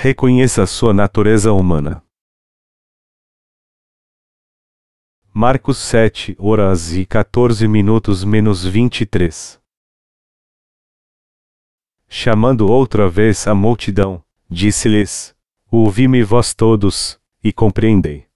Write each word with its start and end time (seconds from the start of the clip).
Reconheça 0.00 0.64
sua 0.64 0.94
natureza 0.94 1.52
humana. 1.52 2.00
Marcos 5.34 5.76
7 5.78 6.36
horas 6.38 6.92
e 6.92 7.04
14 7.04 7.66
minutos 7.66 8.22
menos 8.22 8.64
23. 8.64 9.60
Chamando 12.08 12.70
outra 12.70 13.08
vez 13.08 13.44
a 13.48 13.56
multidão, 13.56 14.22
disse-lhes: 14.48 15.34
Ouvi-me 15.68 16.22
vós 16.22 16.54
todos, 16.54 17.18
e 17.42 17.52
compreendei. 17.52 18.28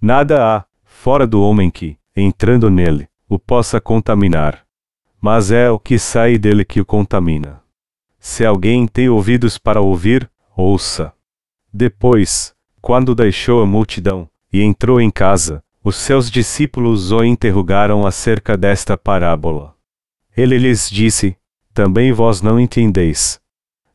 Nada 0.00 0.42
há, 0.42 0.64
fora 0.82 1.26
do 1.26 1.42
homem 1.42 1.70
que, 1.70 1.98
entrando 2.16 2.70
nele, 2.70 3.06
o 3.28 3.38
possa 3.38 3.78
contaminar. 3.78 4.66
Mas 5.20 5.50
é 5.50 5.70
o 5.70 5.78
que 5.78 5.98
sai 5.98 6.38
dele 6.38 6.64
que 6.64 6.80
o 6.80 6.86
contamina. 6.86 7.62
Se 8.18 8.46
alguém 8.46 8.86
tem 8.86 9.10
ouvidos 9.10 9.58
para 9.58 9.82
ouvir, 9.82 10.32
ouça. 10.56 11.12
Depois, 11.72 12.54
quando 12.80 13.14
deixou 13.14 13.62
a 13.62 13.66
multidão, 13.66 14.28
e 14.52 14.62
entrou 14.62 15.00
em 15.00 15.10
casa, 15.10 15.64
os 15.82 15.96
seus 15.96 16.30
discípulos 16.30 17.10
o 17.10 17.24
interrogaram 17.24 18.06
acerca 18.06 18.56
desta 18.56 18.96
parábola. 18.96 19.74
Ele 20.36 20.58
lhes 20.58 20.88
disse: 20.90 21.36
Também 21.72 22.12
vós 22.12 22.42
não 22.42 22.60
entendeis. 22.60 23.40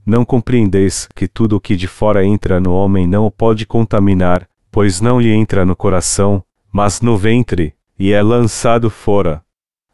Não 0.05 0.25
compreendeis 0.25 1.07
que 1.13 1.27
tudo 1.27 1.57
o 1.57 1.59
que 1.61 1.75
de 1.75 1.87
fora 1.87 2.25
entra 2.25 2.59
no 2.59 2.73
homem 2.73 3.05
não 3.05 3.25
o 3.25 3.31
pode 3.31 3.65
contaminar, 3.65 4.47
pois 4.71 5.01
não 5.01 5.19
lhe 5.19 5.31
entra 5.31 5.65
no 5.65 5.75
coração, 5.75 6.43
mas 6.71 7.01
no 7.01 7.17
ventre, 7.17 7.75
e 7.99 8.11
é 8.11 8.21
lançado 8.21 8.89
fora. 8.89 9.43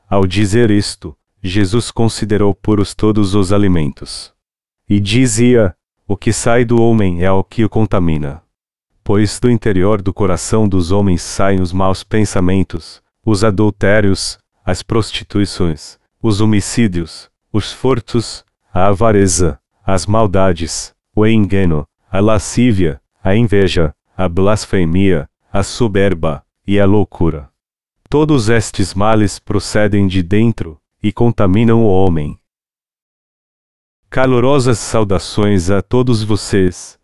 Ao 0.10 0.28
dizer 0.28 0.70
isto, 0.70 1.16
Jesus 1.42 1.92
considerou 1.92 2.54
puros 2.54 2.94
todos 2.94 3.36
os 3.36 3.52
alimentos. 3.52 4.34
E 4.88 5.00
dizia: 5.00 5.76
O 6.14 6.16
que 6.16 6.32
sai 6.32 6.64
do 6.64 6.80
homem 6.80 7.24
é 7.24 7.32
o 7.32 7.44
que 7.44 7.66
o 7.66 7.70
contamina 7.70 8.44
pois 9.04 9.40
do 9.40 9.50
interior 9.50 10.00
do 10.00 10.14
coração 10.14 10.70
dos 10.70 10.92
homens 10.92 11.24
saem 11.24 11.60
os 11.60 11.74
maus 11.74 12.04
pensamentos, 12.04 13.02
os 13.26 13.44
adultérios, 13.44 14.38
as 14.64 14.84
prostituições, 14.84 15.98
os 16.22 16.40
homicídios, 16.40 17.32
os 17.52 17.74
furtos, 17.74 18.46
a 18.72 18.90
avareza, 18.90 19.60
as 19.84 20.06
maldades, 20.06 20.94
o 21.16 21.26
engano, 21.26 21.84
a 22.12 22.20
lascívia, 22.20 23.02
a 23.24 23.36
inveja, 23.36 23.92
a 24.16 24.30
blasfemia, 24.30 25.28
a 25.52 25.64
soberba 25.64 26.44
e 26.66 26.80
a 26.80 26.86
loucura. 26.86 27.50
Todos 28.08 28.50
estes 28.50 28.94
males 28.94 29.40
procedem 29.40 30.06
de 30.06 30.22
dentro 30.22 30.80
e 31.02 31.12
contaminam 31.12 31.84
o 31.84 31.88
homem. 31.88 32.38
Calorosas 34.14 34.78
saudações 34.78 35.72
a 35.72 35.82
todos 35.82 36.24
vocês 36.24 37.00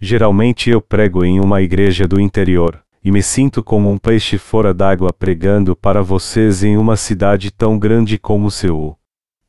Geralmente 0.00 0.70
eu 0.70 0.80
prego 0.80 1.24
em 1.24 1.40
uma 1.40 1.60
igreja 1.60 2.06
do 2.06 2.20
interior, 2.20 2.80
e 3.04 3.10
me 3.10 3.24
sinto 3.24 3.60
como 3.60 3.90
um 3.90 3.98
peixe 3.98 4.38
fora 4.38 4.72
d'água 4.72 5.12
pregando 5.12 5.74
para 5.74 6.00
vocês 6.00 6.62
em 6.62 6.76
uma 6.76 6.96
cidade 6.96 7.50
tão 7.50 7.76
grande 7.76 8.18
como 8.18 8.52
Seul. 8.52 8.96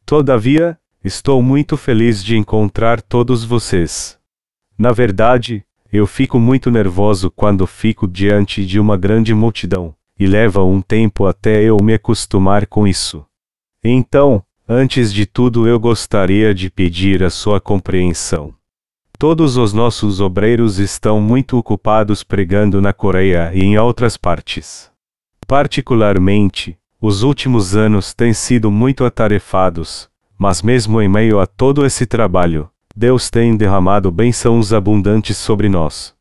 Todavia, 0.04 0.80
estou 1.04 1.44
muito 1.44 1.78
feliz 1.78 2.24
de 2.24 2.38
encontrar 2.38 3.00
todos 3.04 3.44
vocês. 3.44 4.18
Na 4.76 4.92
verdade, 4.92 5.64
eu 5.94 6.08
fico 6.08 6.40
muito 6.40 6.72
nervoso 6.72 7.30
quando 7.30 7.68
fico 7.68 8.08
diante 8.08 8.66
de 8.66 8.80
uma 8.80 8.98
grande 8.98 9.32
multidão, 9.32 9.94
e 10.20 10.26
leva 10.26 10.64
um 10.64 10.82
tempo 10.82 11.28
até 11.28 11.62
eu 11.62 11.78
me 11.84 11.94
acostumar 11.94 12.66
com 12.66 12.88
isso. 12.88 13.24
Então, 13.84 14.44
antes 14.68 15.14
de 15.14 15.28
tudo 15.28 15.68
eu 15.68 15.80
gostaria 15.80 16.54
de 16.54 16.72
pedir 16.72 17.24
a 17.24 17.30
sua 17.30 17.62
compreensão. 17.62 18.52
Todos 19.18 19.58
os 19.58 19.74
nossos 19.74 20.20
obreiros 20.20 20.80
estão 20.80 21.22
muito 21.22 21.56
ocupados 21.58 22.24
pregando 22.24 22.82
na 22.82 22.92
Coreia 22.92 23.52
e 23.54 23.62
em 23.62 23.78
outras 23.78 24.18
partes. 24.18 24.92
Particularmente, 25.48 26.78
os 27.00 27.22
últimos 27.22 27.76
anos 27.76 28.14
têm 28.14 28.34
sido 28.34 28.72
muito 28.72 29.06
atarefados, 29.06 30.10
mas 30.38 30.64
mesmo 30.64 31.00
em 31.00 31.08
meio 31.08 31.40
a 31.40 31.46
todo 31.46 31.86
esse 31.86 32.08
trabalho, 32.08 32.68
Deus 32.96 33.30
tem 33.30 33.56
derramado 33.56 34.12
bênçãos 34.12 34.74
abundantes 34.74 35.38
sobre 35.38 35.70
nós. 35.70 36.16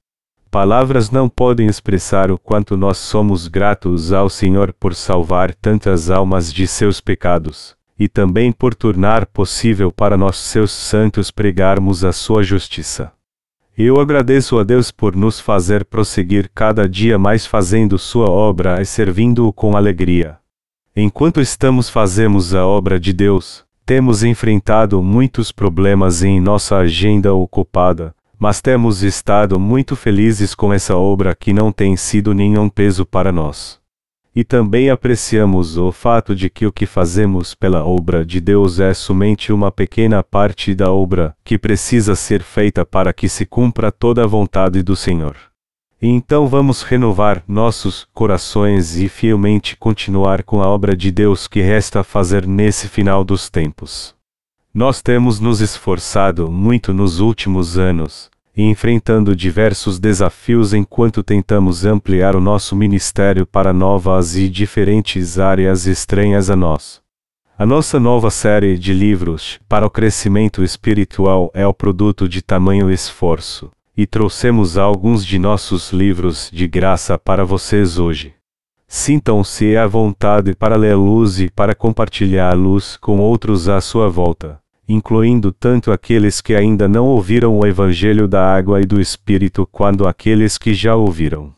Palavras 0.50 1.10
não 1.10 1.28
podem 1.30 1.66
expressar 1.66 2.30
o 2.30 2.38
quanto 2.38 2.76
nós 2.76 2.98
somos 2.98 3.48
gratos 3.48 4.12
ao 4.12 4.28
Senhor 4.28 4.72
por 4.74 4.94
salvar 4.94 5.54
tantas 5.54 6.10
almas 6.10 6.52
de 6.52 6.66
seus 6.66 7.00
pecados 7.00 7.74
e 7.98 8.08
também 8.08 8.50
por 8.50 8.74
tornar 8.74 9.26
possível 9.26 9.92
para 9.92 10.16
nós 10.16 10.36
seus 10.36 10.72
santos 10.72 11.30
pregarmos 11.30 12.04
a 12.04 12.12
sua 12.12 12.42
justiça. 12.42 13.12
Eu 13.76 14.00
agradeço 14.00 14.58
a 14.58 14.62
Deus 14.62 14.90
por 14.90 15.16
nos 15.16 15.40
fazer 15.40 15.84
prosseguir 15.84 16.48
cada 16.54 16.88
dia 16.88 17.18
mais 17.18 17.44
fazendo 17.44 17.98
sua 17.98 18.30
obra 18.30 18.80
e 18.80 18.86
servindo-o 18.86 19.52
com 19.52 19.76
alegria. 19.76 20.38
Enquanto 20.94 21.40
estamos 21.40 21.90
fazemos 21.90 22.54
a 22.54 22.64
obra 22.64 23.00
de 23.00 23.12
Deus, 23.12 23.64
temos 23.84 24.22
enfrentado 24.22 25.02
muitos 25.02 25.50
problemas 25.50 26.22
em 26.22 26.40
nossa 26.40 26.76
agenda 26.76 27.34
ocupada, 27.34 28.14
mas 28.38 28.60
temos 28.60 29.02
estado 29.02 29.58
muito 29.58 29.96
felizes 29.96 30.54
com 30.54 30.72
essa 30.72 30.96
obra 30.96 31.34
que 31.34 31.52
não 31.52 31.72
tem 31.72 31.96
sido 31.96 32.32
nenhum 32.32 32.68
peso 32.68 33.04
para 33.04 33.32
nós. 33.32 33.83
E 34.36 34.42
também 34.42 34.90
apreciamos 34.90 35.78
o 35.78 35.92
fato 35.92 36.34
de 36.34 36.50
que 36.50 36.66
o 36.66 36.72
que 36.72 36.86
fazemos 36.86 37.54
pela 37.54 37.84
obra 37.84 38.26
de 38.26 38.40
Deus 38.40 38.80
é 38.80 38.92
somente 38.92 39.52
uma 39.52 39.70
pequena 39.70 40.24
parte 40.24 40.74
da 40.74 40.90
obra 40.90 41.36
que 41.44 41.56
precisa 41.56 42.16
ser 42.16 42.42
feita 42.42 42.84
para 42.84 43.12
que 43.12 43.28
se 43.28 43.46
cumpra 43.46 43.92
toda 43.92 44.24
a 44.24 44.26
vontade 44.26 44.82
do 44.82 44.96
Senhor. 44.96 45.36
E 46.02 46.08
então 46.08 46.48
vamos 46.48 46.82
renovar 46.82 47.44
nossos 47.46 48.08
corações 48.12 48.96
e 48.96 49.08
fielmente 49.08 49.76
continuar 49.76 50.42
com 50.42 50.60
a 50.60 50.66
obra 50.66 50.96
de 50.96 51.12
Deus 51.12 51.46
que 51.46 51.62
resta 51.62 52.02
fazer 52.02 52.44
nesse 52.46 52.88
final 52.88 53.24
dos 53.24 53.48
tempos. 53.48 54.14
Nós 54.74 55.00
temos 55.00 55.38
nos 55.38 55.60
esforçado 55.60 56.50
muito 56.50 56.92
nos 56.92 57.20
últimos 57.20 57.78
anos, 57.78 58.28
e 58.56 58.62
enfrentando 58.62 59.34
diversos 59.34 59.98
desafios 59.98 60.72
enquanto 60.72 61.22
tentamos 61.22 61.84
ampliar 61.84 62.36
o 62.36 62.40
nosso 62.40 62.76
ministério 62.76 63.46
para 63.46 63.72
novas 63.72 64.36
e 64.36 64.48
diferentes 64.48 65.38
áreas 65.38 65.86
estranhas 65.86 66.48
a 66.50 66.56
nós. 66.56 67.02
A 67.58 67.66
nossa 67.66 67.98
nova 68.00 68.30
série 68.30 68.78
de 68.78 68.92
livros 68.92 69.60
para 69.68 69.86
o 69.86 69.90
crescimento 69.90 70.62
espiritual 70.62 71.50
é 71.54 71.66
o 71.66 71.74
produto 71.74 72.28
de 72.28 72.42
tamanho 72.42 72.90
esforço, 72.90 73.70
e 73.96 74.06
trouxemos 74.06 74.76
alguns 74.76 75.24
de 75.24 75.38
nossos 75.38 75.92
livros 75.92 76.50
de 76.52 76.66
graça 76.66 77.18
para 77.18 77.44
vocês 77.44 77.98
hoje. 77.98 78.34
Sintam-se 78.86 79.76
à 79.76 79.86
vontade 79.86 80.54
para 80.54 80.76
luz 80.76 81.40
e 81.40 81.48
para 81.50 81.74
luz 82.54 82.96
com 82.96 83.18
outros 83.18 83.68
à 83.68 83.80
sua 83.80 84.08
volta 84.08 84.63
incluindo 84.88 85.52
tanto 85.52 85.90
aqueles 85.90 86.40
que 86.40 86.54
ainda 86.54 86.86
não 86.86 87.06
ouviram 87.06 87.58
o 87.58 87.66
Evangelho 87.66 88.28
da 88.28 88.54
Água 88.54 88.80
e 88.80 88.84
do 88.84 89.00
Espírito 89.00 89.66
quanto 89.70 90.06
aqueles 90.06 90.58
que 90.58 90.74
já 90.74 90.94
ouviram. 90.94 91.52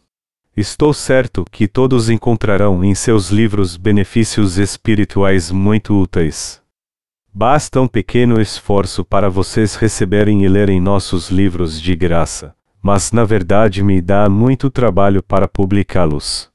Estou 0.57 0.95
certo 0.95 1.45
que 1.51 1.69
todos 1.69 2.09
encontrarão 2.09 2.83
em 2.83 2.95
seus 2.95 3.31
livros 3.31 3.77
benefícios 3.77 4.57
espirituais 4.57 5.51
muito 5.51 6.01
úteis. 6.01 6.63
Basta 7.31 7.79
um 7.81 7.87
pequeno 7.87 8.41
esforço 8.41 9.05
para 9.05 9.29
vocês 9.29 9.75
receberem 9.75 10.45
e 10.45 10.49
lerem 10.49 10.81
nossos 10.81 11.31
livros 11.31 11.79
de 11.79 11.95
graça, 11.95 12.55
mas 12.81 13.13
na 13.13 13.25
verdade 13.25 13.83
me 13.83 14.01
dá 14.01 14.31
muito 14.31 14.71
trabalho 14.71 15.23
para 15.23 15.47
publicá-los. 15.47 16.49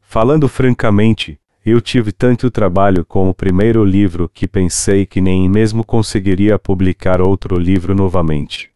Falando 0.00 0.48
francamente, 0.48 1.38
eu 1.64 1.80
tive 1.80 2.10
tanto 2.10 2.50
trabalho 2.50 3.04
com 3.04 3.28
o 3.28 3.34
primeiro 3.34 3.84
livro 3.84 4.28
que 4.28 4.48
pensei 4.48 5.06
que 5.06 5.20
nem 5.20 5.48
mesmo 5.48 5.84
conseguiria 5.84 6.58
publicar 6.58 7.20
outro 7.20 7.56
livro 7.56 7.94
novamente. 7.94 8.70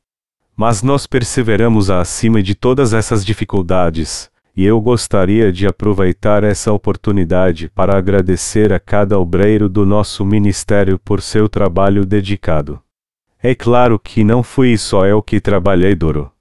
Mas 0.56 0.82
nós 0.82 1.06
perseveramos 1.06 1.90
acima 1.90 2.43
de 2.43 2.55
todas 2.55 2.93
essas 2.93 3.25
dificuldades, 3.25 4.31
e 4.56 4.64
eu 4.64 4.81
gostaria 4.81 5.52
de 5.52 5.66
aproveitar 5.66 6.44
essa 6.44 6.72
oportunidade 6.72 7.69
para 7.75 7.99
agradecer 7.99 8.72
a 8.72 8.81
cada 8.81 9.19
obreiro 9.19 9.69
do 9.69 9.84
nosso 9.84 10.25
ministério 10.25 10.99
por 10.99 11.20
seu 11.20 11.49
trabalho 11.49 12.06
dedicado. 12.06 12.81
É 13.43 13.55
claro 13.55 13.99
que 13.99 14.25
não 14.25 14.43
fui 14.43 14.78
só 14.78 15.05
eu 15.05 15.20
que 15.22 15.40
trabalhei 15.40 15.94
duro. 15.94 16.32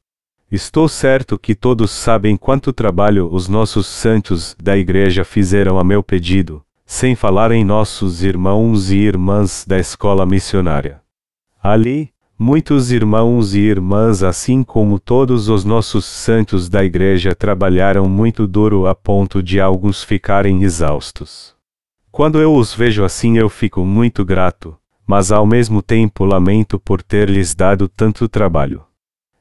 Estou 0.52 0.88
certo 0.88 1.40
que 1.40 1.56
todos 1.56 1.90
sabem 1.90 2.38
quanto 2.38 2.72
trabalho 2.72 3.28
os 3.32 3.48
nossos 3.48 3.88
santos 3.88 4.56
da 4.62 4.78
igreja 4.78 5.26
fizeram 5.26 5.80
a 5.80 5.84
meu 5.84 6.04
pedido, 6.04 6.64
sem 6.86 7.16
falar 7.16 7.52
em 7.52 7.66
nossos 7.66 8.24
irmãos 8.24 8.92
e 8.92 8.98
irmãs 8.98 9.66
da 9.68 9.80
escola 9.80 10.24
missionária. 10.24 11.02
Ali, 11.62 12.12
muitos 12.38 12.92
irmãos 12.92 13.56
e 13.56 13.60
irmãs, 13.60 14.22
assim 14.22 14.64
como 14.64 15.00
todos 15.00 15.50
os 15.50 15.66
nossos 15.66 16.06
santos 16.06 16.70
da 16.70 16.86
igreja, 16.86 17.34
trabalharam 17.34 18.08
muito 18.08 18.46
duro 18.46 18.86
a 18.86 18.94
ponto 18.94 19.42
de 19.42 19.60
alguns 19.60 20.04
ficarem 20.04 20.62
exaustos. 20.62 21.56
Quando 22.12 22.40
eu 22.40 22.54
os 22.54 22.72
vejo 22.72 23.04
assim, 23.04 23.36
eu 23.36 23.50
fico 23.50 23.84
muito 23.84 24.24
grato, 24.24 24.78
mas 25.08 25.32
ao 25.32 25.46
mesmo 25.46 25.82
tempo 25.82 26.24
lamento 26.24 26.80
por 26.80 27.02
ter 27.02 27.30
lhes 27.32 27.56
dado 27.56 27.90
tanto 27.90 28.30
trabalho. 28.30 28.84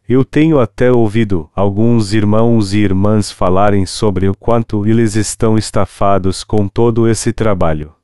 Eu 0.06 0.22
tenho 0.22 0.60
até 0.60 0.92
ouvido 0.92 1.48
alguns 1.56 2.12
irmãos 2.12 2.74
e 2.74 2.78
irmãs 2.78 3.30
falarem 3.30 3.86
sobre 3.86 4.28
o 4.28 4.34
quanto 4.34 4.86
eles 4.86 5.16
estão 5.16 5.56
estafados 5.56 6.44
com 6.44 6.68
todo 6.68 7.08
esse 7.08 7.32
trabalho. 7.32 7.94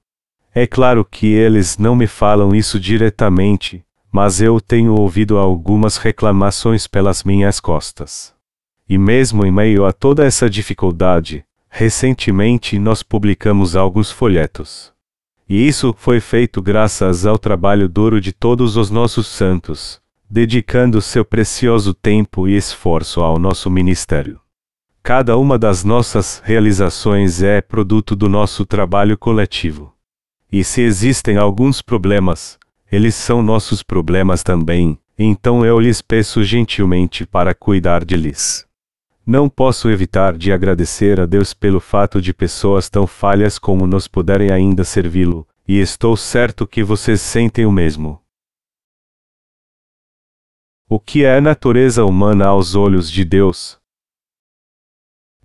É 0.55 0.67
claro 0.67 1.05
que 1.05 1.27
eles 1.27 1.77
não 1.77 1.95
me 1.95 2.07
falam 2.07 2.55
isso 2.55 2.81
diretamente, 2.81 3.85
mas 4.11 4.41
eu 4.41 4.59
tenho 4.63 4.95
ouvido 4.95 5.37
algumas 5.37 5.99
reclamações 5.99 6.87
pelas 6.87 7.23
minhas 7.23 7.61
costas. 7.61 8.35
E 8.89 8.97
mesmo 8.97 9.45
em 9.45 9.53
meio 9.53 9.85
a 9.85 9.93
toda 9.93 10.25
essa 10.25 10.49
dificuldade, 10.49 11.45
recentemente 11.69 12.79
nós 12.79 13.03
publicamos 13.03 13.77
alguns 13.77 14.11
folhetos. 14.11 14.91
E 15.47 15.69
isso 15.69 15.95
foi 15.99 16.19
feito 16.19 16.63
graças 16.63 17.27
ao 17.27 17.39
trabalho 17.39 17.91
duro 17.91 18.23
de 18.23 18.33
todos 18.33 18.77
os 18.79 18.91
nossos 18.91 19.27
santos, 19.27 20.01
dedicando 20.31 21.03
seu 21.03 21.25
precioso 21.25 21.93
tempo 21.93 22.47
e 22.47 22.57
esforço 22.57 23.21
ao 23.21 23.37
nosso 23.37 23.69
ministério. 23.69 24.41
Cada 25.03 25.37
uma 25.37 25.59
das 25.59 25.83
nossas 25.83 26.41
realizações 26.45 27.43
é 27.43 27.61
produto 27.61 28.15
do 28.15 28.29
nosso 28.29 28.65
trabalho 28.65 29.19
coletivo. 29.19 29.93
E 30.53 30.63
se 30.63 30.83
existem 30.83 31.37
alguns 31.37 31.83
problemas, 31.83 32.59
eles 32.93 33.17
são 33.17 33.43
nossos 33.43 33.83
problemas 33.83 34.45
também, 34.45 34.97
então 35.19 35.67
eu 35.67 35.81
lhes 35.81 36.01
peço 36.01 36.45
gentilmente 36.45 37.27
para 37.27 37.53
cuidar 37.53 38.05
de 38.05 38.17
lhes. 38.17 38.65
Não 39.27 39.49
posso 39.49 39.91
evitar 39.91 40.37
de 40.37 40.53
agradecer 40.53 41.19
a 41.19 41.27
Deus 41.27 41.53
pelo 41.53 41.81
fato 41.81 42.21
de 42.21 42.33
pessoas 42.33 42.89
tão 42.89 43.07
falhas 43.07 43.59
como 43.59 43.87
nós 43.87 44.07
puderem 44.07 44.51
ainda 44.51 44.85
servi-lo, 44.85 45.47
e 45.67 45.79
estou 45.79 46.17
certo 46.17 46.67
que 46.67 46.85
vocês 46.85 47.21
sentem 47.21 47.67
o 47.67 47.73
mesmo. 47.73 48.21
O 50.93 50.99
que 50.99 51.23
é 51.23 51.37
a 51.37 51.41
natureza 51.41 52.05
humana 52.05 52.49
aos 52.49 52.75
olhos 52.75 53.09
de 53.09 53.25
Deus? 53.25 53.79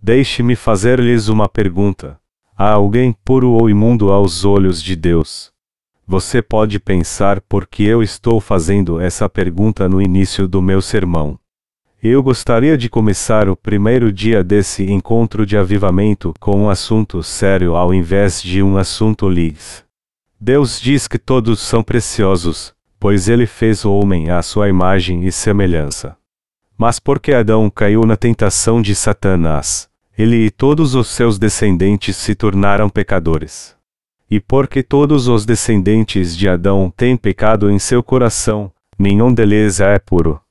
Deixe-me 0.01 0.55
fazer-lhes 0.55 1.27
uma 1.27 1.47
pergunta. 1.47 2.19
Há 2.57 2.71
alguém 2.71 3.13
puro 3.13 3.51
ou 3.51 3.69
imundo 3.69 4.11
aos 4.11 4.43
olhos 4.43 4.81
de 4.81 4.95
Deus? 4.95 5.51
Você 6.07 6.41
pode 6.41 6.79
pensar 6.79 7.41
por 7.41 7.67
que 7.67 7.83
eu 7.83 8.01
estou 8.01 8.41
fazendo 8.41 8.99
essa 8.99 9.29
pergunta 9.29 9.87
no 9.87 10.01
início 10.01 10.47
do 10.47 10.63
meu 10.63 10.81
sermão. 10.81 11.37
Eu 12.01 12.23
gostaria 12.23 12.75
de 12.75 12.89
começar 12.89 13.47
o 13.47 13.55
primeiro 13.55 14.11
dia 14.11 14.43
desse 14.43 14.91
encontro 14.91 15.45
de 15.45 15.55
avivamento 15.55 16.33
com 16.39 16.63
um 16.63 16.69
assunto 16.71 17.21
sério 17.21 17.75
ao 17.75 17.93
invés 17.93 18.41
de 18.41 18.63
um 18.63 18.77
assunto 18.77 19.29
lis. 19.29 19.85
Deus 20.41 20.81
diz 20.81 21.07
que 21.07 21.19
todos 21.19 21.59
são 21.59 21.83
preciosos, 21.83 22.74
pois 23.05 23.29
ele 23.29 23.45
fez 23.45 23.85
o 23.85 23.93
homem 23.93 24.31
à 24.31 24.41
sua 24.41 24.67
imagem 24.67 25.27
e 25.27 25.31
semelhança. 25.31 26.17
Mas 26.75 26.97
porque 26.97 27.33
Adão 27.33 27.69
caiu 27.69 28.03
na 28.03 28.17
tentação 28.17 28.81
de 28.81 28.95
Satanás, 28.95 29.87
ele 30.17 30.47
e 30.47 30.49
todos 30.49 30.95
os 30.95 31.09
seus 31.09 31.37
descendentes 31.37 32.17
se 32.17 32.33
tornaram 32.33 32.89
pecadores. 32.89 33.75
E 34.27 34.39
porque 34.39 34.81
todos 34.81 35.27
os 35.27 35.45
descendentes 35.45 36.35
de 36.35 36.49
Adão 36.49 36.91
têm 36.97 37.15
pecado 37.15 37.69
em 37.69 37.77
seu 37.77 38.01
coração, 38.01 38.71
nenhum 38.97 39.31
deles 39.31 39.79
é 39.79 39.99
puro. 39.99 40.41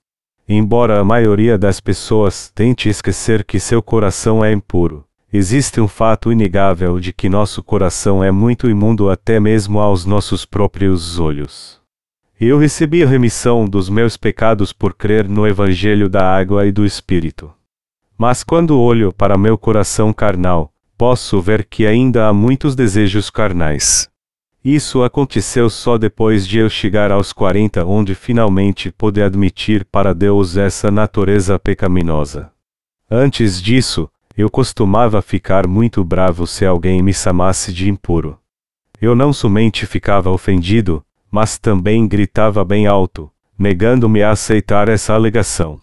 Embora 0.49 1.01
a 1.01 1.05
maioria 1.05 1.59
das 1.59 1.81
pessoas 1.81 2.53
tente 2.55 2.89
esquecer 2.89 3.43
que 3.43 3.59
seu 3.59 3.83
coração 3.83 4.45
é 4.45 4.53
impuro, 4.53 5.05
existe 5.33 5.81
um 5.81 5.89
fato 5.89 6.31
inegável 6.31 7.01
de 7.01 7.13
que 7.13 7.29
nosso 7.29 7.65
coração 7.65 8.23
é 8.23 8.31
muito 8.31 8.71
imundo 8.71 9.11
até 9.11 9.41
mesmo 9.41 9.81
aos 9.81 10.07
nossos 10.07 10.47
próprios 10.47 11.19
olhos. 11.19 11.83
Eu 12.47 12.59
recebi 12.59 13.03
a 13.03 13.07
remissão 13.07 13.65
dos 13.65 13.89
meus 13.89 14.19
pecados 14.19 14.71
por 14.71 14.93
crer 14.93 15.27
no 15.27 15.47
Evangelho 15.47 16.11
da 16.11 16.31
água 16.31 16.67
e 16.67 16.71
do 16.71 16.85
Espírito. 16.85 17.51
Mas 18.19 18.45
quando 18.45 18.79
olho 18.79 19.15
para 19.15 19.39
meu 19.39 19.57
coração 19.57 20.13
carnal, 20.13 20.71
posso 20.99 21.41
ver 21.41 21.65
que 21.65 21.87
ainda 21.87 22.29
há 22.29 22.35
muitos 22.35 22.77
desejos 22.77 23.31
carnais. 23.31 24.11
Isso 24.63 25.03
aconteceu 25.03 25.71
só 25.71 25.97
depois 25.97 26.47
de 26.47 26.59
eu 26.59 26.69
chegar 26.69 27.11
aos 27.11 27.33
40, 27.33 27.83
onde 27.87 28.15
finalmente 28.15 28.93
pude 28.93 29.23
admitir 29.23 29.87
para 29.87 30.15
Deus 30.15 30.59
essa 30.59 30.91
natureza 30.91 31.59
pecaminosa. 31.59 32.53
Antes 33.11 33.59
disso, 33.59 34.07
eu 34.37 34.51
costumava 34.51 35.23
ficar 35.23 35.67
muito 35.67 36.05
bravo 36.05 36.47
se 36.47 36.67
alguém 36.67 37.03
me 37.03 37.15
chamasse 37.15 37.73
de 37.73 37.89
impuro. 37.89 38.39
Eu 39.01 39.15
não 39.15 39.33
somente 39.33 39.87
ficava 39.87 40.31
ofendido, 40.31 41.03
mas 41.35 41.59
também 41.59 42.07
gritava 42.07 42.65
bem 42.65 42.87
alto, 42.87 43.29
negando-me 43.59 44.23
a 44.23 44.31
aceitar 44.31 44.89
essa 44.89 45.15
alegação. 45.15 45.81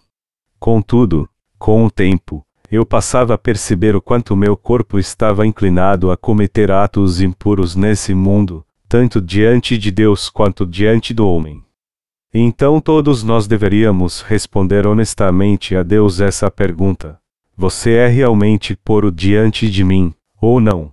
Contudo, 0.58 1.28
com 1.58 1.84
o 1.84 1.90
tempo, 1.90 2.42
eu 2.70 2.86
passava 2.86 3.34
a 3.34 3.38
perceber 3.38 3.94
o 3.94 4.00
quanto 4.00 4.34
meu 4.34 4.56
corpo 4.56 4.98
estava 4.98 5.46
inclinado 5.46 6.10
a 6.10 6.16
cometer 6.16 6.70
atos 6.70 7.20
impuros 7.20 7.76
nesse 7.76 8.14
mundo, 8.14 8.64
tanto 8.88 9.20
diante 9.20 9.76
de 9.76 9.90
Deus 9.90 10.30
quanto 10.30 10.64
diante 10.64 11.12
do 11.12 11.28
homem. 11.28 11.62
Então 12.32 12.80
todos 12.80 13.22
nós 13.22 13.46
deveríamos 13.46 14.22
responder 14.22 14.86
honestamente 14.86 15.76
a 15.76 15.82
Deus 15.82 16.18
essa 16.18 16.50
pergunta: 16.50 17.20
Você 17.54 17.90
é 17.90 18.06
realmente 18.06 18.74
puro 18.74 19.12
diante 19.12 19.68
de 19.70 19.84
mim, 19.84 20.14
ou 20.40 20.58
não? 20.60 20.90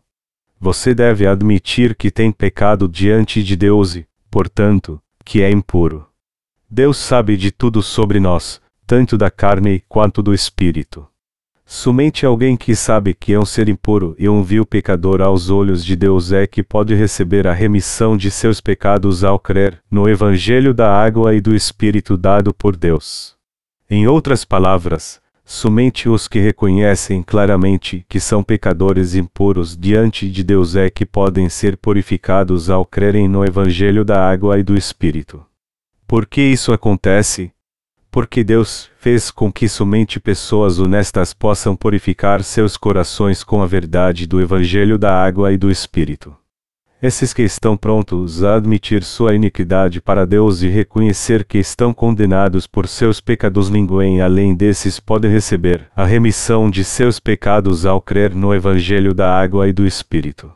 Você 0.59 0.93
deve 0.93 1.25
admitir 1.25 1.95
que 1.95 2.11
tem 2.11 2.29
pecado 2.29 2.89
diante 2.89 3.41
de 3.41 3.55
Deus 3.55 3.95
e, 3.95 4.08
portanto, 4.29 5.01
que 5.23 5.41
é 5.41 5.49
impuro. 5.49 6.07
Deus 6.69 6.97
sabe 6.97 7.35
de 7.35 7.51
tudo 7.51 7.81
sobre 7.81 8.19
nós, 8.19 8.61
tanto 8.85 9.17
da 9.17 9.29
carne 9.29 9.83
quanto 9.87 10.21
do 10.21 10.33
espírito. 10.33 11.07
Somente 11.71 12.25
alguém 12.25 12.57
que 12.57 12.75
sabe 12.75 13.13
que 13.13 13.31
é 13.31 13.39
um 13.39 13.45
ser 13.45 13.69
impuro 13.69 14.15
e 14.17 14.27
um 14.27 14.41
vil 14.41 14.65
pecador 14.65 15.21
aos 15.21 15.51
olhos 15.51 15.85
de 15.85 15.95
Deus 15.95 16.31
é 16.31 16.47
que 16.47 16.63
pode 16.63 16.95
receber 16.95 17.45
a 17.45 17.53
remissão 17.53 18.17
de 18.17 18.31
seus 18.31 18.59
pecados 18.59 19.23
ao 19.23 19.37
crer 19.37 19.79
no 19.91 20.09
Evangelho 20.09 20.73
da 20.73 20.91
água 20.91 21.35
e 21.35 21.39
do 21.39 21.55
Espírito 21.55 22.17
dado 22.17 22.55
por 22.55 22.75
Deus. 22.75 23.35
Em 23.87 24.07
outras 24.07 24.43
palavras, 24.43 25.21
Somente 25.51 26.07
os 26.07 26.27
que 26.27 26.37
reconhecem 26.37 27.23
claramente 27.23 28.05
que 28.07 28.19
são 28.19 28.43
pecadores 28.43 29.15
impuros 29.15 29.75
diante 29.75 30.29
de 30.29 30.43
Deus 30.43 30.75
é 30.75 30.91
que 30.91 31.07
podem 31.07 31.49
ser 31.49 31.75
purificados 31.75 32.69
ao 32.69 32.85
crerem 32.85 33.27
no 33.27 33.43
Evangelho 33.43 34.05
da 34.05 34.29
água 34.29 34.59
e 34.59 34.63
do 34.63 34.77
Espírito. 34.77 35.43
Por 36.05 36.27
que 36.27 36.39
isso 36.39 36.71
acontece? 36.71 37.51
Porque 38.11 38.43
Deus 38.43 38.91
fez 38.99 39.31
com 39.31 39.51
que 39.51 39.67
somente 39.67 40.19
pessoas 40.19 40.77
honestas 40.77 41.33
possam 41.33 41.75
purificar 41.75 42.43
seus 42.43 42.77
corações 42.77 43.43
com 43.43 43.63
a 43.63 43.65
verdade 43.65 44.27
do 44.27 44.39
Evangelho 44.39 44.99
da 44.99 45.19
água 45.19 45.51
e 45.51 45.57
do 45.57 45.71
Espírito. 45.71 46.38
Esses 47.01 47.31
que 47.31 47.43
estão 47.43 47.77
prontos 47.77 48.43
a 48.43 48.55
admitir 48.55 49.05
sua 49.05 49.33
iniquidade 49.33 50.01
para 50.01 50.25
Deus 50.25 50.61
e 50.61 50.67
reconhecer 50.67 51.45
que 51.45 51.57
estão 51.57 51.93
condenados 51.93 52.67
por 52.67 52.89
seus 52.89 53.21
pecados 53.21 53.69
ninguém 53.69 54.19
além 54.19 54.53
desses 54.53 54.99
pode 54.99 55.25
receber 55.25 55.89
a 55.95 56.03
remissão 56.03 56.69
de 56.69 56.83
seus 56.83 57.17
pecados 57.17 57.85
ao 57.85 58.01
crer 58.01 58.35
no 58.35 58.53
Evangelho 58.53 59.13
da 59.13 59.33
água 59.33 59.69
e 59.69 59.71
do 59.71 59.87
Espírito. 59.87 60.51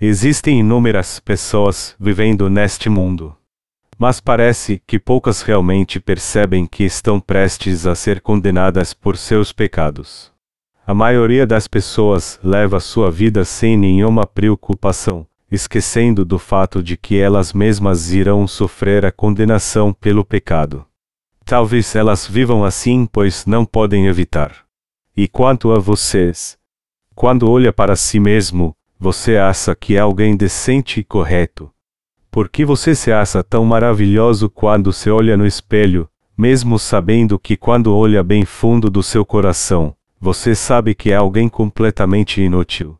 Existem 0.00 0.60
inúmeras 0.60 1.18
pessoas 1.18 1.96
vivendo 1.98 2.48
neste 2.48 2.88
mundo. 2.88 3.34
Mas 3.98 4.20
parece 4.20 4.80
que 4.86 5.00
poucas 5.00 5.42
realmente 5.42 5.98
percebem 5.98 6.64
que 6.64 6.84
estão 6.84 7.18
prestes 7.18 7.88
a 7.88 7.96
ser 7.96 8.20
condenadas 8.20 8.94
por 8.94 9.16
seus 9.16 9.52
pecados. 9.52 10.30
A 10.86 10.94
maioria 10.94 11.44
das 11.44 11.66
pessoas 11.66 12.38
leva 12.42 12.78
sua 12.78 13.10
vida 13.10 13.44
sem 13.44 13.76
nenhuma 13.76 14.26
preocupação, 14.26 15.26
esquecendo 15.52 16.24
do 16.24 16.38
fato 16.38 16.82
de 16.82 16.96
que 16.96 17.18
elas 17.18 17.52
mesmas 17.52 18.10
irão 18.10 18.48
sofrer 18.48 19.04
a 19.04 19.12
condenação 19.12 19.92
pelo 19.92 20.24
pecado. 20.24 20.86
Talvez 21.44 21.94
elas 21.94 22.26
vivam 22.26 22.64
assim, 22.64 23.04
pois 23.04 23.44
não 23.44 23.66
podem 23.66 24.06
evitar. 24.06 24.64
E 25.14 25.28
quanto 25.28 25.70
a 25.70 25.78
vocês? 25.78 26.56
Quando 27.14 27.50
olha 27.50 27.70
para 27.70 27.94
si 27.96 28.18
mesmo, 28.18 28.74
você 28.98 29.36
acha 29.36 29.74
que 29.74 29.94
é 29.94 29.98
alguém 29.98 30.34
decente 30.34 31.00
e 31.00 31.04
correto. 31.04 31.70
Por 32.30 32.48
que 32.48 32.64
você 32.64 32.94
se 32.94 33.12
acha 33.12 33.42
tão 33.44 33.62
maravilhoso 33.62 34.48
quando 34.48 34.90
se 34.90 35.10
olha 35.10 35.36
no 35.36 35.46
espelho, 35.46 36.08
mesmo 36.34 36.78
sabendo 36.78 37.38
que 37.38 37.58
quando 37.58 37.94
olha 37.94 38.22
bem 38.22 38.46
fundo 38.46 38.88
do 38.88 39.02
seu 39.02 39.22
coração, 39.22 39.94
você 40.18 40.54
sabe 40.54 40.94
que 40.94 41.12
é 41.12 41.16
alguém 41.16 41.46
completamente 41.46 42.40
inútil? 42.40 42.96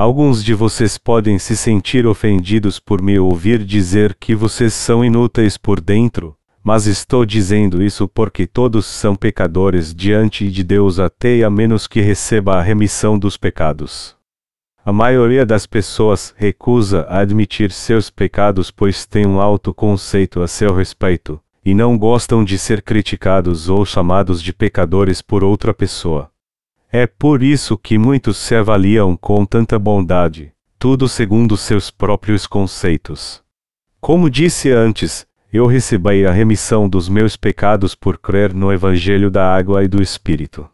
Alguns 0.00 0.42
de 0.42 0.54
vocês 0.54 0.96
podem 0.96 1.38
se 1.38 1.54
sentir 1.54 2.06
ofendidos 2.06 2.80
por 2.80 3.02
me 3.02 3.18
ouvir 3.18 3.62
dizer 3.62 4.16
que 4.18 4.34
vocês 4.34 4.72
são 4.72 5.04
inúteis 5.04 5.58
por 5.58 5.78
dentro, 5.78 6.34
mas 6.64 6.86
estou 6.86 7.26
dizendo 7.26 7.82
isso 7.82 8.08
porque 8.08 8.46
todos 8.46 8.86
são 8.86 9.14
pecadores 9.14 9.94
diante 9.94 10.50
de 10.50 10.64
Deus 10.64 10.98
até 10.98 11.42
a 11.42 11.50
menos 11.50 11.86
que 11.86 12.00
receba 12.00 12.56
a 12.56 12.62
remissão 12.62 13.18
dos 13.18 13.36
pecados. 13.36 14.16
A 14.82 14.90
maioria 14.90 15.44
das 15.44 15.66
pessoas 15.66 16.32
recusa 16.34 17.04
admitir 17.06 17.70
seus 17.70 18.08
pecados 18.08 18.70
pois 18.70 19.04
tem 19.04 19.26
um 19.26 19.38
alto 19.38 19.74
conceito 19.74 20.40
a 20.40 20.48
seu 20.48 20.74
respeito, 20.74 21.38
e 21.62 21.74
não 21.74 21.98
gostam 21.98 22.42
de 22.42 22.56
ser 22.56 22.80
criticados 22.80 23.68
ou 23.68 23.84
chamados 23.84 24.42
de 24.42 24.54
pecadores 24.54 25.20
por 25.20 25.44
outra 25.44 25.74
pessoa. 25.74 26.30
É 26.92 27.06
por 27.06 27.40
isso 27.40 27.78
que 27.78 27.96
muitos 27.96 28.36
se 28.36 28.52
avaliam 28.52 29.16
com 29.16 29.44
tanta 29.46 29.78
bondade, 29.78 30.52
tudo 30.76 31.08
segundo 31.08 31.56
seus 31.56 31.88
próprios 31.88 32.48
conceitos. 32.48 33.40
Como 34.00 34.28
disse 34.28 34.72
antes, 34.72 35.24
eu 35.52 35.66
recebi 35.66 36.26
a 36.26 36.32
remissão 36.32 36.88
dos 36.88 37.08
meus 37.08 37.36
pecados 37.36 37.94
por 37.94 38.18
crer 38.18 38.52
no 38.52 38.72
Evangelho 38.72 39.30
da 39.30 39.54
Água 39.54 39.84
e 39.84 39.88
do 39.88 40.02
Espírito. 40.02 40.68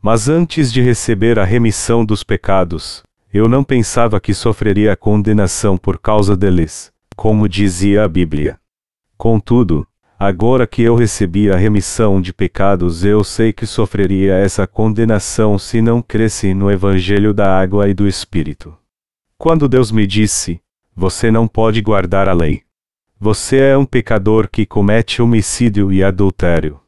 Mas 0.00 0.28
antes 0.28 0.72
de 0.72 0.80
receber 0.80 1.40
a 1.40 1.44
remissão 1.44 2.04
dos 2.04 2.22
pecados, 2.22 3.02
eu 3.34 3.48
não 3.48 3.64
pensava 3.64 4.20
que 4.20 4.32
sofreria 4.32 4.94
condenação 4.94 5.76
por 5.76 5.98
causa 5.98 6.36
deles, 6.36 6.92
como 7.16 7.48
dizia 7.48 8.04
a 8.04 8.08
Bíblia. 8.08 8.60
Contudo, 9.16 9.84
agora 10.18 10.66
que 10.66 10.82
eu 10.82 10.96
recebi 10.96 11.50
a 11.50 11.56
remissão 11.56 12.20
de 12.20 12.32
pecados, 12.32 13.04
eu 13.04 13.22
sei 13.22 13.52
que 13.52 13.64
sofreria 13.64 14.34
essa 14.34 14.66
condenação 14.66 15.58
se 15.58 15.80
não 15.80 16.02
cresce 16.02 16.52
no 16.52 16.70
Evangelho 16.70 17.32
da 17.32 17.58
Água 17.58 17.88
e 17.88 17.94
do 17.94 18.08
Espírito. 18.08 18.76
Quando 19.36 19.68
Deus 19.68 19.92
me 19.92 20.06
disse: 20.06 20.60
Você 20.96 21.30
não 21.30 21.46
pode 21.46 21.80
guardar 21.80 22.28
a 22.28 22.32
lei. 22.32 22.62
Você 23.20 23.58
é 23.58 23.78
um 23.78 23.84
pecador 23.84 24.48
que 24.50 24.66
comete 24.66 25.22
homicídio 25.22 25.92
e 25.92 26.02
adultério. 26.02 26.80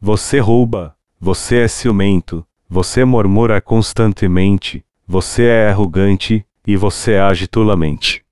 Você 0.00 0.38
rouba, 0.38 0.96
você 1.20 1.58
é 1.58 1.68
ciumento, 1.68 2.46
você 2.68 3.04
murmura 3.04 3.60
constantemente, 3.60 4.84
você 5.06 5.44
é 5.44 5.68
arrogante, 5.68 6.44
e 6.66 6.76
você 6.76 7.16
age 7.16 7.48
tolamente. 7.48 8.24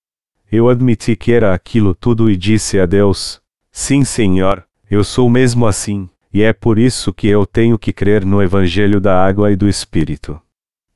Eu 0.51 0.69
admiti 0.69 1.17
que 1.17 1.33
era 1.33 1.55
aquilo 1.55 1.95
tudo 1.95 2.31
e 2.31 2.37
disse 2.37 2.79
a 2.79 2.87
Deus: 2.87 3.41
Sim, 3.79 4.05
Senhor, 4.05 4.65
eu 4.91 5.05
sou 5.05 5.29
mesmo 5.29 5.67
assim, 5.67 6.09
e 6.33 6.43
é 6.43 6.55
por 6.55 6.79
isso 6.79 7.13
que 7.13 7.29
eu 7.29 7.45
tenho 7.45 7.79
que 7.79 7.93
crer 7.93 8.25
no 8.25 8.43
Evangelho 8.43 8.99
da 9.03 9.23
água 9.23 9.53
e 9.53 9.55
do 9.55 9.69
Espírito. 9.69 10.41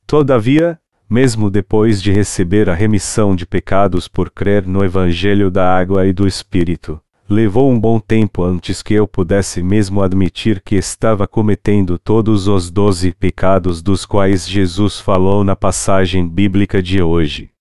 Todavia, 0.07 0.79
mesmo 1.07 1.51
depois 1.51 2.01
de 2.01 2.11
receber 2.11 2.71
a 2.71 2.73
remissão 2.73 3.35
de 3.35 3.45
pecados 3.45 4.07
por 4.07 4.31
crer 4.31 4.65
no 4.65 4.83
Evangelho 4.83 5.51
da 5.51 5.77
Água 5.77 6.07
e 6.07 6.11
do 6.11 6.27
Espírito. 6.27 6.99
Levou 7.29 7.71
um 7.71 7.79
bom 7.79 7.99
tempo 7.99 8.43
antes 8.43 8.81
que 8.81 8.95
eu 8.95 9.07
pudesse 9.07 9.61
mesmo 9.61 10.01
admitir 10.01 10.59
que 10.59 10.75
estava 10.75 11.27
cometendo 11.27 11.99
todos 11.99 12.47
os 12.47 12.71
doze 12.71 13.13
pecados 13.13 13.83
dos 13.83 14.07
quais 14.07 14.49
Jesus 14.49 14.99
falou 14.99 15.43
na 15.43 15.55
passagem 15.55 16.27
bíblica 16.27 16.81
de 16.81 16.99
hoje. 16.99 17.51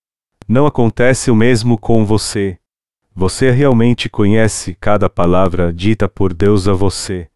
Não 0.49 0.65
acontece 0.65 1.31
o 1.31 1.37
mesmo 1.37 1.77
com 1.77 2.07
você. 2.07 2.60
Você 3.21 3.50
realmente 3.50 4.09
conhece 4.09 4.75
cada 4.81 5.07
palavra 5.11 5.71
dita 5.71 6.09
por 6.09 6.33
Deus 6.33 6.67
a 6.67 6.73
você. 6.73 7.29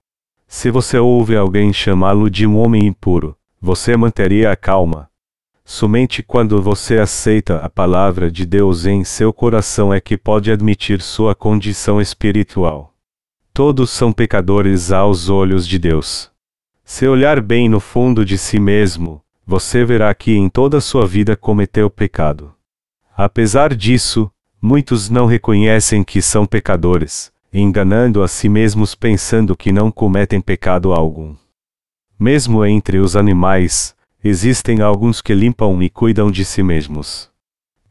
Se 0.48 0.70
você 0.70 0.96
ouve 0.96 1.36
alguém 1.36 1.74
chamá-lo 1.74 2.30
de 2.30 2.46
um 2.46 2.56
homem 2.56 2.86
impuro, 2.86 3.36
você 3.60 3.94
manteria 3.94 4.50
a 4.50 4.56
calma, 4.56 5.10
Somente 5.62 6.22
quando 6.22 6.62
você 6.62 6.96
aceita 6.96 7.58
a 7.58 7.68
palavra 7.68 8.30
de 8.30 8.46
Deus 8.46 8.86
em 8.86 9.04
seu 9.04 9.30
coração 9.30 9.92
é 9.92 10.00
que 10.00 10.16
pode 10.16 10.50
admitir 10.50 11.02
sua 11.02 11.34
condição 11.34 12.00
espiritual. 12.00 12.94
Todos 13.52 13.90
são 13.90 14.10
pecadores 14.10 14.90
aos 14.90 15.28
olhos 15.28 15.68
de 15.68 15.78
Deus. 15.78 16.30
Se 16.82 17.06
olhar 17.06 17.42
bem 17.42 17.68
no 17.68 17.78
fundo 17.78 18.24
de 18.24 18.38
si 18.38 18.58
mesmo, 18.58 19.22
você 19.46 19.84
verá 19.84 20.14
que 20.14 20.32
em 20.34 20.48
toda 20.48 20.80
sua 20.80 21.06
vida 21.06 21.36
cometeu 21.36 21.90
pecado. 21.90 22.54
Apesar 23.14 23.74
disso, 23.74 24.30
muitos 24.64 25.10
não 25.10 25.26
reconhecem 25.26 26.02
que 26.02 26.22
são 26.22 26.46
pecadores, 26.46 27.30
enganando 27.52 28.22
a 28.22 28.28
si 28.28 28.48
mesmos 28.48 28.94
pensando 28.94 29.56
que 29.56 29.70
não 29.70 29.90
cometem 29.90 30.40
pecado 30.40 30.92
algum. 30.92 31.34
Mesmo 32.18 32.64
entre 32.64 32.98
os 32.98 33.14
animais, 33.14 33.94
Existem 34.26 34.80
alguns 34.80 35.20
que 35.20 35.34
limpam 35.34 35.82
e 35.82 35.90
cuidam 35.90 36.30
de 36.30 36.46
si 36.46 36.62
mesmos. 36.62 37.30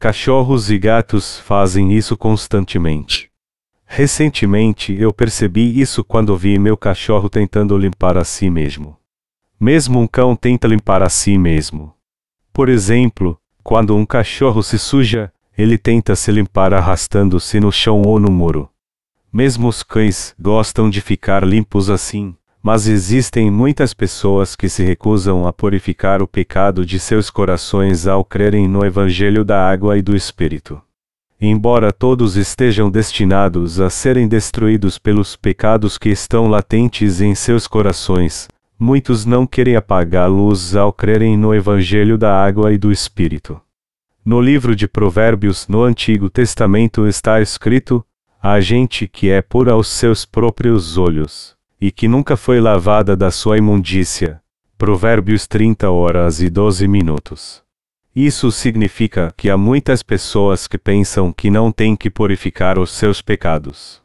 Cachorros 0.00 0.68
e 0.68 0.76
gatos 0.76 1.38
fazem 1.38 1.92
isso 1.92 2.16
constantemente. 2.16 3.30
Recentemente 3.86 4.92
eu 4.98 5.12
percebi 5.12 5.80
isso 5.80 6.02
quando 6.02 6.36
vi 6.36 6.58
meu 6.58 6.76
cachorro 6.76 7.30
tentando 7.30 7.78
limpar 7.78 8.16
a 8.16 8.24
si 8.24 8.50
mesmo. 8.50 8.98
Mesmo 9.60 10.00
um 10.00 10.08
cão 10.08 10.34
tenta 10.34 10.66
limpar 10.66 11.04
a 11.04 11.08
si 11.08 11.38
mesmo. 11.38 11.94
Por 12.52 12.68
exemplo, 12.68 13.38
quando 13.62 13.94
um 13.94 14.04
cachorro 14.04 14.60
se 14.60 14.76
suja, 14.76 15.32
ele 15.56 15.78
tenta 15.78 16.16
se 16.16 16.32
limpar 16.32 16.74
arrastando-se 16.74 17.60
no 17.60 17.70
chão 17.70 18.02
ou 18.02 18.18
no 18.18 18.30
muro. 18.30 18.68
Mesmo 19.32 19.68
os 19.68 19.82
cães 19.82 20.34
gostam 20.38 20.88
de 20.88 21.00
ficar 21.00 21.44
limpos 21.44 21.90
assim, 21.90 22.36
mas 22.62 22.86
existem 22.86 23.50
muitas 23.50 23.92
pessoas 23.92 24.56
que 24.56 24.68
se 24.68 24.82
recusam 24.82 25.46
a 25.46 25.52
purificar 25.52 26.22
o 26.22 26.26
pecado 26.26 26.86
de 26.86 26.98
seus 26.98 27.28
corações 27.30 28.06
ao 28.06 28.24
crerem 28.24 28.66
no 28.66 28.84
Evangelho 28.86 29.44
da 29.44 29.68
Água 29.68 29.98
e 29.98 30.02
do 30.02 30.16
Espírito. 30.16 30.80
Embora 31.40 31.92
todos 31.92 32.36
estejam 32.36 32.90
destinados 32.90 33.80
a 33.80 33.90
serem 33.90 34.26
destruídos 34.26 34.98
pelos 34.98 35.36
pecados 35.36 35.98
que 35.98 36.08
estão 36.08 36.46
latentes 36.46 37.20
em 37.20 37.34
seus 37.34 37.66
corações, 37.66 38.48
muitos 38.78 39.26
não 39.26 39.46
querem 39.46 39.76
apagar 39.76 40.30
a 40.30 40.80
ao 40.80 40.92
crerem 40.92 41.36
no 41.36 41.54
Evangelho 41.54 42.16
da 42.16 42.34
Água 42.34 42.72
e 42.72 42.78
do 42.78 42.90
Espírito. 42.90 43.60
No 44.26 44.40
livro 44.40 44.74
de 44.74 44.88
Provérbios 44.88 45.68
no 45.68 45.82
Antigo 45.82 46.30
Testamento 46.30 47.06
está 47.06 47.42
escrito: 47.42 48.02
A 48.42 48.58
gente 48.58 49.06
que 49.06 49.28
é 49.28 49.42
pura 49.42 49.72
aos 49.72 49.86
seus 49.86 50.24
próprios 50.24 50.96
olhos 50.96 51.54
e 51.78 51.92
que 51.92 52.08
nunca 52.08 52.34
foi 52.34 52.58
lavada 52.58 53.14
da 53.14 53.30
sua 53.30 53.58
imundícia. 53.58 54.40
Provérbios 54.78 55.46
30 55.46 55.90
horas 55.90 56.40
e 56.40 56.48
12 56.48 56.88
minutos. 56.88 57.62
Isso 58.16 58.50
significa 58.50 59.30
que 59.36 59.50
há 59.50 59.58
muitas 59.58 60.02
pessoas 60.02 60.66
que 60.66 60.78
pensam 60.78 61.30
que 61.30 61.50
não 61.50 61.70
têm 61.70 61.94
que 61.94 62.08
purificar 62.08 62.78
os 62.78 62.92
seus 62.92 63.20
pecados. 63.20 64.00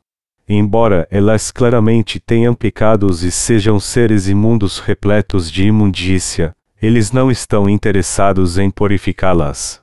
Embora 0.49 1.07
elas 1.09 1.49
claramente 1.49 2.19
tenham 2.19 2.53
pecados 2.53 3.23
e 3.23 3.31
sejam 3.31 3.79
seres 3.79 4.27
imundos 4.27 4.79
repletos 4.79 5.49
de 5.49 5.63
imundícia, 5.63 6.53
eles 6.81 7.13
não 7.13 7.31
estão 7.31 7.69
interessados 7.69 8.57
em 8.57 8.69
purificá-las. 8.69 9.81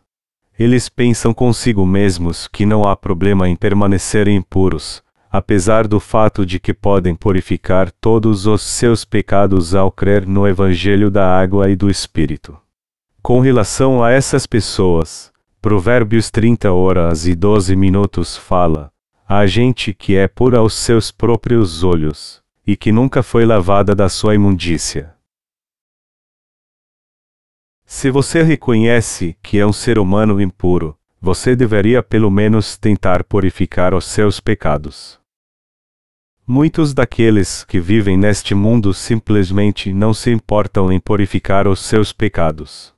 Eles 0.58 0.88
pensam 0.88 1.34
consigo 1.34 1.84
mesmos 1.84 2.48
que 2.48 2.64
não 2.64 2.84
há 2.88 2.96
problema 2.96 3.48
em 3.48 3.54
permanecerem 3.54 4.36
impuros, 4.36 5.02
apesar 5.30 5.86
do 5.86 6.00
fato 6.00 6.46
de 6.46 6.58
que 6.58 6.72
podem 6.72 7.14
purificar 7.14 7.90
todos 8.00 8.46
os 8.46 8.62
seus 8.62 9.04
pecados 9.04 9.74
ao 9.74 9.90
crer 9.90 10.26
no 10.26 10.48
Evangelho 10.48 11.10
da 11.10 11.38
Água 11.38 11.68
e 11.68 11.76
do 11.76 11.90
Espírito. 11.90 12.56
Com 13.20 13.40
relação 13.40 14.02
a 14.02 14.10
essas 14.10 14.46
pessoas, 14.46 15.30
Provérbios 15.60 16.30
30 16.30 16.72
horas 16.72 17.26
e 17.26 17.34
12 17.34 17.74
minutos 17.76 18.36
fala: 18.36 18.90
a 19.28 19.44
gente 19.44 19.92
que 19.92 20.14
é 20.14 20.28
pura 20.28 20.58
aos 20.58 20.72
seus 20.72 21.10
próprios 21.10 21.82
olhos, 21.82 22.40
e 22.64 22.76
que 22.76 22.92
nunca 22.92 23.22
foi 23.22 23.44
lavada 23.44 23.92
da 23.92 24.08
sua 24.08 24.36
imundícia. 24.36 25.15
Se 27.88 28.10
você 28.10 28.42
reconhece 28.42 29.36
que 29.40 29.60
é 29.60 29.64
um 29.64 29.72
ser 29.72 29.96
humano 29.96 30.40
impuro, 30.40 30.98
você 31.22 31.54
deveria 31.54 32.02
pelo 32.02 32.28
menos 32.28 32.76
tentar 32.76 33.22
purificar 33.22 33.94
os 33.94 34.04
seus 34.04 34.40
pecados. 34.40 35.20
Muitos 36.44 36.92
daqueles 36.92 37.62
que 37.64 37.78
vivem 37.78 38.16
neste 38.16 38.56
mundo 38.56 38.92
simplesmente 38.92 39.92
não 39.92 40.12
se 40.12 40.32
importam 40.32 40.90
em 40.90 40.98
purificar 40.98 41.68
os 41.68 41.78
seus 41.78 42.12
pecados. 42.12 42.92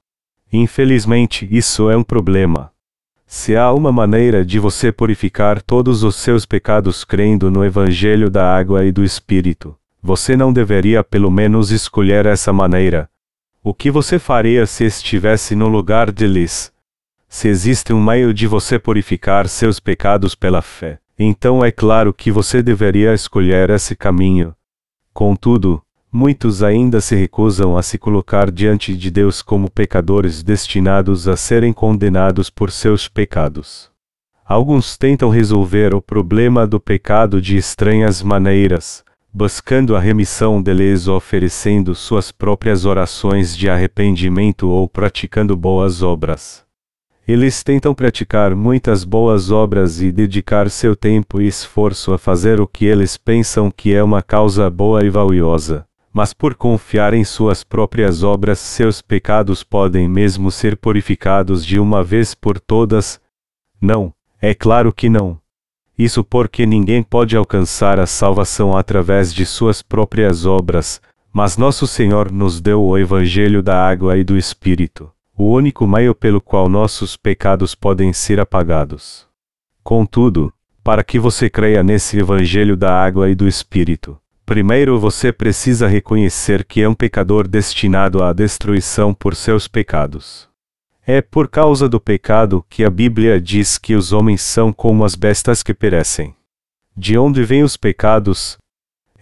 Infelizmente, 0.50 1.46
isso 1.50 1.90
é 1.90 1.96
um 1.96 2.02
problema. 2.02 2.72
Se 3.26 3.54
há 3.54 3.70
uma 3.72 3.92
maneira 3.92 4.42
de 4.42 4.58
você 4.58 4.90
purificar 4.90 5.60
todos 5.60 6.02
os 6.02 6.16
seus 6.16 6.46
pecados 6.46 7.04
crendo 7.04 7.50
no 7.50 7.62
Evangelho 7.62 8.30
da 8.30 8.56
Água 8.56 8.86
e 8.86 8.90
do 8.90 9.04
Espírito, 9.04 9.76
você 10.02 10.34
não 10.34 10.50
deveria 10.50 11.04
pelo 11.04 11.30
menos 11.30 11.70
escolher 11.70 12.24
essa 12.24 12.54
maneira. 12.54 13.10
O 13.68 13.74
que 13.74 13.90
você 13.90 14.18
faria 14.18 14.64
se 14.64 14.86
estivesse 14.86 15.54
no 15.54 15.68
lugar 15.68 16.10
deles? 16.10 16.72
Se 17.28 17.48
existe 17.48 17.92
um 17.92 18.02
meio 18.02 18.32
de 18.32 18.46
você 18.46 18.78
purificar 18.78 19.46
seus 19.46 19.78
pecados 19.78 20.34
pela 20.34 20.62
fé, 20.62 20.98
então 21.18 21.62
é 21.62 21.70
claro 21.70 22.14
que 22.14 22.30
você 22.30 22.62
deveria 22.62 23.12
escolher 23.12 23.68
esse 23.68 23.94
caminho. 23.94 24.54
Contudo, 25.12 25.82
muitos 26.10 26.62
ainda 26.62 26.98
se 27.02 27.14
recusam 27.14 27.76
a 27.76 27.82
se 27.82 27.98
colocar 27.98 28.50
diante 28.50 28.96
de 28.96 29.10
Deus 29.10 29.42
como 29.42 29.70
pecadores 29.70 30.42
destinados 30.42 31.28
a 31.28 31.36
serem 31.36 31.74
condenados 31.74 32.48
por 32.48 32.70
seus 32.70 33.06
pecados. 33.06 33.90
Alguns 34.46 34.96
tentam 34.96 35.28
resolver 35.28 35.94
o 35.94 36.00
problema 36.00 36.66
do 36.66 36.80
pecado 36.80 37.38
de 37.38 37.58
estranhas 37.58 38.22
maneiras, 38.22 39.04
buscando 39.38 39.94
a 39.94 40.00
remissão 40.00 40.60
deles 40.60 41.06
oferecendo 41.06 41.94
suas 41.94 42.32
próprias 42.32 42.84
orações 42.84 43.56
de 43.56 43.70
arrependimento 43.70 44.68
ou 44.68 44.88
praticando 44.88 45.56
boas 45.56 46.02
obras. 46.02 46.64
Eles 47.26 47.62
tentam 47.62 47.94
praticar 47.94 48.52
muitas 48.56 49.04
boas 49.04 49.52
obras 49.52 50.02
e 50.02 50.10
dedicar 50.10 50.68
seu 50.68 50.96
tempo 50.96 51.40
e 51.40 51.46
esforço 51.46 52.12
a 52.12 52.18
fazer 52.18 52.60
o 52.60 52.66
que 52.66 52.84
eles 52.84 53.16
pensam 53.16 53.70
que 53.70 53.94
é 53.94 54.02
uma 54.02 54.22
causa 54.22 54.68
boa 54.68 55.04
e 55.04 55.08
valiosa. 55.08 55.86
Mas 56.12 56.32
por 56.32 56.56
confiar 56.56 57.14
em 57.14 57.22
suas 57.22 57.62
próprias 57.62 58.24
obras, 58.24 58.58
seus 58.58 59.00
pecados 59.00 59.62
podem 59.62 60.08
mesmo 60.08 60.50
ser 60.50 60.76
purificados 60.76 61.64
de 61.64 61.78
uma 61.78 62.02
vez 62.02 62.34
por 62.34 62.58
todas? 62.58 63.20
Não, 63.80 64.12
é 64.42 64.52
claro 64.52 64.92
que 64.92 65.08
não. 65.08 65.38
Isso 65.98 66.22
porque 66.22 66.64
ninguém 66.64 67.02
pode 67.02 67.36
alcançar 67.36 67.98
a 67.98 68.06
salvação 68.06 68.76
através 68.76 69.34
de 69.34 69.44
suas 69.44 69.82
próprias 69.82 70.46
obras, 70.46 71.00
mas 71.32 71.56
nosso 71.56 71.88
Senhor 71.88 72.30
nos 72.30 72.60
deu 72.60 72.80
o 72.82 72.96
Evangelho 72.96 73.62
da 73.62 73.84
água 73.84 74.16
e 74.16 74.22
do 74.22 74.36
Espírito, 74.36 75.10
o 75.36 75.52
único 75.52 75.88
meio 75.88 76.14
pelo 76.14 76.40
qual 76.40 76.68
nossos 76.68 77.16
pecados 77.16 77.74
podem 77.74 78.12
ser 78.12 78.38
apagados. 78.38 79.26
Contudo, 79.82 80.52
para 80.84 81.02
que 81.02 81.18
você 81.18 81.50
creia 81.50 81.82
nesse 81.82 82.18
Evangelho 82.18 82.76
da 82.76 82.94
água 82.94 83.28
e 83.28 83.34
do 83.34 83.48
Espírito, 83.48 84.16
primeiro 84.46 85.00
você 85.00 85.32
precisa 85.32 85.88
reconhecer 85.88 86.64
que 86.64 86.80
é 86.80 86.88
um 86.88 86.94
pecador 86.94 87.48
destinado 87.48 88.22
à 88.22 88.32
destruição 88.32 89.12
por 89.12 89.34
seus 89.34 89.66
pecados. 89.66 90.47
É 91.10 91.22
por 91.22 91.48
causa 91.48 91.88
do 91.88 91.98
pecado 91.98 92.62
que 92.68 92.84
a 92.84 92.90
Bíblia 92.90 93.40
diz 93.40 93.78
que 93.78 93.94
os 93.94 94.12
homens 94.12 94.42
são 94.42 94.74
como 94.74 95.06
as 95.06 95.14
bestas 95.14 95.62
que 95.62 95.72
perecem. 95.72 96.36
De 96.94 97.16
onde 97.16 97.42
vêm 97.44 97.62
os 97.62 97.78
pecados, 97.78 98.58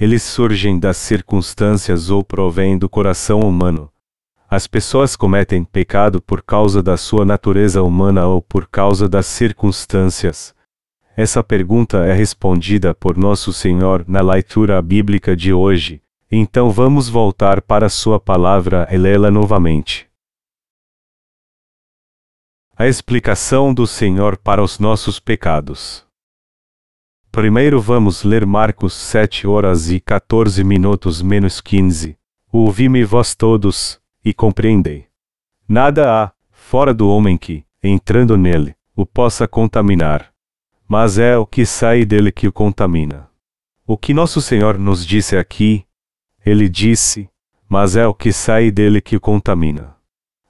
eles 0.00 0.24
surgem 0.24 0.80
das 0.80 0.96
circunstâncias 0.96 2.10
ou 2.10 2.24
provêm 2.24 2.76
do 2.76 2.88
coração 2.88 3.38
humano. 3.38 3.88
As 4.50 4.66
pessoas 4.66 5.14
cometem 5.14 5.62
pecado 5.62 6.20
por 6.20 6.42
causa 6.42 6.82
da 6.82 6.96
sua 6.96 7.24
natureza 7.24 7.84
humana 7.84 8.26
ou 8.26 8.42
por 8.42 8.66
causa 8.66 9.08
das 9.08 9.26
circunstâncias. 9.26 10.52
Essa 11.16 11.40
pergunta 11.40 11.98
é 11.98 12.12
respondida 12.12 12.96
por 12.96 13.16
Nosso 13.16 13.52
Senhor 13.52 14.04
na 14.08 14.20
leitura 14.20 14.82
bíblica 14.82 15.36
de 15.36 15.52
hoje, 15.52 16.02
então 16.28 16.68
vamos 16.68 17.08
voltar 17.08 17.62
para 17.62 17.88
Sua 17.88 18.18
palavra 18.18 18.88
e 18.90 18.98
lê-la 18.98 19.30
novamente. 19.30 20.08
A 22.78 22.86
explicação 22.86 23.72
do 23.72 23.86
Senhor 23.86 24.36
para 24.36 24.62
os 24.62 24.78
nossos 24.78 25.18
pecados. 25.18 26.04
Primeiro 27.32 27.80
vamos 27.80 28.22
ler 28.22 28.44
Marcos 28.44 28.92
7 28.92 29.46
horas 29.46 29.90
e 29.90 29.98
14 29.98 30.62
minutos 30.62 31.22
menos 31.22 31.58
15. 31.62 32.18
Ouvi-me 32.52 33.02
vós 33.02 33.34
todos, 33.34 33.98
e 34.22 34.34
compreendei. 34.34 35.06
Nada 35.66 36.12
há, 36.12 36.32
fora 36.50 36.92
do 36.92 37.08
homem 37.08 37.38
que, 37.38 37.64
entrando 37.82 38.36
nele, 38.36 38.76
o 38.94 39.06
possa 39.06 39.48
contaminar. 39.48 40.30
Mas 40.86 41.16
é 41.16 41.34
o 41.34 41.46
que 41.46 41.64
sai 41.64 42.04
dele 42.04 42.30
que 42.30 42.46
o 42.46 42.52
contamina. 42.52 43.30
O 43.86 43.96
que 43.96 44.12
nosso 44.12 44.42
Senhor 44.42 44.78
nos 44.78 45.06
disse 45.06 45.34
aqui, 45.34 45.86
ele 46.44 46.68
disse, 46.68 47.30
mas 47.66 47.96
é 47.96 48.06
o 48.06 48.12
que 48.12 48.34
sai 48.34 48.70
dele 48.70 49.00
que 49.00 49.16
o 49.16 49.20
contamina. 49.20 49.96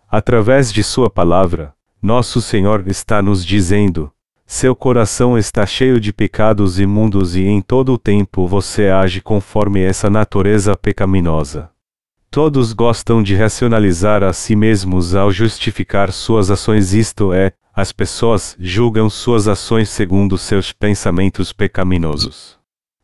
Através 0.08 0.72
de 0.72 0.82
Sua 0.82 1.08
palavra, 1.08 1.75
nosso 2.00 2.40
Senhor 2.40 2.86
está 2.86 3.20
nos 3.22 3.44
dizendo, 3.44 4.12
seu 4.46 4.76
coração 4.76 5.36
está 5.36 5.66
cheio 5.66 5.98
de 5.98 6.12
pecados 6.12 6.78
imundos 6.78 7.34
e 7.34 7.42
em 7.42 7.60
todo 7.60 7.92
o 7.94 7.98
tempo 7.98 8.46
você 8.46 8.88
age 8.88 9.20
conforme 9.20 9.80
essa 9.80 10.08
natureza 10.08 10.76
pecaminosa. 10.76 11.68
Todos 12.30 12.72
gostam 12.72 13.22
de 13.22 13.34
racionalizar 13.34 14.22
a 14.22 14.32
si 14.32 14.54
mesmos 14.54 15.16
ao 15.16 15.32
justificar 15.32 16.12
suas 16.12 16.48
ações, 16.48 16.92
isto 16.92 17.32
é, 17.32 17.52
as 17.74 17.90
pessoas 17.90 18.56
julgam 18.60 19.10
suas 19.10 19.48
ações 19.48 19.88
segundo 19.88 20.38
seus 20.38 20.72
pensamentos 20.72 21.52
pecaminosos. 21.52 22.56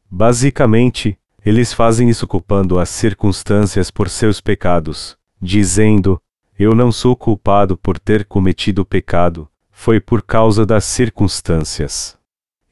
Basicamente, 0.08 1.18
eles 1.44 1.72
fazem 1.72 2.08
isso 2.08 2.26
culpando 2.26 2.78
as 2.78 2.88
circunstâncias 2.88 3.90
por 3.90 4.08
seus 4.08 4.40
pecados, 4.40 5.16
dizendo: 5.40 6.20
Eu 6.64 6.76
não 6.76 6.92
sou 6.92 7.16
culpado 7.16 7.76
por 7.76 7.98
ter 7.98 8.24
cometido 8.24 8.84
pecado, 8.84 9.48
foi 9.72 9.98
por 9.98 10.22
causa 10.22 10.64
das 10.64 10.84
circunstâncias. 10.84 12.16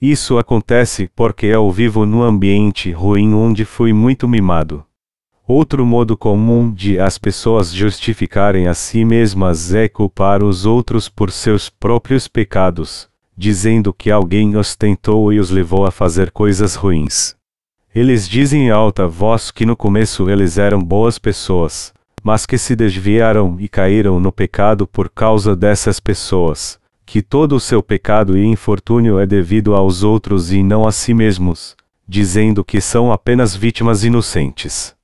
Isso 0.00 0.38
acontece 0.38 1.10
porque 1.12 1.46
eu 1.46 1.68
vivo 1.72 2.06
num 2.06 2.22
ambiente 2.22 2.92
ruim 2.92 3.34
onde 3.34 3.64
fui 3.64 3.92
muito 3.92 4.28
mimado. 4.28 4.84
Outro 5.44 5.84
modo 5.84 6.16
comum 6.16 6.72
de 6.72 7.00
as 7.00 7.18
pessoas 7.18 7.72
justificarem 7.72 8.68
a 8.68 8.74
si 8.74 9.04
mesmas 9.04 9.74
é 9.74 9.88
culpar 9.88 10.44
os 10.44 10.64
outros 10.64 11.08
por 11.08 11.32
seus 11.32 11.68
próprios 11.68 12.28
pecados, 12.28 13.08
dizendo 13.36 13.92
que 13.92 14.08
alguém 14.08 14.56
os 14.56 14.76
tentou 14.76 15.32
e 15.32 15.40
os 15.40 15.50
levou 15.50 15.84
a 15.84 15.90
fazer 15.90 16.30
coisas 16.30 16.76
ruins. 16.76 17.34
Eles 17.92 18.28
dizem 18.28 18.68
em 18.68 18.70
alta 18.70 19.08
voz 19.08 19.50
que 19.50 19.66
no 19.66 19.74
começo 19.74 20.30
eles 20.30 20.58
eram 20.58 20.80
boas 20.80 21.18
pessoas, 21.18 21.92
mas 22.22 22.46
que 22.46 22.58
se 22.58 22.76
desviaram 22.76 23.56
e 23.58 23.68
caíram 23.68 24.20
no 24.20 24.30
pecado 24.30 24.86
por 24.86 25.08
causa 25.08 25.56
dessas 25.56 25.98
pessoas, 25.98 26.78
que 27.06 27.22
todo 27.22 27.56
o 27.56 27.60
seu 27.60 27.82
pecado 27.82 28.36
e 28.36 28.44
infortúnio 28.44 29.18
é 29.18 29.26
devido 29.26 29.74
aos 29.74 30.02
outros 30.02 30.52
e 30.52 30.62
não 30.62 30.86
a 30.86 30.92
si 30.92 31.12
mesmos, 31.12 31.76
dizendo 32.06 32.64
que 32.64 32.80
são 32.80 33.10
apenas 33.10 33.56
vítimas 33.56 34.04
inocentes. 34.04 34.94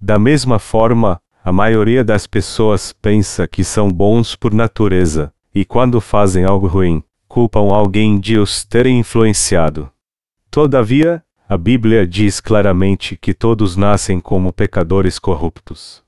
Da 0.00 0.18
mesma 0.18 0.58
forma, 0.58 1.20
a 1.44 1.52
maioria 1.52 2.04
das 2.04 2.26
pessoas 2.26 2.92
pensa 2.92 3.48
que 3.48 3.64
são 3.64 3.90
bons 3.90 4.36
por 4.36 4.52
natureza, 4.52 5.32
e 5.54 5.64
quando 5.64 6.00
fazem 6.00 6.44
algo 6.44 6.66
ruim, 6.66 7.02
culpam 7.26 7.72
alguém 7.72 8.20
de 8.20 8.38
os 8.38 8.64
terem 8.64 8.98
influenciado. 9.00 9.90
Todavia, 10.50 11.22
a 11.48 11.56
Bíblia 11.56 12.06
diz 12.06 12.40
claramente 12.40 13.16
que 13.16 13.32
todos 13.32 13.76
nascem 13.76 14.20
como 14.20 14.52
pecadores 14.52 15.18
corruptos. 15.18 16.06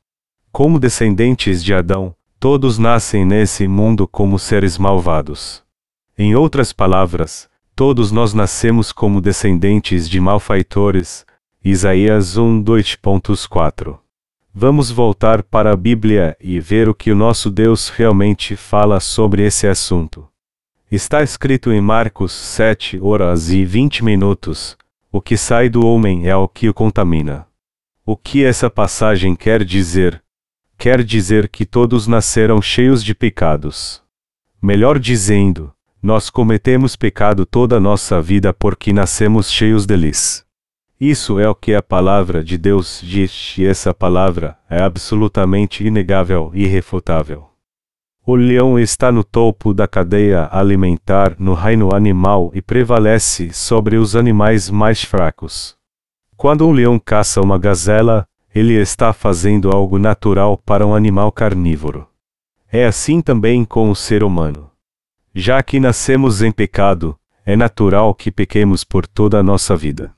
Como 0.52 0.78
descendentes 0.78 1.62
de 1.62 1.72
Adão, 1.74 2.14
Todos 2.40 2.78
nascem 2.78 3.22
nesse 3.22 3.68
mundo 3.68 4.08
como 4.08 4.38
seres 4.38 4.78
malvados. 4.78 5.62
Em 6.16 6.34
outras 6.34 6.72
palavras, 6.72 7.50
todos 7.76 8.10
nós 8.10 8.32
nascemos 8.32 8.92
como 8.92 9.20
descendentes 9.20 10.08
de 10.08 10.18
malfeitores. 10.18 11.26
Isaías 11.62 12.38
1 12.38 12.64
2.4. 12.64 13.98
Vamos 14.54 14.90
voltar 14.90 15.42
para 15.42 15.70
a 15.70 15.76
Bíblia 15.76 16.34
e 16.40 16.58
ver 16.58 16.88
o 16.88 16.94
que 16.94 17.12
o 17.12 17.14
nosso 17.14 17.50
Deus 17.50 17.90
realmente 17.90 18.56
fala 18.56 18.98
sobre 19.00 19.44
esse 19.44 19.66
assunto. 19.66 20.26
Está 20.90 21.22
escrito 21.22 21.70
em 21.70 21.80
Marcos 21.82 22.32
7 22.32 22.98
horas 23.02 23.50
e 23.50 23.66
20 23.66 24.02
minutos: 24.02 24.78
O 25.12 25.20
que 25.20 25.36
sai 25.36 25.68
do 25.68 25.86
homem 25.86 26.26
é 26.26 26.34
o 26.34 26.48
que 26.48 26.70
o 26.70 26.74
contamina. 26.74 27.46
O 28.06 28.16
que 28.16 28.42
essa 28.42 28.70
passagem 28.70 29.36
quer 29.36 29.62
dizer? 29.62 30.22
Quer 30.80 31.04
dizer 31.04 31.46
que 31.50 31.66
todos 31.66 32.06
nasceram 32.06 32.62
cheios 32.62 33.04
de 33.04 33.14
pecados. 33.14 34.02
Melhor 34.62 34.98
dizendo, 34.98 35.70
nós 36.02 36.30
cometemos 36.30 36.96
pecado 36.96 37.44
toda 37.44 37.76
a 37.76 37.80
nossa 37.80 38.18
vida 38.22 38.54
porque 38.54 38.90
nascemos 38.90 39.52
cheios 39.52 39.84
deles. 39.84 40.42
Isso 40.98 41.38
é 41.38 41.46
o 41.46 41.54
que 41.54 41.74
a 41.74 41.82
palavra 41.82 42.42
de 42.42 42.56
Deus 42.56 42.98
diz, 43.04 43.58
e 43.58 43.66
essa 43.66 43.92
palavra 43.92 44.56
é 44.70 44.80
absolutamente 44.80 45.86
inegável 45.86 46.50
e 46.54 46.62
irrefutável. 46.62 47.50
O 48.26 48.34
leão 48.34 48.78
está 48.78 49.12
no 49.12 49.22
topo 49.22 49.74
da 49.74 49.86
cadeia 49.86 50.48
alimentar 50.50 51.36
no 51.38 51.52
reino 51.52 51.94
animal 51.94 52.50
e 52.54 52.62
prevalece 52.62 53.52
sobre 53.52 53.96
os 53.96 54.16
animais 54.16 54.70
mais 54.70 55.04
fracos. 55.04 55.76
Quando 56.38 56.66
um 56.66 56.72
leão 56.72 56.98
caça 56.98 57.42
uma 57.42 57.58
gazela, 57.58 58.26
ele 58.54 58.74
está 58.74 59.12
fazendo 59.12 59.70
algo 59.70 59.98
natural 59.98 60.58
para 60.58 60.86
um 60.86 60.94
animal 60.94 61.30
carnívoro. 61.30 62.06
É 62.70 62.84
assim 62.84 63.20
também 63.20 63.64
com 63.64 63.90
o 63.90 63.96
ser 63.96 64.22
humano. 64.22 64.70
Já 65.34 65.62
que 65.62 65.78
nascemos 65.78 66.42
em 66.42 66.50
pecado, 66.50 67.16
é 67.46 67.56
natural 67.56 68.14
que 68.14 68.30
pequemos 68.30 68.84
por 68.84 69.06
toda 69.06 69.38
a 69.38 69.42
nossa 69.42 69.76
vida. 69.76 70.12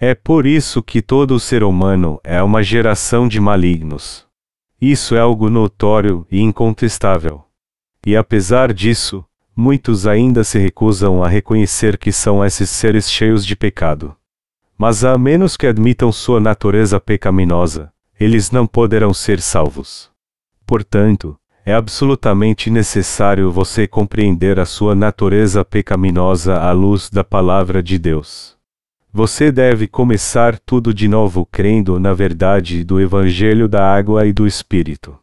É 0.00 0.14
por 0.14 0.46
isso 0.46 0.82
que 0.82 1.00
todo 1.00 1.38
ser 1.40 1.62
humano 1.62 2.20
é 2.22 2.42
uma 2.42 2.62
geração 2.62 3.26
de 3.26 3.40
malignos. 3.40 4.26
Isso 4.80 5.14
é 5.14 5.20
algo 5.20 5.48
notório 5.48 6.26
e 6.30 6.40
incontestável. 6.40 7.44
E 8.06 8.16
apesar 8.16 8.72
disso, 8.72 9.24
muitos 9.56 10.06
ainda 10.06 10.44
se 10.44 10.58
recusam 10.58 11.22
a 11.22 11.28
reconhecer 11.28 11.96
que 11.96 12.12
são 12.12 12.44
esses 12.44 12.68
seres 12.70 13.10
cheios 13.10 13.46
de 13.46 13.56
pecado. 13.56 14.14
Mas 14.76 15.04
a 15.04 15.16
menos 15.16 15.56
que 15.56 15.66
admitam 15.66 16.10
sua 16.10 16.40
natureza 16.40 17.00
pecaminosa, 17.00 17.92
eles 18.18 18.50
não 18.50 18.66
poderão 18.66 19.14
ser 19.14 19.40
salvos. 19.40 20.10
Portanto, 20.66 21.38
é 21.64 21.72
absolutamente 21.72 22.70
necessário 22.70 23.50
você 23.50 23.86
compreender 23.86 24.60
a 24.60 24.66
sua 24.66 24.94
natureza 24.94 25.64
pecaminosa 25.64 26.58
à 26.58 26.72
luz 26.72 27.08
da 27.08 27.24
palavra 27.24 27.82
de 27.82 27.98
Deus. 27.98 28.54
Você 29.12 29.52
deve 29.52 29.86
começar 29.86 30.58
tudo 30.58 30.92
de 30.92 31.06
novo 31.06 31.46
crendo 31.46 32.00
na 32.00 32.12
verdade 32.12 32.82
do 32.82 33.00
Evangelho 33.00 33.68
da 33.68 33.94
Água 33.94 34.26
e 34.26 34.32
do 34.32 34.46
Espírito. 34.46 35.16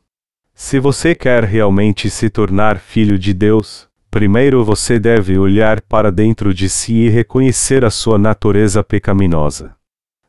Se 0.56 0.80
você 0.80 1.14
quer 1.14 1.44
realmente 1.44 2.10
se 2.10 2.30
tornar 2.30 2.80
filho 2.80 3.20
de 3.20 3.34
Deus, 3.34 3.88
primeiro 4.12 4.64
você 4.66 5.00
deve 5.00 5.38
olhar 5.38 5.80
para 5.80 6.12
dentro 6.12 6.54
de 6.54 6.68
si 6.68 7.06
e 7.06 7.10
reconhecer 7.10 7.86
a 7.86 7.90
sua 7.90 8.18
natureza 8.18 8.84
pecaminosa. 8.84 9.74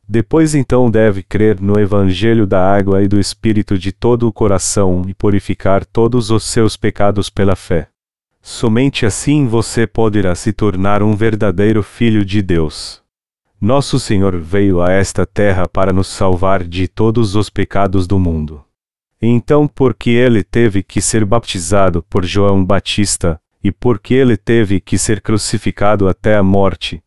Depois 0.08 0.54
então 0.54 0.88
deve 0.88 1.22
crer 1.22 1.60
no 1.60 1.78
Evangelho 1.80 2.46
da 2.46 2.64
água 2.64 3.02
e 3.02 3.08
do 3.08 3.18
Espírito 3.18 3.76
de 3.76 3.90
todo 3.90 4.28
o 4.28 4.32
coração 4.32 5.02
e 5.08 5.14
purificar 5.14 5.84
todos 5.84 6.30
os 6.30 6.44
seus 6.44 6.76
pecados 6.76 7.28
pela 7.28 7.56
fé. 7.56 7.88
Somente 8.40 9.04
assim 9.04 9.46
você 9.46 9.86
poderá 9.86 10.34
se 10.34 10.52
tornar 10.52 11.02
um 11.02 11.16
verdadeiro 11.16 11.82
filho 11.82 12.24
de 12.24 12.40
Deus. 12.40 13.02
Nosso 13.60 13.98
Senhor 13.98 14.36
veio 14.38 14.80
a 14.80 14.92
esta 14.92 15.26
terra 15.26 15.68
para 15.68 15.92
nos 15.92 16.08
salvar 16.08 16.64
de 16.64 16.86
todos 16.86 17.34
os 17.34 17.50
pecados 17.50 18.06
do 18.06 18.18
mundo. 18.18 18.64
Então, 19.20 19.68
porque 19.68 20.10
ele 20.10 20.42
teve 20.42 20.82
que 20.82 21.00
ser 21.00 21.24
baptizado 21.24 22.02
por 22.02 22.24
João 22.24 22.64
Batista, 22.64 23.40
e 23.62 23.70
porque 23.70 24.14
ele 24.14 24.36
teve 24.36 24.80
que 24.80 24.98
ser 24.98 25.20
crucificado 25.20 26.08
até 26.08 26.36
a 26.36 26.42
morte, 26.42 27.02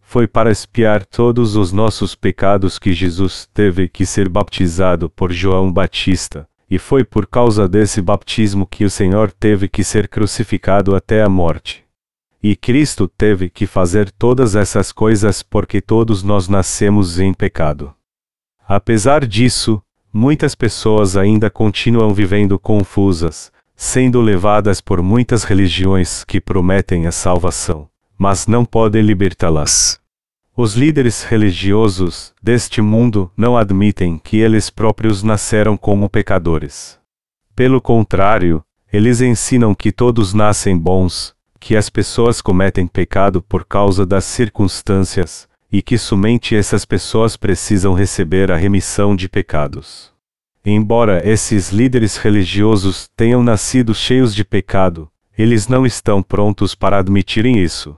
foi 0.00 0.28
para 0.28 0.52
expiar 0.52 1.04
todos 1.04 1.56
os 1.56 1.72
nossos 1.72 2.14
pecados 2.14 2.78
que 2.78 2.92
Jesus 2.92 3.48
teve 3.52 3.88
que 3.88 4.06
ser 4.06 4.28
baptizado 4.28 5.10
por 5.10 5.32
João 5.32 5.72
Batista, 5.72 6.48
e 6.70 6.78
foi 6.78 7.02
por 7.04 7.26
causa 7.26 7.68
desse 7.68 8.00
batismo 8.00 8.66
que 8.66 8.84
o 8.84 8.90
Senhor 8.90 9.32
teve 9.32 9.68
que 9.68 9.82
ser 9.82 10.06
crucificado 10.06 10.94
até 10.94 11.22
a 11.22 11.28
morte. 11.28 11.84
E 12.40 12.54
Cristo 12.54 13.08
teve 13.08 13.50
que 13.50 13.66
fazer 13.66 14.10
todas 14.12 14.54
essas 14.54 14.92
coisas 14.92 15.42
porque 15.42 15.80
todos 15.80 16.22
nós 16.22 16.48
nascemos 16.48 17.18
em 17.18 17.34
pecado. 17.34 17.92
Apesar 18.68 19.26
disso, 19.26 19.82
muitas 20.12 20.54
pessoas 20.54 21.16
ainda 21.16 21.50
continuam 21.50 22.14
vivendo 22.14 22.58
confusas, 22.58 23.50
sendo 23.76 24.22
levadas 24.22 24.80
por 24.80 25.02
muitas 25.02 25.44
religiões 25.44 26.24
que 26.24 26.40
prometem 26.40 27.06
a 27.06 27.12
salvação, 27.12 27.88
mas 28.18 28.46
não 28.46 28.64
podem 28.64 29.02
libertá-las. 29.02 30.00
Os 30.56 30.74
líderes 30.74 31.22
religiosos 31.22 32.32
deste 32.42 32.80
mundo 32.80 33.30
não 33.36 33.58
admitem 33.58 34.18
que 34.18 34.38
eles 34.38 34.70
próprios 34.70 35.22
nasceram 35.22 35.76
como 35.76 36.08
pecadores. 36.08 36.98
Pelo 37.54 37.78
contrário, 37.78 38.64
eles 38.90 39.20
ensinam 39.20 39.74
que 39.74 39.92
todos 39.92 40.32
nascem 40.32 40.76
bons, 40.78 41.34
que 41.60 41.76
as 41.76 41.90
pessoas 41.90 42.40
cometem 42.40 42.86
pecado 42.86 43.42
por 43.42 43.66
causa 43.66 44.06
das 44.06 44.24
circunstâncias, 44.24 45.46
e 45.70 45.82
que 45.82 45.98
somente 45.98 46.56
essas 46.56 46.86
pessoas 46.86 47.36
precisam 47.36 47.92
receber 47.92 48.50
a 48.50 48.56
remissão 48.56 49.14
de 49.14 49.28
pecados. 49.28 50.15
Embora 50.68 51.22
esses 51.24 51.70
líderes 51.70 52.16
religiosos 52.16 53.08
tenham 53.14 53.40
nascido 53.40 53.94
cheios 53.94 54.34
de 54.34 54.44
pecado, 54.44 55.08
eles 55.38 55.68
não 55.68 55.86
estão 55.86 56.20
prontos 56.20 56.74
para 56.74 56.98
admitirem 56.98 57.62
isso. 57.62 57.96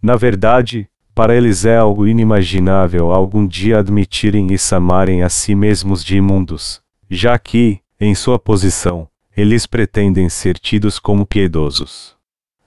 Na 0.00 0.14
verdade, 0.14 0.88
para 1.12 1.34
eles 1.34 1.64
é 1.64 1.76
algo 1.76 2.06
inimaginável 2.06 3.10
algum 3.10 3.44
dia 3.44 3.80
admitirem 3.80 4.46
e 4.52 4.56
amarem 4.72 5.24
a 5.24 5.28
si 5.28 5.52
mesmos 5.56 6.04
de 6.04 6.16
imundos, 6.16 6.80
já 7.10 7.36
que, 7.40 7.80
em 7.98 8.14
sua 8.14 8.38
posição, 8.38 9.08
eles 9.36 9.66
pretendem 9.66 10.28
ser 10.28 10.60
tidos 10.60 11.00
como 11.00 11.26
piedosos. 11.26 12.14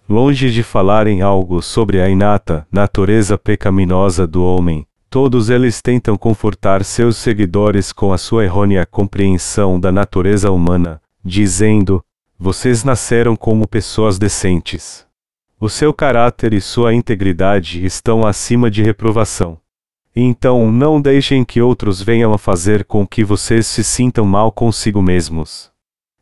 Longe 0.10 0.52
de 0.52 0.64
falarem 0.64 1.22
algo 1.22 1.62
sobre 1.62 2.02
a 2.02 2.10
inata 2.10 2.68
natureza 2.70 3.38
pecaminosa 3.38 4.28
do 4.28 4.44
homem, 4.44 4.86
todos 5.10 5.50
eles 5.50 5.82
tentam 5.82 6.16
confortar 6.16 6.84
seus 6.84 7.18
seguidores 7.18 7.92
com 7.92 8.14
a 8.14 8.18
sua 8.18 8.44
errônea 8.44 8.86
compreensão 8.86 9.80
da 9.80 9.92
natureza 9.92 10.52
humana, 10.52 11.02
dizendo: 11.26 12.04
vocês 12.38 12.84
nasceram 12.84 13.36
como 13.36 13.68
pessoas 13.68 14.20
decentes. 14.20 15.06
O 15.60 15.68
seu 15.68 15.94
caráter 15.94 16.54
e 16.54 16.62
sua 16.62 16.94
integridade 16.94 17.84
estão 17.84 18.26
acima 18.26 18.72
de 18.72 18.82
reprovação. 18.82 19.58
Então 20.16 20.72
não 20.72 21.02
deixem 21.02 21.44
que 21.44 21.62
outros 21.62 22.02
venham 22.02 22.34
a 22.34 22.38
fazer 22.38 22.86
com 22.86 23.06
que 23.06 23.24
vocês 23.24 23.68
se 23.68 23.84
sintam 23.84 24.26
mal 24.26 24.52
consigo 24.52 25.02
mesmos. 25.02 25.72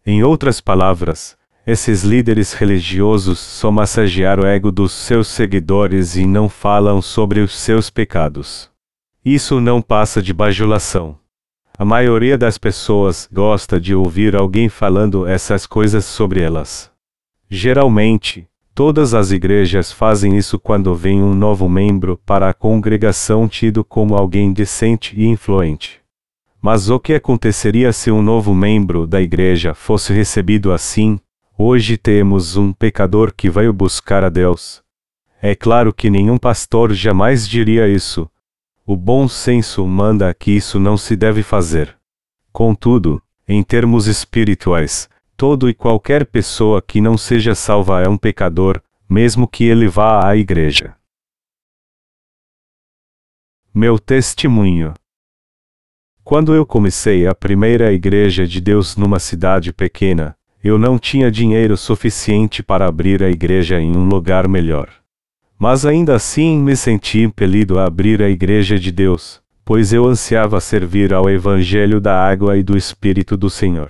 Em 0.05 0.23
outras 0.23 0.59
palavras, 0.59 1.37
esses 1.67 2.03
líderes 2.03 2.53
religiosos 2.53 3.39
só 3.39 3.69
massagearam 3.69 4.43
o 4.43 4.47
ego 4.47 4.71
dos 4.71 4.93
seus 4.93 5.27
seguidores 5.27 6.15
e 6.15 6.25
não 6.25 6.47
falam 6.47 7.01
sobre 7.01 7.41
os 7.41 7.55
seus 7.55 7.89
pecados. 7.89 8.71
Isso 9.23 9.59
não 9.59 9.81
passa 9.81 10.21
de 10.21 10.33
bajulação. 10.33 11.17
A 11.77 11.85
maioria 11.85 12.37
das 12.37 12.57
pessoas 12.57 13.27
gosta 13.31 13.79
de 13.79 13.93
ouvir 13.93 14.35
alguém 14.35 14.69
falando 14.69 15.27
essas 15.27 15.65
coisas 15.65 16.05
sobre 16.05 16.41
elas. 16.41 16.91
Geralmente, 17.49 18.47
todas 18.73 19.13
as 19.13 19.31
igrejas 19.31 19.91
fazem 19.91 20.37
isso 20.37 20.57
quando 20.57 20.95
vem 20.95 21.21
um 21.21 21.33
novo 21.33 21.69
membro 21.69 22.19
para 22.25 22.49
a 22.49 22.53
congregação 22.53 23.47
tido 23.47 23.83
como 23.83 24.15
alguém 24.15 24.51
decente 24.51 25.13
e 25.15 25.25
influente. 25.25 26.01
Mas 26.61 26.89
o 26.89 26.99
que 26.99 27.13
aconteceria 27.13 27.93
se 27.93 28.09
um 28.11 28.21
novo 28.21 28.53
membro 28.55 29.05
da 29.05 29.21
igreja 29.21 29.73
fosse 29.73 30.11
recebido 30.11 30.71
assim, 30.71 31.19
Hoje 31.59 31.97
temos 31.97 32.55
um 32.55 32.71
pecador 32.71 33.33
que 33.35 33.49
veio 33.49 33.73
buscar 33.73 34.23
a 34.23 34.29
Deus. 34.29 34.83
É 35.41 35.55
claro 35.55 35.91
que 35.91 36.07
nenhum 36.07 36.37
pastor 36.37 36.93
jamais 36.93 37.47
diria 37.47 37.87
isso. 37.87 38.29
O 38.89 38.95
bom 38.95 39.27
senso 39.27 39.85
manda 39.85 40.33
que 40.33 40.49
isso 40.49 40.79
não 40.79 40.95
se 40.95 41.13
deve 41.13 41.43
fazer. 41.43 41.97
Contudo, 42.53 43.21
em 43.45 43.61
termos 43.61 44.07
espirituais, 44.07 45.09
todo 45.35 45.69
e 45.69 45.73
qualquer 45.73 46.25
pessoa 46.25 46.81
que 46.81 47.01
não 47.01 47.17
seja 47.17 47.53
salva 47.53 48.01
é 48.01 48.07
um 48.07 48.17
pecador, 48.17 48.81
mesmo 49.09 49.45
que 49.45 49.65
ele 49.65 49.89
vá 49.89 50.25
à 50.25 50.37
igreja. 50.37 50.95
Meu 53.73 53.99
testemunho. 53.99 54.93
Quando 56.23 56.55
eu 56.55 56.65
comecei 56.65 57.27
a 57.27 57.35
primeira 57.35 57.91
igreja 57.91 58.47
de 58.47 58.61
Deus 58.61 58.95
numa 58.95 59.19
cidade 59.19 59.73
pequena, 59.73 60.33
eu 60.63 60.77
não 60.77 60.97
tinha 60.97 61.29
dinheiro 61.29 61.75
suficiente 61.75 62.63
para 62.63 62.87
abrir 62.87 63.21
a 63.21 63.29
igreja 63.29 63.81
em 63.81 63.97
um 63.97 64.07
lugar 64.07 64.47
melhor. 64.47 64.89
Mas 65.59 65.85
ainda 65.85 66.15
assim 66.15 66.59
me 66.59 66.75
senti 66.75 67.21
impelido 67.21 67.79
a 67.79 67.85
abrir 67.85 68.21
a 68.21 68.29
igreja 68.29 68.77
de 68.77 68.91
Deus, 68.91 69.41
pois 69.65 69.91
eu 69.91 70.05
ansiava 70.05 70.59
servir 70.61 71.13
ao 71.13 71.29
Evangelho 71.29 71.99
da 71.99 72.17
água 72.17 72.57
e 72.57 72.63
do 72.63 72.77
Espírito 72.77 73.35
do 73.35 73.49
Senhor. 73.49 73.89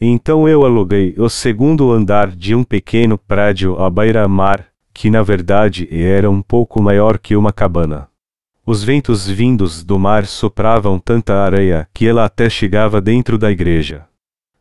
Então 0.00 0.48
eu 0.48 0.64
aluguei 0.64 1.14
o 1.18 1.28
segundo 1.28 1.90
andar 1.90 2.30
de 2.30 2.54
um 2.54 2.62
pequeno 2.62 3.18
prédio 3.18 3.82
à 3.82 3.88
beira-mar, 3.88 4.66
que 4.92 5.10
na 5.10 5.22
verdade 5.22 5.88
era 5.90 6.30
um 6.30 6.42
pouco 6.42 6.82
maior 6.82 7.18
que 7.18 7.34
uma 7.34 7.52
cabana. 7.52 8.08
Os 8.64 8.84
ventos 8.84 9.26
vindos 9.26 9.82
do 9.82 9.98
mar 9.98 10.26
sopravam 10.26 10.98
tanta 10.98 11.34
areia 11.34 11.88
que 11.92 12.06
ela 12.06 12.24
até 12.24 12.48
chegava 12.48 13.00
dentro 13.00 13.36
da 13.36 13.50
igreja. 13.50 14.06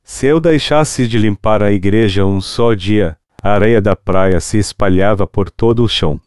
Se 0.03 0.25
eu 0.25 0.39
deixasse 0.39 1.07
de 1.07 1.19
limpar 1.19 1.61
a 1.61 1.71
igreja 1.71 2.25
um 2.25 2.41
só 2.41 2.73
dia, 2.73 3.17
a 3.43 3.51
areia 3.51 3.79
da 3.79 3.95
praia 3.95 4.39
se 4.39 4.57
espalhava 4.57 5.27
por 5.27 5.49
todo 5.49 5.83
o 5.83 5.87
chão. 5.87 6.19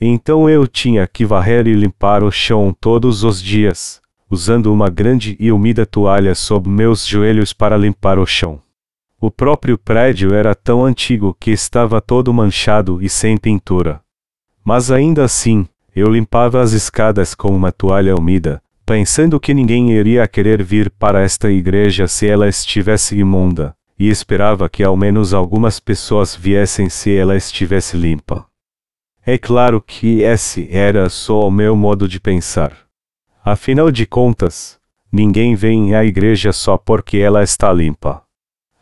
Então 0.00 0.48
eu 0.48 0.66
tinha 0.66 1.06
que 1.06 1.26
varrer 1.26 1.66
e 1.66 1.74
limpar 1.74 2.24
o 2.24 2.30
chão 2.30 2.74
todos 2.80 3.22
os 3.22 3.42
dias, 3.42 4.00
usando 4.30 4.72
uma 4.72 4.88
grande 4.88 5.36
e 5.38 5.52
úmida 5.52 5.84
toalha 5.84 6.34
sob 6.34 6.70
meus 6.70 7.06
joelhos 7.06 7.52
para 7.52 7.76
limpar 7.76 8.18
o 8.18 8.24
chão. 8.24 8.62
O 9.20 9.30
próprio 9.30 9.76
prédio 9.76 10.32
era 10.32 10.54
tão 10.54 10.86
antigo 10.86 11.36
que 11.38 11.50
estava 11.50 12.00
todo 12.00 12.32
manchado 12.32 13.02
e 13.02 13.08
sem 13.10 13.36
pintura. 13.36 14.00
Mas 14.64 14.90
ainda 14.90 15.22
assim, 15.22 15.68
eu 15.94 16.08
limpava 16.08 16.62
as 16.62 16.72
escadas 16.72 17.34
com 17.34 17.54
uma 17.54 17.70
toalha 17.70 18.14
úmida, 18.14 18.62
pensando 18.86 19.38
que 19.38 19.52
ninguém 19.52 19.92
iria 19.92 20.26
querer 20.26 20.62
vir 20.62 20.90
para 20.90 21.20
esta 21.20 21.50
igreja 21.50 22.08
se 22.08 22.26
ela 22.26 22.48
estivesse 22.48 23.18
imunda, 23.18 23.74
e 23.98 24.08
esperava 24.08 24.66
que 24.66 24.82
ao 24.82 24.96
menos 24.96 25.34
algumas 25.34 25.78
pessoas 25.78 26.34
viessem 26.34 26.88
se 26.88 27.14
ela 27.14 27.36
estivesse 27.36 27.98
limpa. 27.98 28.49
É 29.24 29.36
claro 29.36 29.82
que 29.82 30.22
esse 30.22 30.68
era 30.70 31.08
só 31.10 31.46
o 31.46 31.50
meu 31.50 31.76
modo 31.76 32.08
de 32.08 32.18
pensar. 32.18 32.72
Afinal 33.44 33.90
de 33.90 34.06
contas, 34.06 34.78
ninguém 35.12 35.54
vem 35.54 35.94
à 35.94 36.04
igreja 36.04 36.52
só 36.52 36.78
porque 36.78 37.18
ela 37.18 37.42
está 37.42 37.72
limpa. 37.72 38.22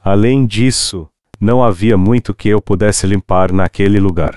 Além 0.02 0.46
disso, 0.46 1.08
não 1.40 1.62
havia 1.62 1.96
muito 1.96 2.32
que 2.32 2.48
eu 2.48 2.62
pudesse 2.62 3.06
limpar 3.06 3.52
naquele 3.52 3.98
lugar. 3.98 4.36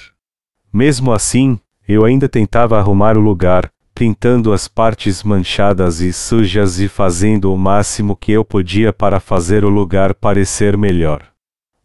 Mesmo 0.73 1.11
assim, 1.11 1.59
eu 1.87 2.03
ainda 2.03 2.27
tentava 2.27 2.79
arrumar 2.79 3.17
o 3.17 3.21
lugar, 3.21 3.71
pintando 3.93 4.53
as 4.53 4.67
partes 4.67 5.23
manchadas 5.23 6.01
e 6.01 6.11
sujas 6.11 6.79
e 6.79 6.87
fazendo 6.87 7.53
o 7.53 7.57
máximo 7.57 8.15
que 8.15 8.31
eu 8.31 8.43
podia 8.43 8.91
para 8.91 9.19
fazer 9.19 9.63
o 9.63 9.69
lugar 9.69 10.15
parecer 10.15 10.75
melhor. 10.75 11.30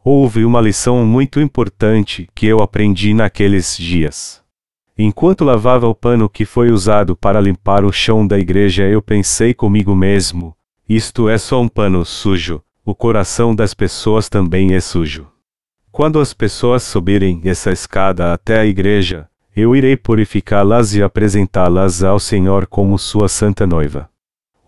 Houve 0.08 0.44
uma 0.44 0.60
lição 0.60 1.04
muito 1.04 1.40
importante 1.40 2.28
que 2.32 2.46
eu 2.46 2.60
aprendi 2.62 3.12
naqueles 3.12 3.76
dias. 3.76 4.40
Enquanto 4.96 5.44
lavava 5.44 5.88
o 5.88 5.94
pano 5.96 6.28
que 6.28 6.44
foi 6.44 6.70
usado 6.70 7.16
para 7.16 7.40
limpar 7.40 7.84
o 7.84 7.90
chão 7.90 8.24
da 8.24 8.38
igreja, 8.38 8.84
eu 8.84 9.02
pensei 9.02 9.52
comigo 9.52 9.96
mesmo: 9.96 10.54
isto 10.88 11.28
é 11.28 11.36
só 11.36 11.60
um 11.60 11.66
pano 11.66 12.04
sujo, 12.04 12.62
o 12.84 12.94
coração 12.94 13.52
das 13.52 13.74
pessoas 13.74 14.28
também 14.28 14.74
é 14.76 14.80
sujo. 14.80 15.26
Quando 15.90 16.20
as 16.20 16.32
pessoas 16.32 16.84
subirem 16.84 17.40
essa 17.44 17.72
escada 17.72 18.32
até 18.32 18.60
a 18.60 18.64
igreja, 18.64 19.28
eu 19.56 19.74
irei 19.74 19.96
purificá-las 19.96 20.94
e 20.94 21.02
apresentá-las 21.02 22.04
ao 22.04 22.20
Senhor 22.20 22.68
como 22.68 22.96
sua 22.96 23.28
santa 23.28 23.66
noiva. 23.66 24.08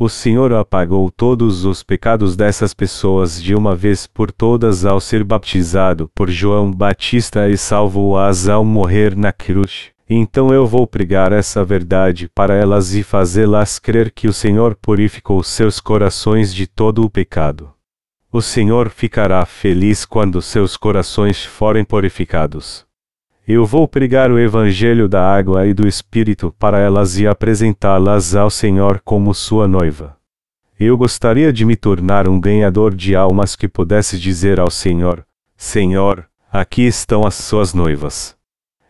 O 0.01 0.09
Senhor 0.09 0.53
apagou 0.53 1.11
todos 1.11 1.65
os 1.65 1.83
pecados 1.83 2.37
dessas 2.37 2.73
pessoas 2.73 3.43
de 3.43 3.53
uma 3.53 3.75
vez 3.75 4.07
por 4.07 4.31
todas 4.31 4.85
ao 4.85 5.01
ser 5.01 5.25
batizado 5.25 6.09
por 6.15 6.31
João 6.31 6.71
Batista 6.71 7.49
e 7.49 7.59
salvou-as 7.59 8.49
ao 8.49 8.65
morrer 8.65 9.17
na 9.17 9.33
cruz. 9.33 9.91
Então 10.09 10.55
eu 10.55 10.69
vou 10.69 10.87
pregar 10.87 11.33
essa 11.33 11.65
verdade 11.65 12.31
para 12.33 12.55
elas 12.55 12.95
e 12.95 13.03
fazê-las 13.03 13.81
crer 13.81 14.13
que 14.13 14.29
o 14.29 14.33
Senhor 14.33 14.77
purificou 14.77 15.43
seus 15.43 15.81
corações 15.81 16.55
de 16.55 16.69
todo 16.69 17.05
o 17.05 17.11
pecado. 17.11 17.69
O 18.31 18.41
Senhor 18.41 18.91
ficará 18.91 19.45
feliz 19.45 20.05
quando 20.05 20.41
seus 20.41 20.77
corações 20.77 21.45
forem 21.45 21.85
purificados. 21.85 22.88
Eu 23.51 23.65
vou 23.65 23.89
pregar 23.89 24.31
o 24.31 24.39
Evangelho 24.39 25.09
da 25.09 25.27
água 25.27 25.67
e 25.67 25.73
do 25.73 25.89
Espírito 25.89 26.55
para 26.59 26.79
elas 26.81 27.19
e 27.19 27.27
apresentá-las 27.27 28.37
ao 28.37 28.51
Senhor 28.51 29.01
como 29.03 29.33
sua 29.33 29.67
noiva. 29.67 30.19
Eu 30.79 30.99
gostaria 30.99 31.51
de 31.51 31.65
me 31.65 31.75
tornar 31.75 32.29
um 32.29 32.39
ganhador 32.39 32.95
de 32.95 33.17
almas 33.17 33.57
que 33.57 33.67
pudesse 33.67 34.19
dizer 34.19 34.61
ao 34.61 34.71
Senhor: 34.71 35.25
Senhor, 35.57 36.29
aqui 36.53 36.83
estão 36.83 37.27
as 37.27 37.37
suas 37.37 37.73
noivas. 37.73 38.37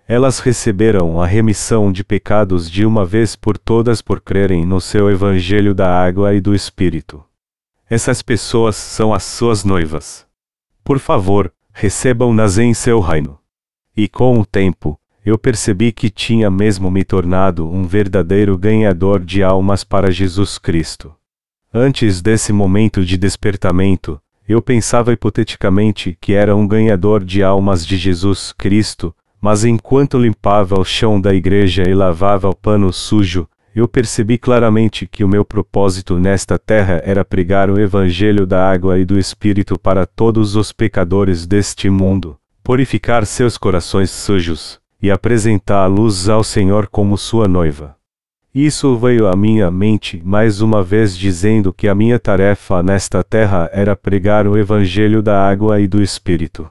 Elas 0.08 0.40
receberam 0.40 1.22
a 1.22 1.26
remissão 1.26 1.92
de 1.92 2.02
pecados 2.02 2.68
de 2.68 2.84
uma 2.84 3.04
vez 3.04 3.36
por 3.36 3.56
todas 3.56 4.02
por 4.02 4.20
crerem 4.20 4.66
no 4.66 4.80
seu 4.80 5.08
Evangelho 5.08 5.72
da 5.72 5.88
água 5.88 6.34
e 6.34 6.40
do 6.40 6.52
Espírito. 6.52 7.24
Essas 7.88 8.22
pessoas 8.22 8.74
são 8.74 9.14
as 9.14 9.22
suas 9.22 9.62
noivas. 9.62 10.26
Por 10.82 10.98
favor, 10.98 11.52
recebam-nas 11.72 12.58
em 12.58 12.74
seu 12.74 12.98
reino. 12.98 13.37
E 13.98 14.06
com 14.06 14.38
o 14.38 14.46
tempo, 14.46 14.96
eu 15.26 15.36
percebi 15.36 15.90
que 15.90 16.08
tinha 16.08 16.48
mesmo 16.48 16.88
me 16.88 17.02
tornado 17.02 17.68
um 17.68 17.82
verdadeiro 17.82 18.56
ganhador 18.56 19.18
de 19.18 19.42
almas 19.42 19.82
para 19.82 20.08
Jesus 20.08 20.56
Cristo. 20.56 21.12
Antes 21.74 22.22
desse 22.22 22.52
momento 22.52 23.04
de 23.04 23.18
despertamento, 23.18 24.20
eu 24.48 24.62
pensava 24.62 25.12
hipoteticamente 25.12 26.16
que 26.20 26.32
era 26.32 26.54
um 26.54 26.64
ganhador 26.64 27.24
de 27.24 27.42
almas 27.42 27.84
de 27.84 27.96
Jesus 27.96 28.54
Cristo, 28.56 29.12
mas 29.40 29.64
enquanto 29.64 30.16
limpava 30.16 30.78
o 30.78 30.84
chão 30.84 31.20
da 31.20 31.34
igreja 31.34 31.82
e 31.82 31.92
lavava 31.92 32.48
o 32.48 32.54
pano 32.54 32.92
sujo, 32.92 33.48
eu 33.74 33.88
percebi 33.88 34.38
claramente 34.38 35.08
que 35.08 35.24
o 35.24 35.28
meu 35.28 35.44
propósito 35.44 36.20
nesta 36.20 36.56
terra 36.56 37.02
era 37.04 37.24
pregar 37.24 37.68
o 37.68 37.80
Evangelho 37.80 38.46
da 38.46 38.64
água 38.70 38.96
e 38.96 39.04
do 39.04 39.18
Espírito 39.18 39.76
para 39.76 40.06
todos 40.06 40.54
os 40.54 40.70
pecadores 40.70 41.48
deste 41.48 41.90
mundo, 41.90 42.38
purificar 42.68 43.24
seus 43.24 43.56
corações 43.56 44.10
sujos, 44.10 44.78
e 45.00 45.10
apresentá-los 45.10 46.28
ao 46.28 46.44
Senhor 46.44 46.86
como 46.86 47.16
sua 47.16 47.48
noiva. 47.48 47.96
Isso 48.54 48.94
veio 48.98 49.26
à 49.26 49.34
minha 49.34 49.70
mente 49.70 50.22
mais 50.22 50.60
uma 50.60 50.82
vez 50.82 51.16
dizendo 51.16 51.72
que 51.72 51.88
a 51.88 51.94
minha 51.94 52.18
tarefa 52.18 52.82
nesta 52.82 53.24
terra 53.24 53.70
era 53.72 53.96
pregar 53.96 54.46
o 54.46 54.54
Evangelho 54.54 55.22
da 55.22 55.48
água 55.48 55.80
e 55.80 55.88
do 55.88 56.02
Espírito. 56.02 56.70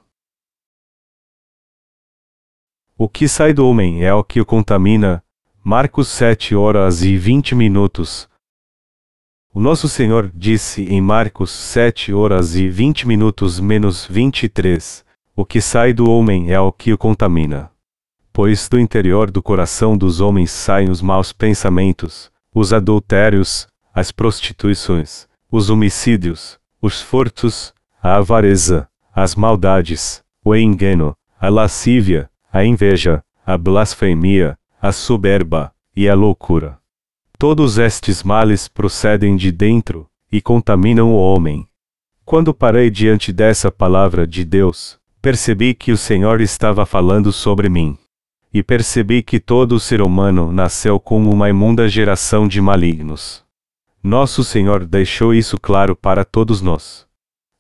O 2.96 3.10
que 3.10 3.28
sai 3.28 3.52
do 3.52 3.68
homem 3.68 4.06
é 4.06 4.14
o 4.14 4.24
que 4.24 4.40
o 4.40 4.46
contamina, 4.46 5.24
Marcos 5.64 6.10
7 6.10 6.54
horas 6.54 7.02
e 7.02 7.18
20 7.18 7.56
minutos. 7.56 8.30
O 9.52 9.60
nosso 9.60 9.90
Senhor 9.90 10.32
disse 10.32 10.84
em 10.84 11.02
Marcos 11.02 11.50
7 11.50 12.14
horas 12.14 12.56
e 12.56 12.70
20 12.70 13.08
minutos 13.08 13.60
menos 13.60 14.06
23: 14.06 15.07
O 15.40 15.46
que 15.46 15.62
sai 15.62 15.94
do 15.94 16.10
homem 16.10 16.52
é 16.52 16.60
o 16.60 16.72
que 16.72 16.92
o 16.92 16.98
contamina. 16.98 17.70
Pois 18.34 18.68
do 18.68 18.80
interior 18.80 19.30
do 19.30 19.40
coração 19.40 19.96
dos 19.96 20.20
homens 20.20 20.50
saem 20.50 20.90
os 20.90 21.00
maus 21.00 21.32
pensamentos, 21.32 22.32
os 22.52 22.74
adultérios, 22.74 23.68
as 23.94 24.12
prostituições, 24.12 25.28
os 25.52 25.70
homicídios, 25.70 26.60
os 26.82 27.04
furtos, 27.04 27.72
a 28.02 28.16
avareza, 28.16 28.90
as 29.14 29.36
maldades, 29.36 30.24
o 30.44 30.56
engano, 30.56 31.16
a 31.40 31.50
lascívia, 31.50 32.32
a 32.52 32.66
inveja, 32.66 33.24
a 33.46 33.56
blasfemia, 33.60 34.58
a 34.82 34.92
soberba 34.92 35.72
e 35.96 36.10
a 36.10 36.16
loucura. 36.16 36.80
Todos 37.38 37.78
estes 37.78 38.24
males 38.24 38.68
procedem 38.68 39.36
de 39.36 39.52
dentro 39.52 40.10
e 40.32 40.42
contaminam 40.42 41.14
o 41.14 41.16
homem. 41.16 41.68
Quando 42.26 42.56
parei 42.56 42.90
diante 42.90 43.32
dessa 43.32 43.72
palavra 43.72 44.26
de 44.26 44.44
Deus, 44.44 44.97
percebi 45.22 45.74
que 45.74 45.92
o 45.92 45.98
Senhor 45.98 46.42
estava 46.42 46.86
falando 46.86 47.32
sobre 47.32 47.70
mim. 47.70 47.98
E 48.54 48.64
percebi 48.64 49.22
que 49.22 49.40
todo 49.40 49.80
ser 49.80 50.02
humano 50.02 50.52
nasceu 50.52 51.00
como 51.00 51.32
uma 51.32 51.50
imunda 51.50 51.88
geração 51.88 52.48
de 52.48 52.62
malignos. 52.62 53.44
Nosso 54.02 54.44
Senhor 54.44 54.86
deixou 54.86 55.34
isso 55.34 55.60
claro 55.60 55.96
para 55.96 56.24
todos 56.24 56.62
nós. 56.62 57.06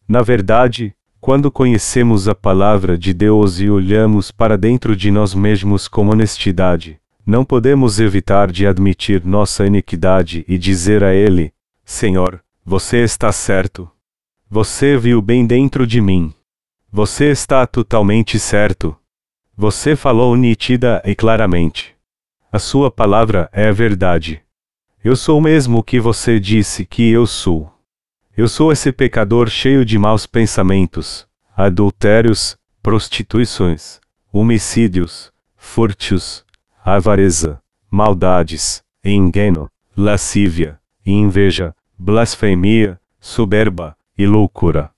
Na 0.07 0.21
verdade, 0.21 0.95
quando 1.19 1.51
conhecemos 1.51 2.27
a 2.27 2.33
palavra 2.33 2.97
de 2.97 3.13
Deus 3.13 3.59
e 3.59 3.69
olhamos 3.69 4.31
para 4.31 4.57
dentro 4.57 4.95
de 4.95 5.11
nós 5.11 5.33
mesmos 5.33 5.87
com 5.87 6.07
honestidade, 6.07 6.99
não 7.25 7.43
podemos 7.43 7.99
evitar 7.99 8.49
de 8.49 8.65
admitir 8.65 9.25
nossa 9.25 9.65
iniquidade 9.65 10.45
e 10.47 10.57
dizer 10.57 11.03
a 11.03 11.13
Ele: 11.13 11.51
Senhor, 11.83 12.41
você 12.63 13.03
está 13.03 13.31
certo. 13.31 13.89
Você 14.49 14.97
viu 14.97 15.21
bem 15.21 15.45
dentro 15.45 15.85
de 15.85 15.99
mim. 15.99 16.33
Você 16.97 17.29
está 17.29 17.67
totalmente 17.67 18.39
certo. 18.39 18.97
Você 19.55 19.95
falou 19.95 20.35
nítida 20.35 20.99
e 21.05 21.13
claramente. 21.13 21.95
A 22.51 22.57
sua 22.57 22.89
palavra 22.89 23.47
é 23.53 23.69
a 23.69 23.71
verdade. 23.71 24.41
Eu 25.03 25.15
sou 25.15 25.39
mesmo 25.39 25.77
o 25.77 25.83
que 25.83 25.99
você 25.99 26.39
disse 26.39 26.87
que 26.87 27.07
eu 27.11 27.27
sou. 27.27 27.71
Eu 28.35 28.47
sou 28.47 28.71
esse 28.71 28.91
pecador 28.91 29.47
cheio 29.47 29.85
de 29.85 29.95
maus 29.95 30.25
pensamentos, 30.25 31.27
adultérios, 31.55 32.57
prostituições, 32.81 33.99
homicídios, 34.33 35.31
furtos, 35.55 36.43
avareza, 36.83 37.61
maldades, 37.91 38.81
engano, 39.05 39.69
lascívia, 39.95 40.79
inveja, 41.05 41.75
blasfemia, 41.95 42.99
soberba 43.19 43.95
e 44.17 44.25
loucura. 44.25 44.96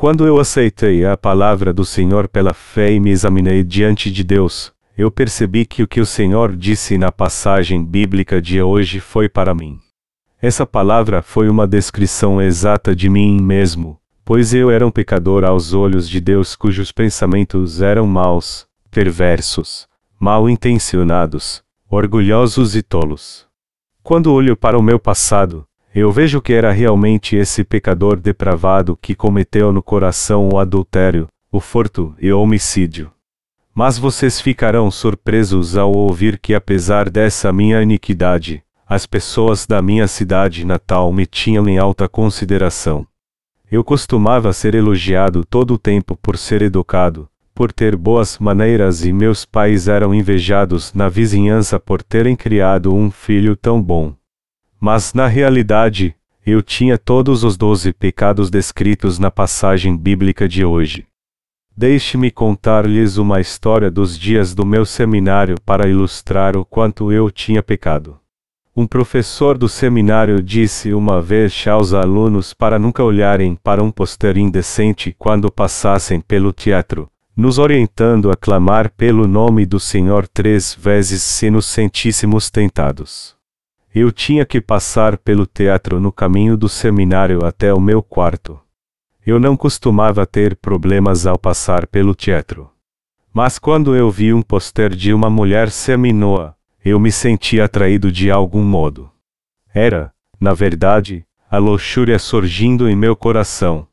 Quando 0.00 0.26
eu 0.26 0.40
aceitei 0.40 1.04
a 1.04 1.14
palavra 1.14 1.74
do 1.74 1.84
Senhor 1.84 2.26
pela 2.26 2.54
fé 2.54 2.90
e 2.90 2.98
me 2.98 3.10
examinei 3.10 3.62
diante 3.62 4.10
de 4.10 4.24
Deus, 4.24 4.72
eu 4.96 5.10
percebi 5.10 5.66
que 5.66 5.82
o 5.82 5.86
que 5.86 6.00
o 6.00 6.06
Senhor 6.06 6.56
disse 6.56 6.96
na 6.96 7.12
passagem 7.12 7.84
bíblica 7.84 8.40
de 8.40 8.62
hoje 8.62 8.98
foi 8.98 9.28
para 9.28 9.54
mim. 9.54 9.78
Essa 10.40 10.64
palavra 10.64 11.20
foi 11.20 11.50
uma 11.50 11.68
descrição 11.68 12.40
exata 12.40 12.96
de 12.96 13.10
mim 13.10 13.42
mesmo, 13.42 14.00
pois 14.24 14.54
eu 14.54 14.70
era 14.70 14.86
um 14.86 14.90
pecador 14.90 15.44
aos 15.44 15.74
olhos 15.74 16.08
de 16.08 16.18
Deus 16.18 16.56
cujos 16.56 16.90
pensamentos 16.90 17.82
eram 17.82 18.06
maus, 18.06 18.66
perversos, 18.90 19.86
mal 20.18 20.48
intencionados, 20.48 21.62
orgulhosos 21.90 22.74
e 22.74 22.80
tolos. 22.80 23.46
Quando 24.02 24.32
olho 24.32 24.56
para 24.56 24.78
o 24.78 24.82
meu 24.82 24.98
passado, 24.98 25.66
eu 26.00 26.10
vejo 26.10 26.40
que 26.40 26.52
era 26.52 26.72
realmente 26.72 27.36
esse 27.36 27.62
pecador 27.62 28.18
depravado 28.18 28.98
que 29.00 29.14
cometeu 29.14 29.72
no 29.72 29.82
coração 29.82 30.48
o 30.50 30.58
adultério, 30.58 31.28
o 31.52 31.60
furto 31.60 32.14
e 32.18 32.32
o 32.32 32.40
homicídio. 32.40 33.10
Mas 33.74 33.98
vocês 33.98 34.40
ficarão 34.40 34.90
surpresos 34.90 35.76
ao 35.76 35.92
ouvir 35.92 36.38
que, 36.38 36.54
apesar 36.54 37.10
dessa 37.10 37.52
minha 37.52 37.82
iniquidade, 37.82 38.62
as 38.86 39.06
pessoas 39.06 39.66
da 39.66 39.80
minha 39.82 40.08
cidade 40.08 40.64
natal 40.64 41.12
me 41.12 41.26
tinham 41.26 41.68
em 41.68 41.78
alta 41.78 42.08
consideração. 42.08 43.06
Eu 43.70 43.84
costumava 43.84 44.52
ser 44.52 44.74
elogiado 44.74 45.44
todo 45.44 45.74
o 45.74 45.78
tempo 45.78 46.16
por 46.16 46.36
ser 46.36 46.62
educado, 46.62 47.28
por 47.54 47.72
ter 47.72 47.94
boas 47.94 48.38
maneiras 48.38 49.04
e 49.04 49.12
meus 49.12 49.44
pais 49.44 49.86
eram 49.86 50.14
invejados 50.14 50.92
na 50.94 51.08
vizinhança 51.08 51.78
por 51.78 52.02
terem 52.02 52.34
criado 52.34 52.94
um 52.94 53.10
filho 53.10 53.54
tão 53.54 53.80
bom. 53.80 54.14
Mas 54.80 55.12
na 55.12 55.26
realidade, 55.26 56.16
eu 56.44 56.62
tinha 56.62 56.96
todos 56.96 57.44
os 57.44 57.54
doze 57.54 57.92
pecados 57.92 58.48
descritos 58.48 59.18
na 59.18 59.30
passagem 59.30 59.94
bíblica 59.94 60.48
de 60.48 60.64
hoje. 60.64 61.06
Deixe-me 61.76 62.30
contar-lhes 62.30 63.18
uma 63.18 63.40
história 63.40 63.90
dos 63.90 64.18
dias 64.18 64.54
do 64.54 64.64
meu 64.64 64.86
seminário 64.86 65.56
para 65.66 65.86
ilustrar 65.86 66.56
o 66.56 66.64
quanto 66.64 67.12
eu 67.12 67.30
tinha 67.30 67.62
pecado. 67.62 68.18
Um 68.74 68.86
professor 68.86 69.58
do 69.58 69.68
seminário 69.68 70.42
disse 70.42 70.94
uma 70.94 71.20
vez 71.20 71.66
aos 71.66 71.92
alunos 71.92 72.54
para 72.54 72.78
nunca 72.78 73.04
olharem 73.04 73.56
para 73.56 73.82
um 73.82 73.90
pôster 73.90 74.38
indecente 74.38 75.14
quando 75.18 75.52
passassem 75.52 76.20
pelo 76.20 76.52
teatro, 76.52 77.10
nos 77.36 77.58
orientando 77.58 78.30
a 78.30 78.34
clamar 78.34 78.90
pelo 78.90 79.26
nome 79.26 79.66
do 79.66 79.78
Senhor 79.78 80.26
três 80.26 80.74
vezes 80.74 81.22
se 81.22 81.50
nos 81.50 81.66
sentíssemos 81.66 82.50
tentados. 82.50 83.39
Eu 83.92 84.12
tinha 84.12 84.46
que 84.46 84.60
passar 84.60 85.18
pelo 85.18 85.44
teatro 85.44 85.98
no 85.98 86.12
caminho 86.12 86.56
do 86.56 86.68
seminário 86.68 87.44
até 87.44 87.74
o 87.74 87.80
meu 87.80 88.00
quarto. 88.00 88.60
Eu 89.26 89.40
não 89.40 89.56
costumava 89.56 90.24
ter 90.24 90.54
problemas 90.54 91.26
ao 91.26 91.36
passar 91.36 91.88
pelo 91.88 92.14
teatro. 92.14 92.70
Mas 93.34 93.58
quando 93.58 93.96
eu 93.96 94.08
vi 94.08 94.32
um 94.32 94.42
pôster 94.42 94.94
de 94.94 95.12
uma 95.12 95.28
mulher 95.28 95.72
seminua, 95.72 96.54
eu 96.84 97.00
me 97.00 97.10
senti 97.10 97.60
atraído 97.60 98.12
de 98.12 98.30
algum 98.30 98.62
modo. 98.62 99.10
Era, 99.74 100.12
na 100.40 100.54
verdade, 100.54 101.26
a 101.50 101.58
luxúria 101.58 102.18
surgindo 102.20 102.88
em 102.88 102.94
meu 102.94 103.16
coração. 103.16 103.88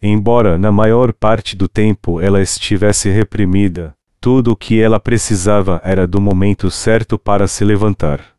Embora 0.00 0.58
na 0.58 0.70
maior 0.70 1.10
parte 1.10 1.56
do 1.56 1.66
tempo 1.66 2.20
ela 2.20 2.42
estivesse 2.42 3.08
reprimida, 3.08 3.96
tudo 4.20 4.52
o 4.52 4.56
que 4.56 4.78
ela 4.78 5.00
precisava 5.00 5.80
era 5.82 6.06
do 6.06 6.20
momento 6.20 6.70
certo 6.70 7.18
para 7.18 7.48
se 7.48 7.64
levantar. 7.64 8.37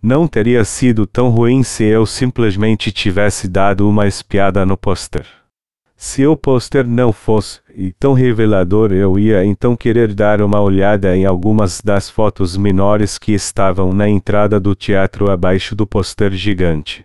Não 0.00 0.28
teria 0.28 0.64
sido 0.64 1.06
tão 1.06 1.28
ruim 1.28 1.62
se 1.64 1.82
eu 1.84 2.06
simplesmente 2.06 2.92
tivesse 2.92 3.48
dado 3.48 3.88
uma 3.88 4.06
espiada 4.06 4.64
no 4.64 4.76
pôster. 4.76 5.26
Se 5.96 6.24
o 6.24 6.36
pôster 6.36 6.86
não 6.86 7.12
fosse 7.12 7.60
tão 7.98 8.12
revelador, 8.12 8.92
eu 8.92 9.18
ia 9.18 9.44
então 9.44 9.76
querer 9.76 10.14
dar 10.14 10.40
uma 10.40 10.60
olhada 10.60 11.16
em 11.16 11.26
algumas 11.26 11.80
das 11.80 12.08
fotos 12.08 12.56
menores 12.56 13.18
que 13.18 13.32
estavam 13.32 13.92
na 13.92 14.08
entrada 14.08 14.60
do 14.60 14.76
teatro 14.76 15.28
abaixo 15.28 15.74
do 15.74 15.84
pôster 15.84 16.30
gigante. 16.30 17.04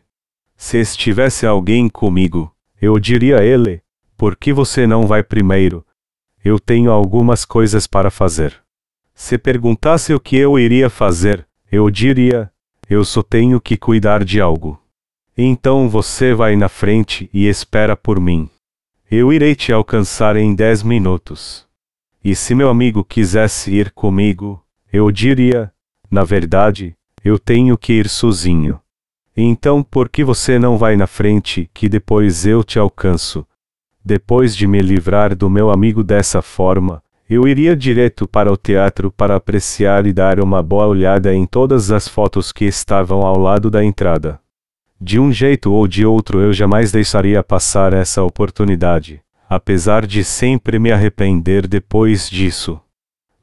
Se 0.56 0.78
estivesse 0.78 1.48
alguém 1.48 1.90
comigo, 1.90 2.54
eu 2.80 3.00
diria 3.00 3.40
a 3.40 3.44
ele: 3.44 3.82
por 4.16 4.36
que 4.36 4.54
você 4.54 4.86
não 4.86 5.08
vai 5.08 5.24
primeiro? 5.24 5.84
Eu 6.46 6.60
tenho 6.60 6.92
algumas 6.92 7.44
coisas 7.44 7.88
para 7.88 8.12
fazer. 8.12 8.54
Se 9.16 9.40
perguntasse 9.40 10.14
o 10.14 10.20
que 10.20 10.38
eu 10.38 10.60
iria 10.60 10.88
fazer, 10.88 11.48
eu 11.72 11.90
diria: 11.90 12.53
eu 12.94 13.04
só 13.04 13.24
tenho 13.24 13.60
que 13.60 13.76
cuidar 13.76 14.24
de 14.24 14.40
algo. 14.40 14.80
Então 15.36 15.90
você 15.90 16.34
vai 16.34 16.56
na 16.56 16.70
frente 16.70 17.28
e 17.34 17.48
espera 17.48 17.98
por 17.98 18.20
mim. 18.20 18.48
Eu 19.10 19.34
irei 19.34 19.56
te 19.56 19.74
alcançar 19.74 20.36
em 20.36 20.54
dez 20.54 20.84
minutos. 20.84 21.66
E 22.24 22.36
se 22.36 22.54
meu 22.54 22.70
amigo 22.70 23.04
quisesse 23.04 23.72
ir 23.74 23.92
comigo, 23.92 24.64
eu 24.92 25.12
diria: 25.12 25.72
na 26.10 26.24
verdade, 26.24 26.96
eu 27.24 27.40
tenho 27.40 27.78
que 27.78 27.94
ir 27.94 28.08
sozinho. 28.08 28.80
Então 29.36 29.82
por 29.82 30.08
que 30.08 30.24
você 30.24 30.60
não 30.60 30.78
vai 30.78 30.96
na 30.96 31.08
frente, 31.08 31.70
que 31.74 31.90
depois 31.90 32.46
eu 32.46 32.64
te 32.64 32.78
alcanço? 32.78 33.46
Depois 34.06 34.56
de 34.56 34.68
me 34.68 34.80
livrar 34.80 35.36
do 35.36 35.50
meu 35.50 35.72
amigo 35.72 36.04
dessa 36.04 36.42
forma, 36.42 37.02
eu 37.30 37.48
iria 37.48 37.76
direto 37.76 38.28
para 38.28 38.52
o 38.52 38.58
teatro 38.58 39.12
para 39.12 39.36
apreciar 39.36 40.06
e 40.06 40.14
dar 40.14 40.40
uma 40.40 40.62
boa 40.62 40.88
olhada 40.88 41.34
em 41.34 41.46
todas 41.46 41.92
as 41.92 42.08
fotos 42.08 42.52
que 42.52 42.66
estavam 42.66 43.22
ao 43.22 43.40
lado 43.40 43.72
da 43.72 43.84
entrada. 43.84 44.40
De 45.00 45.20
um 45.20 45.32
jeito 45.32 45.72
ou 45.72 45.88
de 45.88 46.06
outro 46.06 46.40
eu 46.40 46.54
jamais 46.54 46.92
deixaria 46.92 47.44
passar 47.44 47.94
essa 47.94 48.24
oportunidade, 48.24 49.22
apesar 49.50 50.06
de 50.06 50.24
sempre 50.24 50.80
me 50.80 50.92
arrepender 50.92 51.68
depois 51.68 52.30
disso. 52.30 52.80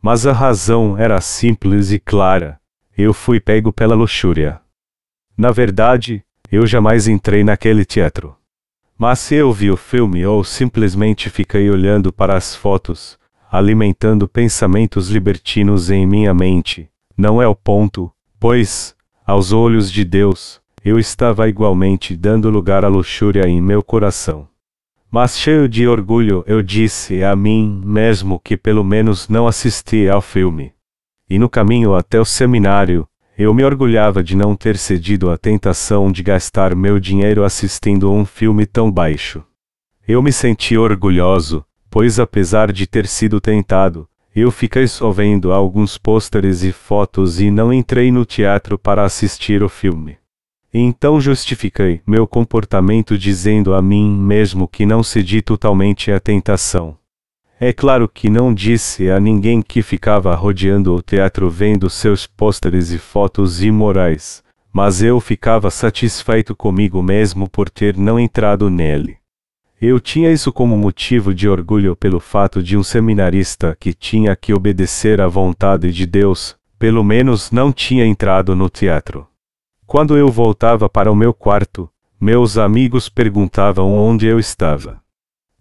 Mas 0.01 0.27
a 0.27 0.33
razão 0.33 0.97
era 0.97 1.21
simples 1.21 1.91
e 1.91 1.99
clara. 1.99 2.59
Eu 2.97 3.13
fui 3.13 3.41
pego 3.41 3.73
pela 3.73 3.95
luxúria. 3.95 4.61
Na 5.37 5.51
verdade, 5.51 6.25
eu 6.51 6.67
jamais 6.67 7.07
entrei 7.07 7.45
naquele 7.45 7.85
teatro. 7.85 8.35
Mas 8.97 9.19
se 9.19 9.35
eu 9.35 9.53
vi 9.53 9.71
o 9.71 9.77
filme 9.77 10.25
ou 10.27 10.43
simplesmente 10.45 11.31
fiquei 11.31 11.71
olhando 11.71 12.13
para 12.13 12.37
as 12.37 12.55
fotos, 12.55 13.20
alimentando 13.51 14.29
pensamentos 14.29 15.09
libertinos 15.09 15.91
em 15.91 16.07
minha 16.07 16.33
mente, 16.33 16.89
não 17.17 17.43
é 17.43 17.49
o 17.49 17.55
ponto, 17.55 18.11
pois, 18.39 18.95
aos 19.27 19.53
olhos 19.53 19.91
de 19.91 20.05
Deus, 20.05 20.61
eu 20.85 20.99
estava 20.99 21.49
igualmente 21.49 22.17
dando 22.17 22.49
lugar 22.49 22.85
à 22.85 22.89
luxúria 22.89 23.49
em 23.49 23.61
meu 23.61 23.83
coração. 23.83 24.49
Mas 25.11 25.37
cheio 25.37 25.69
de 25.69 25.89
orgulho, 25.89 26.45
eu 26.47 26.63
disse 26.63 27.25
a 27.25 27.35
mim 27.35 27.83
mesmo 27.85 28.39
que 28.39 28.57
pelo 28.57 28.85
menos 28.85 29.29
não 29.29 29.49
assisti 29.49 30.09
ao 30.09 30.23
filme. 30.23 30.73
E 31.29 31.37
no 31.37 31.49
caminho 31.49 31.97
até 31.97 32.21
o 32.21 32.25
seminário, 32.25 33.07
eu 33.37 33.53
me 33.53 33.65
orgulhava 33.65 34.23
de 34.23 34.37
não 34.37 34.55
ter 34.55 34.77
cedido 34.77 35.29
à 35.29 35.37
tentação 35.37 36.13
de 36.13 36.23
gastar 36.23 36.77
meu 36.77 37.01
dinheiro 37.01 37.43
assistindo 37.43 38.13
um 38.13 38.25
filme 38.25 38.65
tão 38.65 38.93
baixo. 38.93 39.43
Eu 40.07 40.23
me 40.23 40.33
senti 40.33 40.77
orgulhoso, 40.77 41.65
pois 41.91 42.21
apesar 42.21 42.73
de 42.73 42.87
ter 42.87 43.07
sido 43.07 43.41
tentado, 43.41 44.09
eu 44.35 44.51
fiquei 44.51 44.87
só 44.87 45.11
vendo 45.11 45.53
alguns 45.53 45.99
pôsteres 45.99 46.63
e 46.63 46.71
fotos 46.71 47.41
e 47.41 47.51
não 47.51 47.73
entrei 47.73 48.13
no 48.13 48.25
teatro 48.25 48.79
para 48.79 49.05
assistir 49.05 49.63
o 49.63 49.69
filme. 49.69 50.17
Então 50.73 51.21
justifiquei 51.21 52.01
meu 52.07 52.29
comportamento 52.29 53.19
dizendo 53.19 53.75
a 53.75 53.83
mim 53.83 54.09
mesmo 54.09 54.69
que 54.69 54.87
não 54.87 55.03
cedi 55.03 55.43
totalmente 55.43 56.13
à 56.13 56.21
tentação. 56.21 56.97
É 57.59 57.73
claro 57.73 58.09
que 58.09 58.31
não 58.31 58.55
disse 58.55 59.11
a 59.11 59.19
ninguém 59.19 59.61
que 59.61 59.83
ficava 59.83 60.35
rodeando 60.35 60.95
o 60.95 61.03
teatro 61.03 61.51
vendo 61.51 61.91
seus 61.91 62.25
pôsteres 62.25 62.93
e 62.93 62.99
fotos 62.99 63.63
imorais, 63.63 64.45
mas 64.73 65.03
eu 65.03 65.19
ficava 65.19 65.71
satisfeito 65.71 66.55
comigo 66.55 67.03
mesmo 67.03 67.51
por 67.51 67.69
ter 67.69 67.97
não 67.97 68.19
entrado 68.19 68.71
nele. 68.71 69.20
Eu 69.81 69.99
tinha 69.99 70.31
isso 70.31 70.53
como 70.53 70.77
motivo 70.77 71.33
de 71.33 71.49
orgulho 71.49 71.97
pelo 71.97 72.21
fato 72.21 72.63
de 72.63 72.77
um 72.77 72.83
seminarista 72.83 73.75
que 73.81 73.95
tinha 73.95 74.37
que 74.37 74.53
obedecer 74.53 75.23
à 75.23 75.27
vontade 75.27 75.91
de 75.91 76.05
Deus, 76.05 76.55
pelo 76.79 77.03
menos 77.03 77.51
não 77.51 77.73
tinha 77.73 78.05
entrado 78.05 78.55
no 78.55 78.69
teatro. 78.69 79.27
Quando 79.87 80.19
eu 80.19 80.29
voltava 80.29 80.87
para 80.87 81.11
o 81.11 81.17
meu 81.17 81.33
quarto, 81.33 81.89
meus 82.21 82.59
amigos 82.59 83.09
perguntavam 83.09 83.95
onde 83.95 84.27
eu 84.27 84.39
estava. 84.39 85.01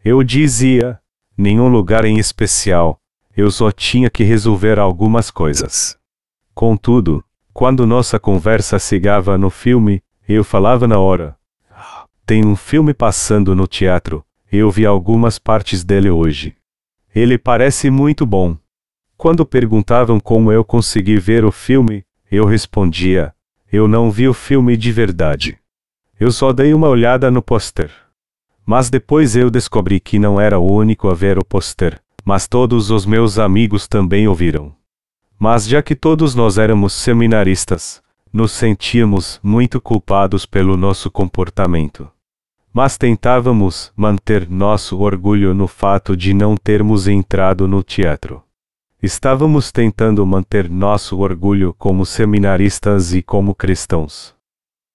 Eu 0.03 0.21
dizia: 0.21 0.99
nenhum 1.37 1.69
lugar 1.69 2.03
em 2.03 2.19
especial, 2.19 2.99
eu 3.37 3.49
só 3.49 3.71
tinha 3.71 4.09
que 4.09 4.25
resolver 4.25 4.77
algumas 4.77 5.31
coisas. 5.31 5.97
Contudo, 6.53 7.23
quando 7.53 7.87
nossa 7.87 8.19
conversa 8.19 8.77
chegava 8.77 9.37
no 9.37 9.49
filme, 9.49 10.03
eu 10.27 10.43
falava 10.43 10.85
na 10.85 10.99
hora: 10.99 11.38
tem 12.29 12.45
um 12.45 12.55
filme 12.55 12.93
passando 12.93 13.55
no 13.55 13.65
teatro, 13.65 14.23
eu 14.51 14.69
vi 14.69 14.85
algumas 14.85 15.39
partes 15.39 15.83
dele 15.83 16.11
hoje. 16.11 16.55
Ele 17.15 17.39
parece 17.39 17.89
muito 17.89 18.23
bom. 18.23 18.55
Quando 19.17 19.43
perguntavam 19.43 20.19
como 20.19 20.51
eu 20.51 20.63
consegui 20.63 21.17
ver 21.17 21.43
o 21.43 21.51
filme, 21.51 22.05
eu 22.31 22.45
respondia: 22.45 23.33
eu 23.73 23.87
não 23.87 24.11
vi 24.11 24.27
o 24.27 24.33
filme 24.35 24.77
de 24.77 24.91
verdade. 24.91 25.57
Eu 26.19 26.31
só 26.31 26.53
dei 26.53 26.71
uma 26.71 26.87
olhada 26.87 27.31
no 27.31 27.41
pôster. 27.41 27.89
Mas 28.63 28.91
depois 28.91 29.35
eu 29.35 29.49
descobri 29.49 29.99
que 29.99 30.19
não 30.19 30.39
era 30.39 30.59
o 30.59 30.71
único 30.71 31.09
a 31.09 31.15
ver 31.15 31.39
o 31.39 31.43
pôster, 31.43 31.99
mas 32.23 32.47
todos 32.47 32.91
os 32.91 33.07
meus 33.07 33.39
amigos 33.39 33.87
também 33.87 34.27
o 34.27 34.35
viram. 34.35 34.71
Mas 35.39 35.67
já 35.67 35.81
que 35.81 35.95
todos 35.95 36.35
nós 36.35 36.59
éramos 36.59 36.93
seminaristas, 36.93 38.03
nos 38.31 38.51
sentíamos 38.51 39.39
muito 39.41 39.81
culpados 39.81 40.45
pelo 40.45 40.77
nosso 40.77 41.09
comportamento. 41.09 42.07
Mas 42.71 42.97
tentávamos 42.97 43.91
manter 43.95 44.49
nosso 44.49 44.99
orgulho 44.99 45.53
no 45.53 45.67
fato 45.67 46.15
de 46.15 46.33
não 46.33 46.55
termos 46.55 47.07
entrado 47.07 47.67
no 47.67 47.81
teatro. 47.81 48.43
Estávamos 49.01 49.71
tentando 49.71 50.25
manter 50.25 50.69
nosso 50.69 51.19
orgulho 51.19 51.73
como 51.77 52.05
seminaristas 52.05 53.13
e 53.13 53.23
como 53.23 53.55
cristãos. 53.55 54.35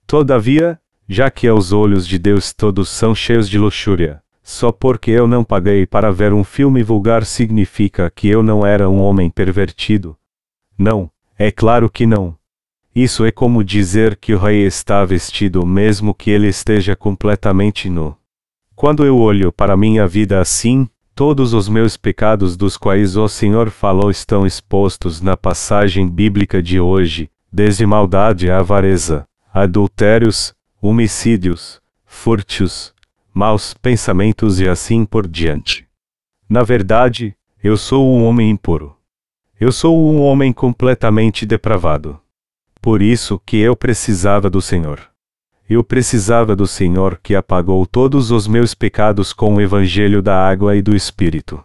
Todavia, 0.06 0.78
já 1.08 1.30
que 1.30 1.48
aos 1.48 1.72
olhos 1.72 2.06
de 2.06 2.18
Deus 2.18 2.52
todos 2.52 2.88
são 2.90 3.14
cheios 3.14 3.48
de 3.48 3.58
luxúria, 3.58 4.22
só 4.42 4.70
porque 4.70 5.10
eu 5.10 5.26
não 5.26 5.42
paguei 5.42 5.87
para 5.87 6.12
ver 6.12 6.32
um 6.32 6.44
filme 6.44 6.82
vulgar 6.82 7.24
significa 7.24 8.10
que 8.10 8.28
eu 8.28 8.42
não 8.42 8.64
era 8.64 8.88
um 8.90 9.00
homem 9.00 9.30
pervertido? 9.30 10.16
Não, 10.76 11.10
é 11.38 11.50
claro 11.50 11.88
que 11.88 12.06
não. 12.06 12.37
Isso 12.94 13.24
é 13.24 13.33
como 13.33 13.64
dizer 13.64 14.16
que 14.16 14.35
o 14.35 14.38
rei 14.38 14.64
está 14.64 15.04
vestido 15.04 15.66
mesmo 15.66 16.14
que 16.14 16.30
ele 16.30 16.48
esteja 16.48 16.94
completamente 16.94 17.90
nu. 17.90 18.16
Quando 18.76 19.04
eu 19.04 19.18
olho 19.18 19.52
para 19.52 19.76
minha 19.76 20.07
vida 20.07 20.40
assim, 20.40 20.88
Todos 21.16 21.54
os 21.54 21.68
meus 21.68 21.96
pecados 21.96 22.57
dos 22.57 22.76
quais 22.76 23.16
o 23.16 23.28
Senhor 23.28 23.70
falou 23.70 24.11
estão 24.11 24.44
expostos 24.44 25.21
na 25.21 25.37
passagem 25.37 26.08
bíblica 26.08 26.60
de 26.60 26.81
hoje, 26.81 27.31
desde 27.52 27.87
maldade 27.87 28.50
à 28.50 28.58
avareza, 28.58 29.25
adultérios, 29.52 30.52
homicídios, 30.83 31.81
furtos, 32.04 32.92
maus 33.33 33.75
pensamentos 33.75 34.58
e 34.58 34.69
assim 34.69 35.04
por 35.04 35.29
diante. 35.29 35.87
Na 36.48 36.64
verdade, 36.64 37.37
eu 37.62 37.77
sou 37.77 38.12
um 38.12 38.25
homem 38.25 38.50
impuro. 38.50 38.96
Eu 39.60 39.71
sou 39.71 39.96
um 39.96 40.21
homem 40.21 40.52
completamente 40.52 41.46
depravado. 41.46 42.19
Por 42.85 43.00
isso 43.00 43.40
que 43.46 43.56
eu 43.56 43.74
precisava 43.74 44.50
do 44.50 44.60
Senhor. 44.60 45.00
Eu 45.66 45.82
precisava 45.82 46.54
do 46.54 46.66
Senhor 46.66 47.18
que 47.22 47.35
apagou 47.35 47.87
todos 47.87 48.30
os 48.30 48.46
meus 48.46 48.74
pecados 48.74 49.32
com 49.32 49.54
o 49.54 49.60
Evangelho 49.62 50.20
da 50.20 50.37
água 50.46 50.76
e 50.76 50.82
do 50.82 50.94
Espírito. 50.94 51.64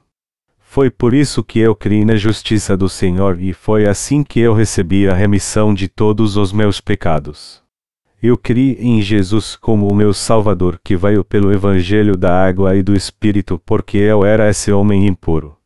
Foi 0.60 0.90
por 0.90 1.14
isso 1.14 1.44
que 1.44 1.60
eu 1.60 1.76
criei 1.76 2.06
na 2.06 2.16
justiça 2.16 2.78
do 2.78 2.88
Senhor 2.88 3.38
e 3.42 3.52
foi 3.52 3.86
assim 3.86 4.24
que 4.24 4.40
eu 4.40 4.54
recebi 4.54 5.10
a 5.10 5.14
remissão 5.14 5.74
de 5.74 5.90
todos 5.90 6.38
os 6.38 6.54
meus 6.54 6.80
pecados. 6.80 7.62
Eu 8.24 8.38
criei 8.38 8.78
em 8.80 9.02
Jesus 9.02 9.58
como 9.58 9.92
o 9.92 9.94
meu 9.94 10.14
Salvador 10.14 10.80
que 10.82 10.96
veio 10.96 11.26
pelo 11.26 11.52
Evangelho 11.52 12.16
da 12.16 12.32
água 12.32 12.78
e 12.78 12.82
do 12.82 12.96
Espírito 12.96 13.62
porque 13.66 13.98
eu 13.98 14.24
era 14.24 14.50
esse 14.50 14.72
homem 14.72 15.06
impuro. 15.06 15.58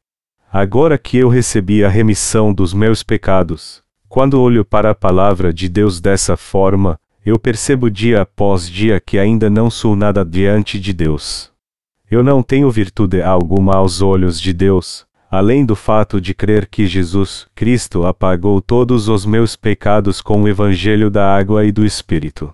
Agora 0.51 0.97
que 0.97 1.15
eu 1.15 1.29
recebi 1.29 1.85
a 1.85 1.89
remissão 1.89 2.51
dos 2.51 2.73
meus 2.73 3.03
pecados, 3.03 3.82
quando 4.13 4.39
olho 4.39 4.63
para 4.63 4.91
a 4.91 4.93
palavra 4.93 5.51
de 5.51 5.67
Deus 5.67 5.99
dessa 5.99 6.37
forma, 6.37 6.99
eu 7.25 7.39
percebo 7.39 7.89
dia 7.89 8.21
após 8.21 8.69
dia 8.69 8.99
que 8.99 9.17
ainda 9.17 9.49
não 9.49 9.71
sou 9.71 9.95
nada 9.95 10.23
diante 10.23 10.79
de 10.79 10.93
Deus. 10.93 11.51
Eu 12.11 12.21
não 12.21 12.43
tenho 12.43 12.69
virtude 12.69 13.23
alguma 13.23 13.73
aos 13.75 14.03
olhos 14.03 14.39
de 14.39 14.53
Deus, 14.53 15.03
além 15.31 15.65
do 15.65 15.75
fato 15.75 16.21
de 16.21 16.35
crer 16.35 16.67
que 16.67 16.85
Jesus 16.85 17.47
Cristo 17.55 18.05
apagou 18.05 18.61
todos 18.61 19.09
os 19.09 19.25
meus 19.25 19.55
pecados 19.55 20.21
com 20.21 20.43
o 20.43 20.47
Evangelho 20.47 21.09
da 21.09 21.35
água 21.35 21.65
e 21.65 21.71
do 21.71 21.83
Espírito. 21.83 22.53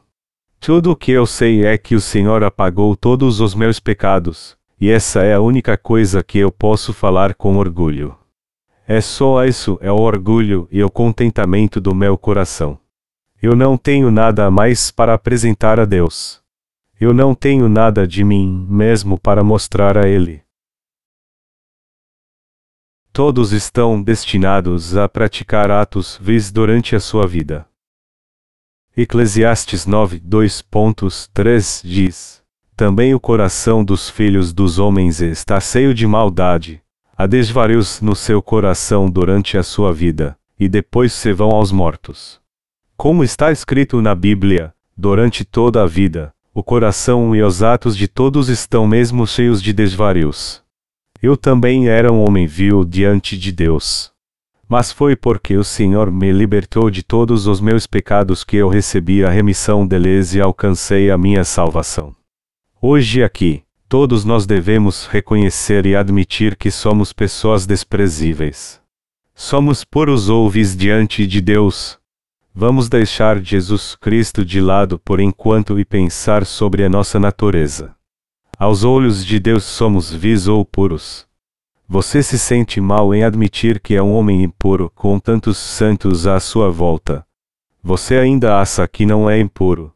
Tudo 0.62 0.92
o 0.92 0.96
que 0.96 1.12
eu 1.12 1.26
sei 1.26 1.66
é 1.66 1.78
que 1.78 1.94
o 1.94 2.00
Senhor 2.00 2.42
apagou 2.42 2.96
todos 2.96 3.42
os 3.42 3.54
meus 3.54 3.82
pecados, 3.82 4.56
e 4.80 4.90
essa 4.90 5.24
é 5.24 5.34
a 5.34 5.42
única 5.42 5.76
coisa 5.76 6.24
que 6.24 6.38
eu 6.38 6.54
posso 6.54 6.94
falar 6.94 7.34
com 7.34 7.58
orgulho. 7.58 8.16
É 8.92 9.02
só 9.02 9.46
isso, 9.46 9.78
é 9.82 9.92
o 9.92 9.98
orgulho 9.98 10.68
e 10.72 10.84
o 10.84 10.90
contentamento 10.90 11.80
do 11.80 11.94
meu 11.94 12.18
coração. 12.18 12.80
Eu 13.40 13.56
não 13.56 13.78
tenho 13.78 14.10
nada 14.10 14.50
mais 14.50 14.90
para 14.90 15.14
apresentar 15.14 15.80
a 15.80 15.86
Deus. 15.86 16.42
Eu 17.00 17.14
não 17.14 17.36
tenho 17.36 17.70
nada 17.70 18.08
de 18.08 18.24
mim 18.24 18.66
mesmo 18.68 19.16
para 19.20 19.44
mostrar 19.44 19.96
a 19.96 20.10
Ele. 20.10 20.42
Todos 23.14 23.52
estão 23.52 24.02
destinados 24.02 24.98
a 24.98 25.08
praticar 25.08 25.70
atos 25.70 26.18
vis 26.20 26.52
durante 26.52 26.96
a 26.96 27.00
sua 27.00 27.28
vida. 27.28 27.70
Eclesiastes 28.98 29.86
9, 29.86 30.20
2.3 30.20 31.82
diz: 31.84 32.44
Também 32.76 33.14
o 33.14 33.20
coração 33.20 33.86
dos 33.86 34.10
filhos 34.10 34.52
dos 34.52 34.80
homens 34.80 35.22
está 35.22 35.60
cheio 35.60 35.94
de 35.94 36.08
maldade. 36.08 36.84
Há 37.22 37.28
desvarios 37.28 38.00
no 38.00 38.16
seu 38.16 38.42
coração 38.42 39.10
durante 39.10 39.58
a 39.58 39.62
sua 39.62 39.92
vida, 39.92 40.38
e 40.58 40.70
depois 40.70 41.12
se 41.12 41.34
vão 41.34 41.50
aos 41.50 41.70
mortos. 41.70 42.40
Como 42.96 43.26
está 43.26 43.52
escrito 43.52 44.02
na 44.02 44.16
Bíblia, 44.16 44.74
durante 44.96 45.44
toda 45.44 45.84
a 45.84 45.86
vida, 45.86 46.34
o 46.54 46.64
coração 46.64 47.36
e 47.36 47.44
os 47.44 47.62
atos 47.62 47.98
de 47.98 48.08
todos 48.08 48.48
estão 48.48 48.88
mesmo 48.88 49.28
cheios 49.28 49.62
de 49.62 49.74
desvarios. 49.74 50.64
Eu 51.22 51.36
também 51.36 51.90
era 51.90 52.10
um 52.10 52.24
homem 52.26 52.48
vil 52.48 52.86
diante 52.86 53.38
de 53.38 53.52
Deus. 53.52 54.14
Mas 54.66 54.90
foi 54.90 55.14
porque 55.14 55.58
o 55.58 55.64
Senhor 55.66 56.10
me 56.10 56.32
libertou 56.32 56.90
de 56.90 57.04
todos 57.04 57.48
os 57.48 57.60
meus 57.60 57.86
pecados 57.86 58.46
que 58.46 58.56
eu 58.56 58.70
recebi 58.70 59.26
a 59.26 59.30
remissão 59.30 59.86
deles 59.86 60.34
e 60.36 60.40
alcancei 60.40 61.12
a 61.12 61.18
minha 61.18 61.44
salvação. 61.44 62.16
Hoje 62.82 63.22
aqui, 63.22 63.62
todos 63.90 64.24
nós 64.24 64.46
devemos 64.46 65.08
reconhecer 65.08 65.88
e 65.88 65.96
admitir 65.96 66.56
que 66.56 66.70
somos 66.70 67.12
pessoas 67.12 67.66
desprezíveis. 67.66 68.80
Somos 69.34 69.84
puros 69.84 70.30
ouvis 70.30 70.78
diante 70.78 71.26
de 71.26 71.42
Deus. 71.42 71.98
Vamos 72.54 72.88
deixar 72.88 73.42
Jesus 73.42 73.96
Cristo 73.96 74.46
de 74.46 74.62
lado 74.62 75.00
por 75.00 75.20
enquanto 75.20 75.80
e 75.80 75.84
pensar 75.84 76.46
sobre 76.46 76.84
a 76.84 76.90
nossa 76.90 77.20
natureza. 77.20 77.96
Aos 78.60 78.84
olhos 78.84 79.26
de 79.26 79.40
Deus 79.40 79.64
somos 79.64 80.14
vis 80.14 80.48
ou 80.48 80.64
puros. 80.64 81.26
Você 81.88 82.22
se 82.22 82.38
sente 82.38 82.80
mal 82.80 83.16
em 83.16 83.24
admitir 83.24 83.80
que 83.80 83.96
é 83.96 84.04
um 84.04 84.14
homem 84.14 84.44
impuro 84.44 84.92
com 84.94 85.18
tantos 85.18 85.58
santos 85.58 86.28
à 86.28 86.40
sua 86.40 86.70
volta. 86.70 87.26
Você 87.82 88.18
ainda 88.18 88.62
acha 88.62 88.88
que 88.88 89.04
não 89.04 89.28
é 89.28 89.40
impuro. 89.40 89.92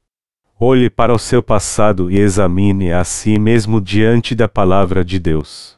Olhe 0.65 0.89
para 0.89 1.13
o 1.13 1.19
seu 1.19 1.43
passado 1.43 2.09
e 2.09 2.17
examine 2.17 2.93
a 2.93 3.03
si 3.03 3.37
mesmo 3.37 3.81
diante 3.81 4.33
da 4.33 4.47
palavra 4.47 5.03
de 5.03 5.19
Deus. 5.19 5.77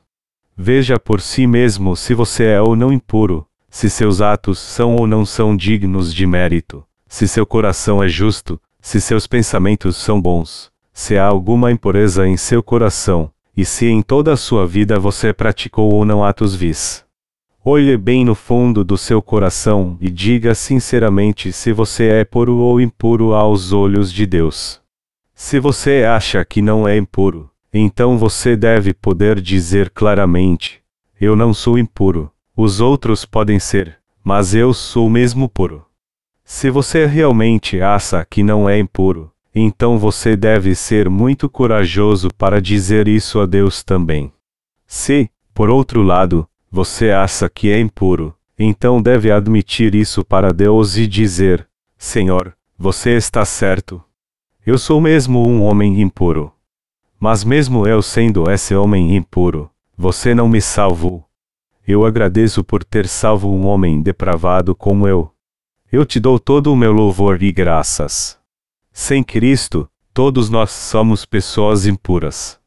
Veja 0.56 1.00
por 1.00 1.22
si 1.22 1.48
mesmo 1.48 1.96
se 1.96 2.14
você 2.14 2.44
é 2.44 2.62
ou 2.62 2.76
não 2.76 2.94
impuro, 2.94 3.48
se 3.68 3.90
seus 3.90 4.22
atos 4.22 4.60
são 4.60 4.96
ou 4.96 5.08
não 5.08 5.26
são 5.26 5.58
dignos 5.58 6.14
de 6.14 6.28
mérito, 6.28 6.86
se 7.08 7.28
seu 7.28 7.48
coração 7.48 8.04
é 8.04 8.08
justo, 8.08 8.62
se 8.80 9.02
seus 9.02 9.26
pensamentos 9.26 9.98
são 9.98 10.22
bons, 10.22 10.72
se 10.94 11.18
há 11.18 11.26
alguma 11.26 11.72
impureza 11.72 12.28
em 12.28 12.38
seu 12.38 12.62
coração, 12.62 13.32
e 13.58 13.66
se 13.66 13.88
em 13.88 14.04
toda 14.04 14.34
a 14.34 14.38
sua 14.38 14.68
vida 14.68 15.00
você 15.00 15.34
praticou 15.34 15.92
ou 15.96 16.06
não 16.06 16.24
atos 16.24 16.54
vis. 16.54 17.05
Olhe 17.68 17.98
bem 17.98 18.24
no 18.24 18.36
fundo 18.36 18.84
do 18.84 18.96
seu 18.96 19.24
coração 19.24 19.98
e 20.00 20.08
diga 20.08 20.54
sinceramente 20.54 21.52
se 21.52 21.74
você 21.74 22.10
é 22.10 22.24
puro 22.24 22.58
ou 22.58 22.80
impuro 22.80 23.34
aos 23.34 23.74
olhos 23.74 24.14
de 24.14 24.28
Deus. 24.28 24.80
Se 25.34 25.60
você 25.60 26.04
acha 26.08 26.46
que 26.46 26.62
não 26.62 26.88
é 26.88 26.96
impuro, 26.96 27.50
então 27.74 28.20
você 28.20 28.56
deve 28.56 28.94
poder 28.94 29.42
dizer 29.42 29.90
claramente: 29.90 30.80
Eu 31.20 31.36
não 31.36 31.56
sou 31.56 31.80
impuro. 31.80 32.32
Os 32.56 32.80
outros 32.80 33.26
podem 33.26 33.58
ser, 33.58 33.98
mas 34.24 34.54
eu 34.54 34.72
sou 34.72 35.10
mesmo 35.10 35.50
puro. 35.50 35.84
Se 36.44 36.70
você 36.70 37.08
realmente 37.08 37.82
acha 37.82 38.24
que 38.30 38.44
não 38.44 38.70
é 38.70 38.78
impuro, 38.78 39.32
então 39.56 39.98
você 39.98 40.38
deve 40.38 40.76
ser 40.76 41.10
muito 41.10 41.50
corajoso 41.50 42.30
para 42.38 42.62
dizer 42.62 43.08
isso 43.08 43.40
a 43.40 43.48
Deus 43.48 43.82
também. 43.84 44.32
Se, 44.86 45.32
por 45.52 45.72
outro 45.72 46.04
lado, 46.04 46.48
você 46.76 47.10
acha 47.10 47.48
que 47.48 47.72
é 47.72 47.80
impuro, 47.80 48.36
então 48.60 49.02
deve 49.02 49.32
admitir 49.32 49.96
isso 49.96 50.26
para 50.26 50.52
Deus 50.52 50.98
e 50.98 51.08
dizer: 51.08 51.66
Senhor, 51.98 52.54
você 52.78 53.12
está 53.12 53.46
certo. 53.46 54.04
Eu 54.66 54.78
sou 54.78 55.00
mesmo 55.00 55.48
um 55.48 55.64
homem 55.64 56.02
impuro. 56.02 56.52
Mas 57.18 57.46
mesmo 57.46 57.88
eu 57.88 58.02
sendo 58.02 58.52
esse 58.52 58.76
homem 58.76 59.16
impuro, 59.16 59.72
você 59.98 60.36
não 60.36 60.50
me 60.50 60.60
salvou. 60.60 61.24
Eu 61.88 62.06
agradeço 62.06 62.62
por 62.62 62.84
ter 62.84 63.08
salvo 63.08 63.50
um 63.56 63.66
homem 63.66 64.02
depravado 64.02 64.76
como 64.76 65.08
eu. 65.08 65.32
Eu 65.90 66.06
te 66.06 66.20
dou 66.20 66.38
todo 66.38 66.74
o 66.74 66.76
meu 66.76 66.92
louvor 66.92 67.42
e 67.42 67.54
graças. 67.54 68.38
Sem 68.92 69.24
Cristo, 69.24 69.90
todos 70.14 70.50
nós 70.50 70.72
somos 70.72 71.24
pessoas 71.26 71.86
impuras. 71.86 72.60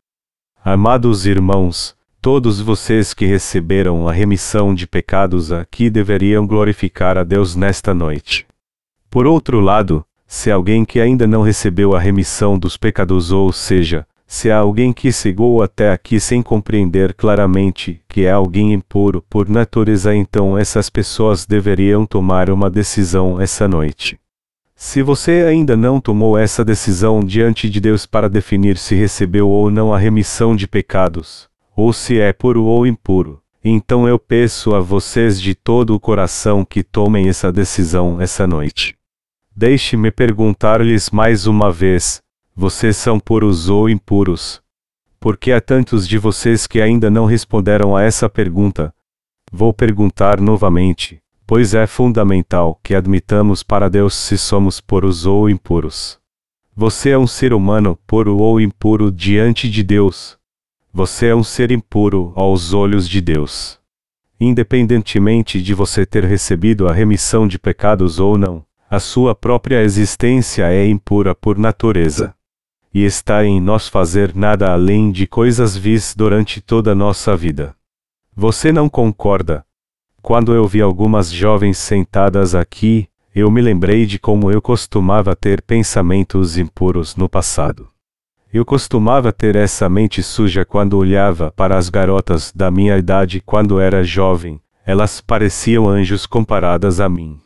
Amados 0.64 1.26
irmãos, 1.26 1.97
todos 2.30 2.60
vocês 2.60 3.14
que 3.14 3.24
receberam 3.24 4.06
a 4.06 4.12
remissão 4.12 4.74
de 4.74 4.86
pecados 4.86 5.50
aqui 5.50 5.88
deveriam 5.88 6.46
glorificar 6.46 7.16
a 7.16 7.24
Deus 7.24 7.56
nesta 7.56 7.94
noite. 7.94 8.46
Por 9.08 9.26
outro 9.26 9.60
lado, 9.60 10.04
se 10.26 10.50
alguém 10.50 10.84
que 10.84 11.00
ainda 11.00 11.26
não 11.26 11.40
recebeu 11.40 11.96
a 11.96 11.98
remissão 11.98 12.58
dos 12.58 12.76
pecados, 12.76 13.32
ou 13.32 13.50
seja, 13.50 14.06
se 14.26 14.50
há 14.50 14.58
alguém 14.58 14.92
que 14.92 15.10
chegou 15.10 15.62
até 15.62 15.90
aqui 15.90 16.20
sem 16.20 16.42
compreender 16.42 17.14
claramente 17.14 18.02
que 18.06 18.26
é 18.26 18.30
alguém 18.30 18.74
impuro 18.74 19.24
por 19.30 19.48
natureza, 19.48 20.14
então 20.14 20.58
essas 20.58 20.90
pessoas 20.90 21.46
deveriam 21.46 22.04
tomar 22.04 22.50
uma 22.50 22.68
decisão 22.68 23.40
essa 23.40 23.66
noite. 23.66 24.20
Se 24.76 25.00
você 25.00 25.46
ainda 25.48 25.78
não 25.78 25.98
tomou 25.98 26.36
essa 26.36 26.62
decisão 26.62 27.24
diante 27.24 27.70
de 27.70 27.80
Deus 27.80 28.04
para 28.04 28.28
definir 28.28 28.76
se 28.76 28.94
recebeu 28.94 29.48
ou 29.48 29.70
não 29.70 29.94
a 29.94 29.98
remissão 29.98 30.54
de 30.54 30.68
pecados, 30.68 31.47
ou 31.78 31.92
se 31.92 32.18
é 32.18 32.32
puro 32.32 32.64
ou 32.64 32.86
impuro, 32.86 33.40
então 33.62 34.08
eu 34.08 34.18
peço 34.18 34.74
a 34.74 34.80
vocês 34.80 35.40
de 35.40 35.54
todo 35.54 35.94
o 35.94 36.00
coração 36.00 36.64
que 36.64 36.82
tomem 36.82 37.28
essa 37.28 37.52
decisão 37.52 38.20
essa 38.20 38.46
noite. 38.46 38.96
Deixe-me 39.54 40.10
perguntar-lhes 40.10 41.10
mais 41.10 41.46
uma 41.46 41.70
vez: 41.70 42.20
vocês 42.54 42.96
são 42.96 43.20
puros 43.20 43.68
ou 43.68 43.88
impuros? 43.88 44.60
Porque 45.20 45.52
há 45.52 45.60
tantos 45.60 46.06
de 46.08 46.18
vocês 46.18 46.66
que 46.66 46.80
ainda 46.80 47.10
não 47.10 47.26
responderam 47.26 47.96
a 47.96 48.02
essa 48.02 48.28
pergunta. 48.28 48.92
Vou 49.52 49.72
perguntar 49.72 50.40
novamente 50.40 51.20
pois 51.48 51.72
é 51.72 51.86
fundamental 51.86 52.78
que 52.82 52.94
admitamos 52.94 53.62
para 53.62 53.88
Deus 53.88 54.14
se 54.14 54.36
somos 54.36 54.82
puros 54.82 55.24
ou 55.24 55.48
impuros. 55.48 56.18
Você 56.76 57.08
é 57.08 57.18
um 57.18 57.26
ser 57.26 57.54
humano 57.54 57.98
puro 58.06 58.36
ou 58.36 58.60
impuro 58.60 59.10
diante 59.10 59.70
de 59.70 59.82
Deus. 59.82 60.37
Você 60.98 61.26
é 61.26 61.34
um 61.36 61.44
ser 61.44 61.70
impuro 61.70 62.32
aos 62.34 62.74
olhos 62.74 63.08
de 63.08 63.20
Deus. 63.20 63.78
Independentemente 64.40 65.62
de 65.62 65.72
você 65.72 66.04
ter 66.04 66.24
recebido 66.24 66.88
a 66.88 66.92
remissão 66.92 67.46
de 67.46 67.56
pecados 67.56 68.18
ou 68.18 68.36
não, 68.36 68.64
a 68.90 68.98
sua 68.98 69.32
própria 69.32 69.80
existência 69.80 70.64
é 70.72 70.88
impura 70.88 71.36
por 71.36 71.56
natureza. 71.56 72.34
E 72.92 73.04
está 73.04 73.44
em 73.44 73.60
nós 73.60 73.86
fazer 73.86 74.34
nada 74.34 74.72
além 74.72 75.12
de 75.12 75.24
coisas 75.24 75.76
vis 75.76 76.16
durante 76.16 76.60
toda 76.60 76.90
a 76.90 76.96
nossa 76.96 77.36
vida. 77.36 77.76
Você 78.34 78.72
não 78.72 78.88
concorda, 78.88 79.64
quando 80.20 80.52
eu 80.52 80.66
vi 80.66 80.82
algumas 80.82 81.30
jovens 81.30 81.78
sentadas 81.78 82.56
aqui, 82.56 83.06
eu 83.32 83.48
me 83.52 83.62
lembrei 83.62 84.04
de 84.04 84.18
como 84.18 84.50
eu 84.50 84.60
costumava 84.60 85.36
ter 85.36 85.62
pensamentos 85.62 86.58
impuros 86.58 87.14
no 87.14 87.28
passado. 87.28 87.88
Eu 88.52 88.64
costumava 88.64 89.32
ter 89.32 89.56
essa 89.56 89.88
mente 89.88 90.22
suja 90.22 90.64
quando 90.64 90.96
olhava 90.96 91.52
para 91.54 91.76
as 91.76 91.88
garotas 91.90 92.52
da 92.54 92.70
minha 92.70 92.96
idade 92.96 93.42
quando 93.44 93.78
era 93.78 94.02
jovem, 94.02 94.60
elas 94.86 95.20
pareciam 95.20 95.88
anjos 95.88 96.24
comparadas 96.24 96.98
a 96.98 97.08
mim. 97.08 97.38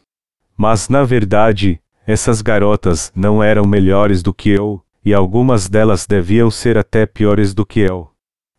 Mas 0.56 0.88
na 0.88 1.02
verdade, 1.02 1.80
Essas 2.06 2.42
garotas 2.42 3.12
não 3.14 3.42
eram 3.42 3.64
melhores 3.64 4.22
do 4.22 4.34
que 4.34 4.50
eu, 4.50 4.82
e 5.04 5.14
algumas 5.14 5.68
delas 5.68 6.06
deviam 6.06 6.50
ser 6.50 6.76
até 6.76 7.06
piores 7.06 7.54
do 7.54 7.64
que 7.64 7.80
eu. 7.80 8.10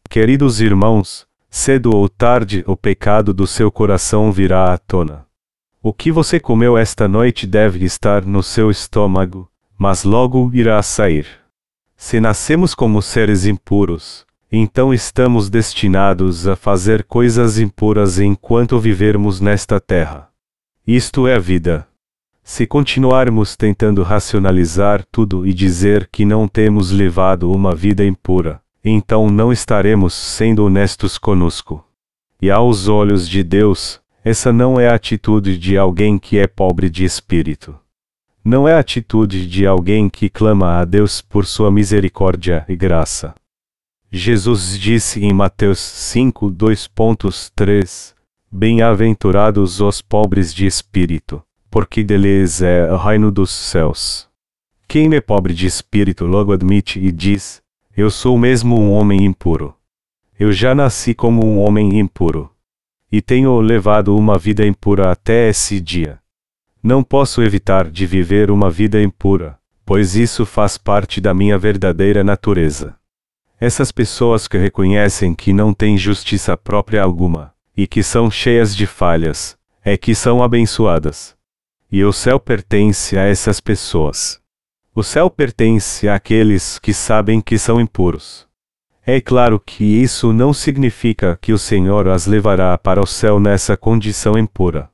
Queridos 0.09 0.61
irmãos, 0.61 1.27
cedo 1.49 1.93
ou 1.93 2.07
tarde 2.07 2.63
o 2.65 2.77
pecado 2.77 3.33
do 3.33 3.45
seu 3.45 3.69
coração 3.71 4.31
virá 4.31 4.73
à 4.73 4.77
tona. 4.77 5.25
O 5.81 5.91
que 5.91 6.11
você 6.11 6.39
comeu 6.39 6.77
esta 6.77 7.07
noite 7.07 7.45
deve 7.45 7.83
estar 7.83 8.25
no 8.25 8.41
seu 8.41 8.71
estômago, 8.71 9.49
mas 9.77 10.05
logo 10.05 10.49
irá 10.53 10.81
sair. 10.81 11.27
Se 12.05 12.19
nascemos 12.19 12.75
como 12.75 13.01
seres 13.01 13.45
impuros, 13.45 14.25
então 14.51 14.93
estamos 14.93 15.49
destinados 15.49 16.45
a 16.49 16.53
fazer 16.53 17.05
coisas 17.05 17.57
impuras 17.57 18.19
enquanto 18.19 18.77
vivermos 18.77 19.39
nesta 19.39 19.79
terra. 19.79 20.27
Isto 20.85 21.29
é 21.29 21.35
a 21.35 21.39
vida. 21.39 21.87
Se 22.43 22.67
continuarmos 22.67 23.55
tentando 23.55 24.03
racionalizar 24.03 25.05
tudo 25.09 25.47
e 25.47 25.53
dizer 25.53 26.09
que 26.11 26.25
não 26.25 26.45
temos 26.45 26.91
levado 26.91 27.49
uma 27.49 27.73
vida 27.73 28.03
impura, 28.03 28.61
então 28.83 29.29
não 29.29 29.49
estaremos 29.49 30.13
sendo 30.13 30.65
honestos 30.65 31.17
conosco. 31.17 31.87
E 32.41 32.51
aos 32.51 32.89
olhos 32.89 33.29
de 33.29 33.41
Deus, 33.43 34.01
essa 34.25 34.51
não 34.51 34.77
é 34.77 34.89
a 34.89 34.95
atitude 34.95 35.57
de 35.57 35.77
alguém 35.77 36.19
que 36.19 36.37
é 36.37 36.47
pobre 36.47 36.89
de 36.89 37.05
espírito. 37.05 37.73
Não 38.45 38.67
é 38.67 38.73
a 38.73 38.79
atitude 38.79 39.47
de 39.47 39.65
alguém 39.65 40.09
que 40.09 40.29
clama 40.29 40.79
a 40.79 40.83
Deus 40.83 41.21
por 41.21 41.45
sua 41.45 41.71
misericórdia 41.71 42.65
e 42.67 42.75
graça. 42.75 43.33
Jesus 44.11 44.77
disse 44.77 45.23
em 45.23 45.31
Mateus 45.31 45.79
5, 45.79 46.51
2.3: 46.51 48.13
Bem-aventurados 48.51 49.79
os 49.79 50.01
pobres 50.01 50.53
de 50.53 50.65
espírito, 50.65 51.41
porque 51.71 52.03
deles 52.03 52.61
é 52.61 52.91
o 52.91 52.97
reino 52.97 53.31
dos 53.31 53.49
céus. 53.49 54.27
Quem 54.89 55.15
é 55.15 55.21
pobre 55.21 55.53
de 55.53 55.65
espírito 55.65 56.25
logo 56.25 56.51
admite 56.51 56.99
e 56.99 57.13
diz: 57.13 57.61
Eu 57.95 58.11
sou 58.11 58.37
mesmo 58.37 58.77
um 58.77 58.91
homem 58.91 59.23
impuro. 59.23 59.73
Eu 60.37 60.51
já 60.51 60.75
nasci 60.75 61.13
como 61.13 61.45
um 61.45 61.59
homem 61.59 61.97
impuro. 61.97 62.51
E 63.09 63.21
tenho 63.21 63.57
levado 63.61 64.17
uma 64.17 64.37
vida 64.37 64.67
impura 64.67 65.11
até 65.11 65.47
esse 65.47 65.79
dia. 65.79 66.19
Não 66.84 67.01
posso 67.01 67.41
evitar 67.41 67.89
de 67.89 68.05
viver 68.05 68.51
uma 68.51 68.69
vida 68.69 69.01
impura, 69.01 69.57
pois 69.86 70.17
isso 70.17 70.45
faz 70.45 70.77
parte 70.77 71.21
da 71.21 71.34
minha 71.34 71.57
verdadeira 71.57 72.25
natureza. 72.25 72.97
Essas 73.57 73.89
pessoas 73.89 74.49
que 74.49 74.57
reconhecem 74.57 75.34
que 75.34 75.53
não 75.53 75.73
têm 75.73 75.97
justiça 75.97 76.57
própria 76.57 77.01
alguma, 77.01 77.53
e 77.75 77.88
que 77.88 78.03
são 78.03 78.29
cheias 78.29 78.75
de 78.75 78.86
falhas, 78.86 79.57
é 79.81 79.95
que 79.95 80.13
são 80.13 80.43
abençoadas. 80.43 81.38
E 81.89 82.03
o 82.03 82.11
céu 82.11 82.38
pertence 82.38 83.17
a 83.17 83.23
essas 83.23 83.61
pessoas. 83.61 84.41
O 84.93 85.03
céu 85.03 85.29
pertence 85.29 86.09
àqueles 86.09 86.79
que 86.79 86.93
sabem 86.93 87.39
que 87.39 87.57
são 87.57 87.79
impuros. 87.79 88.45
É 89.05 89.21
claro 89.21 89.57
que 89.57 89.86
isso 89.86 90.34
não 90.34 90.53
significa 90.53 91.39
que 91.41 91.53
o 91.53 91.57
Senhor 91.57 92.09
as 92.09 92.27
levará 92.27 92.77
para 92.77 92.99
o 92.99 93.07
céu 93.07 93.39
nessa 93.39 93.77
condição 93.77 94.38
impura. 94.38 94.89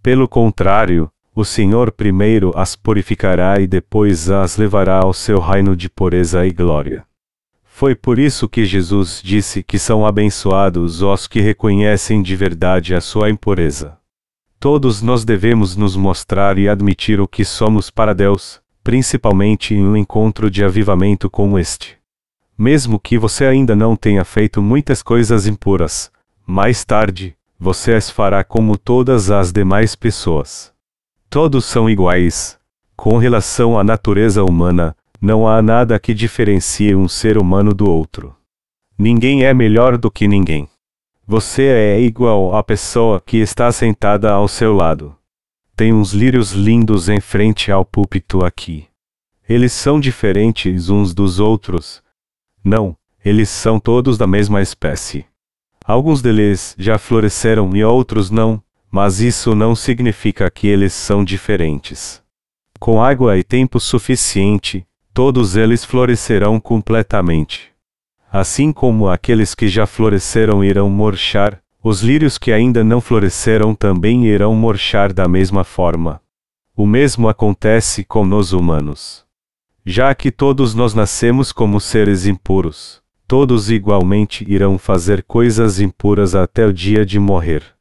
Pelo 0.00 0.28
contrário, 0.28 1.10
o 1.34 1.44
Senhor 1.44 1.90
primeiro 1.90 2.52
as 2.54 2.76
purificará 2.76 3.60
e 3.60 3.66
depois 3.66 4.30
as 4.30 4.56
levará 4.56 5.00
ao 5.00 5.12
seu 5.12 5.40
reino 5.40 5.74
de 5.74 5.90
pureza 5.90 6.46
e 6.46 6.52
glória. 6.52 7.04
Foi 7.64 7.94
por 7.94 8.20
isso 8.20 8.48
que 8.48 8.64
Jesus 8.64 9.20
disse 9.22 9.60
que 9.60 9.78
são 9.78 10.06
abençoados 10.06 11.02
os 11.02 11.26
que 11.26 11.40
reconhecem 11.40 12.22
de 12.22 12.36
verdade 12.36 12.94
a 12.94 13.00
sua 13.00 13.30
impureza. 13.30 13.98
Todos 14.60 15.02
nós 15.02 15.24
devemos 15.24 15.74
nos 15.76 15.96
mostrar 15.96 16.56
e 16.56 16.68
admitir 16.68 17.20
o 17.20 17.26
que 17.26 17.44
somos 17.44 17.90
para 17.90 18.14
Deus, 18.14 18.60
principalmente 18.84 19.74
em 19.74 19.84
um 19.84 19.96
encontro 19.96 20.48
de 20.48 20.64
avivamento 20.64 21.28
como 21.28 21.58
este. 21.58 21.98
Mesmo 22.56 23.00
que 23.00 23.18
você 23.18 23.44
ainda 23.44 23.74
não 23.74 23.96
tenha 23.96 24.24
feito 24.24 24.62
muitas 24.62 25.02
coisas 25.02 25.48
impuras, 25.48 26.12
mais 26.46 26.84
tarde, 26.84 27.34
você 27.58 27.94
as 27.94 28.08
fará 28.08 28.44
como 28.44 28.78
todas 28.78 29.30
as 29.30 29.50
demais 29.50 29.96
pessoas. 29.96 30.73
Todos 31.34 31.64
são 31.64 31.90
iguais. 31.90 32.56
Com 32.94 33.18
relação 33.18 33.76
à 33.76 33.82
natureza 33.82 34.44
humana, 34.44 34.96
não 35.20 35.48
há 35.48 35.60
nada 35.60 35.98
que 35.98 36.14
diferencie 36.14 36.94
um 36.94 37.08
ser 37.08 37.36
humano 37.38 37.74
do 37.74 37.90
outro. 37.90 38.36
Ninguém 38.96 39.42
é 39.42 39.52
melhor 39.52 39.98
do 39.98 40.12
que 40.12 40.28
ninguém. 40.28 40.68
Você 41.26 41.64
é 41.64 42.00
igual 42.00 42.54
à 42.54 42.62
pessoa 42.62 43.20
que 43.20 43.38
está 43.38 43.72
sentada 43.72 44.30
ao 44.30 44.46
seu 44.46 44.72
lado. 44.72 45.12
Tem 45.74 45.92
uns 45.92 46.12
lírios 46.12 46.52
lindos 46.52 47.08
em 47.08 47.20
frente 47.20 47.72
ao 47.72 47.84
púlpito 47.84 48.44
aqui. 48.44 48.86
Eles 49.48 49.72
são 49.72 49.98
diferentes 49.98 50.88
uns 50.88 51.12
dos 51.12 51.40
outros. 51.40 52.00
Não, 52.62 52.96
eles 53.24 53.48
são 53.48 53.80
todos 53.80 54.16
da 54.16 54.28
mesma 54.28 54.62
espécie. 54.62 55.26
Alguns 55.84 56.22
deles 56.22 56.76
já 56.78 56.96
floresceram 56.96 57.74
e 57.74 57.82
outros 57.82 58.30
não, 58.30 58.62
mas 58.94 59.20
isso 59.20 59.56
não 59.56 59.74
significa 59.74 60.48
que 60.48 60.68
eles 60.68 60.92
são 60.92 61.24
diferentes. 61.24 62.22
Com 62.78 63.02
água 63.02 63.36
e 63.36 63.42
tempo 63.42 63.80
suficiente, 63.80 64.86
todos 65.12 65.56
eles 65.56 65.84
florescerão 65.84 66.60
completamente. 66.60 67.72
Assim 68.30 68.70
como 68.70 69.08
aqueles 69.08 69.52
que 69.52 69.66
já 69.66 69.84
floresceram 69.84 70.62
irão 70.62 70.88
murchar, 70.88 71.60
os 71.82 72.02
lírios 72.02 72.38
que 72.38 72.52
ainda 72.52 72.84
não 72.84 73.00
floresceram 73.00 73.74
também 73.74 74.26
irão 74.26 74.54
murchar 74.54 75.12
da 75.12 75.26
mesma 75.26 75.64
forma. 75.64 76.20
O 76.76 76.86
mesmo 76.86 77.28
acontece 77.28 78.04
com 78.04 78.24
nós 78.24 78.52
humanos. 78.52 79.24
Já 79.84 80.14
que 80.14 80.30
todos 80.30 80.72
nós 80.72 80.94
nascemos 80.94 81.50
como 81.50 81.80
seres 81.80 82.26
impuros, 82.26 83.02
todos 83.26 83.72
igualmente 83.72 84.46
irão 84.48 84.78
fazer 84.78 85.24
coisas 85.24 85.80
impuras 85.80 86.36
até 86.36 86.64
o 86.64 86.72
dia 86.72 87.04
de 87.04 87.18
morrer. 87.18 87.73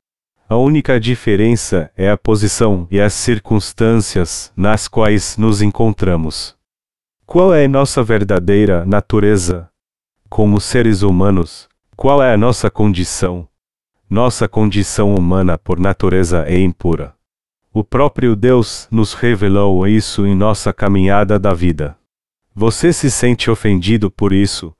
A 0.47 0.57
única 0.57 0.99
diferença 0.99 1.89
é 1.95 2.09
a 2.09 2.17
posição 2.17 2.85
e 2.91 2.99
as 2.99 3.13
circunstâncias 3.13 4.51
nas 4.55 4.87
quais 4.87 5.37
nos 5.37 5.61
encontramos. 5.61 6.55
Qual 7.25 7.53
é 7.53 7.67
nossa 7.67 8.03
verdadeira 8.03 8.85
natureza? 8.85 9.69
Como 10.29 10.59
seres 10.59 11.01
humanos, 11.01 11.69
qual 11.95 12.21
é 12.21 12.33
a 12.33 12.37
nossa 12.37 12.69
condição? 12.69 13.47
Nossa 14.09 14.47
condição 14.47 15.15
humana 15.15 15.57
por 15.57 15.79
natureza 15.79 16.43
é 16.45 16.59
impura. 16.59 17.15
O 17.73 17.83
próprio 17.83 18.35
Deus 18.35 18.87
nos 18.91 19.13
revelou 19.13 19.87
isso 19.87 20.27
em 20.27 20.35
nossa 20.35 20.73
caminhada 20.73 21.39
da 21.39 21.53
vida. 21.53 21.97
Você 22.53 22.91
se 22.91 23.09
sente 23.09 23.49
ofendido 23.49 24.11
por 24.11 24.33
isso, 24.33 24.75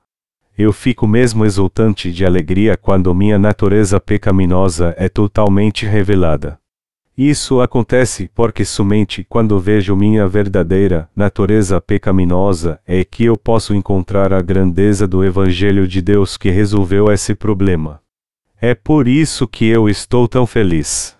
eu 0.56 0.72
fico 0.72 1.06
mesmo 1.06 1.44
exultante 1.44 2.12
de 2.12 2.24
alegria 2.24 2.76
quando 2.76 3.14
minha 3.14 3.38
natureza 3.38 3.98
pecaminosa 3.98 4.94
é 4.96 5.08
totalmente 5.08 5.84
revelada. 5.84 6.58
Isso 7.16 7.60
acontece 7.60 8.28
porque 8.34 8.64
somente 8.64 9.24
quando 9.28 9.58
vejo 9.60 9.94
minha 9.94 10.26
verdadeira 10.26 11.08
natureza 11.14 11.80
pecaminosa 11.80 12.80
é 12.86 13.04
que 13.04 13.24
eu 13.24 13.36
posso 13.36 13.72
encontrar 13.72 14.32
a 14.32 14.40
grandeza 14.40 15.06
do 15.06 15.24
Evangelho 15.24 15.86
de 15.86 16.02
Deus 16.02 16.36
que 16.36 16.50
resolveu 16.50 17.12
esse 17.12 17.34
problema. 17.34 18.00
É 18.60 18.74
por 18.74 19.06
isso 19.06 19.46
que 19.46 19.66
eu 19.66 19.88
estou 19.88 20.26
tão 20.26 20.44
feliz. 20.44 21.16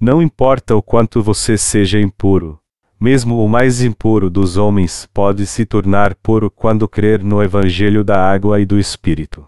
Não 0.00 0.22
importa 0.22 0.76
o 0.76 0.82
quanto 0.82 1.22
você 1.22 1.56
seja 1.56 2.00
impuro, 2.00 2.58
mesmo 3.02 3.44
o 3.44 3.48
mais 3.48 3.82
impuro 3.82 4.30
dos 4.30 4.56
homens 4.56 5.08
pode 5.12 5.44
se 5.44 5.66
tornar 5.66 6.14
puro 6.14 6.48
quando 6.48 6.86
crer 6.86 7.20
no 7.20 7.42
Evangelho 7.42 8.04
da 8.04 8.30
água 8.30 8.60
e 8.60 8.64
do 8.64 8.78
Espírito. 8.78 9.44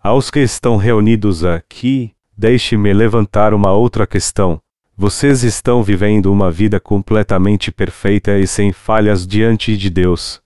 Aos 0.00 0.30
que 0.30 0.38
estão 0.38 0.76
reunidos 0.76 1.44
aqui, 1.44 2.12
deixe-me 2.38 2.92
levantar 2.92 3.52
uma 3.52 3.72
outra 3.72 4.06
questão. 4.06 4.60
Vocês 4.96 5.42
estão 5.42 5.82
vivendo 5.82 6.32
uma 6.32 6.52
vida 6.52 6.78
completamente 6.78 7.72
perfeita 7.72 8.38
e 8.38 8.46
sem 8.46 8.72
falhas 8.72 9.26
diante 9.26 9.76
de 9.76 9.90
Deus. 9.90 10.40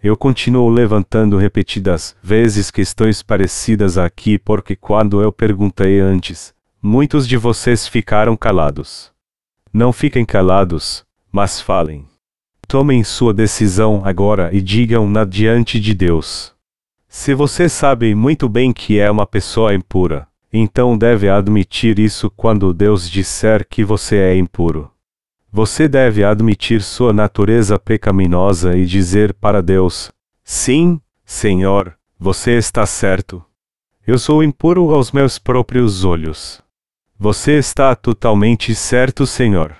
Eu 0.00 0.16
continuo 0.16 0.68
levantando 0.68 1.36
repetidas 1.36 2.14
vezes 2.22 2.70
questões 2.70 3.24
parecidas 3.24 3.98
aqui 3.98 4.38
porque 4.38 4.76
quando 4.76 5.20
eu 5.20 5.32
perguntei 5.32 5.98
antes, 5.98 6.54
muitos 6.80 7.26
de 7.26 7.36
vocês 7.36 7.88
ficaram 7.88 8.36
calados. 8.36 9.10
Não 9.72 9.92
fiquem 9.92 10.24
calados, 10.24 11.04
mas 11.30 11.60
falem. 11.60 12.06
Tomem 12.66 13.02
sua 13.02 13.32
decisão 13.32 14.02
agora 14.04 14.50
e 14.52 14.60
digam-na 14.60 15.24
diante 15.24 15.80
de 15.80 15.94
Deus. 15.94 16.52
Se 17.08 17.34
você 17.34 17.68
sabe 17.68 18.14
muito 18.14 18.48
bem 18.48 18.72
que 18.72 18.98
é 18.98 19.10
uma 19.10 19.26
pessoa 19.26 19.74
impura, 19.74 20.28
então 20.52 20.96
deve 20.96 21.28
admitir 21.28 21.98
isso 21.98 22.30
quando 22.30 22.74
Deus 22.74 23.08
disser 23.08 23.66
que 23.66 23.82
você 23.82 24.16
é 24.16 24.36
impuro. 24.36 24.90
Você 25.50 25.88
deve 25.88 26.22
admitir 26.22 26.82
sua 26.82 27.12
natureza 27.12 27.78
pecaminosa 27.78 28.76
e 28.76 28.84
dizer 28.84 29.32
para 29.32 29.62
Deus: 29.62 30.12
Sim, 30.44 31.00
Senhor, 31.24 31.94
você 32.18 32.58
está 32.58 32.84
certo. 32.84 33.42
Eu 34.06 34.18
sou 34.18 34.42
impuro 34.42 34.94
aos 34.94 35.10
meus 35.10 35.38
próprios 35.38 36.04
olhos. 36.04 36.62
Você 37.18 37.58
está 37.58 37.94
totalmente 37.94 38.74
certo, 38.74 39.26
Senhor. 39.26 39.74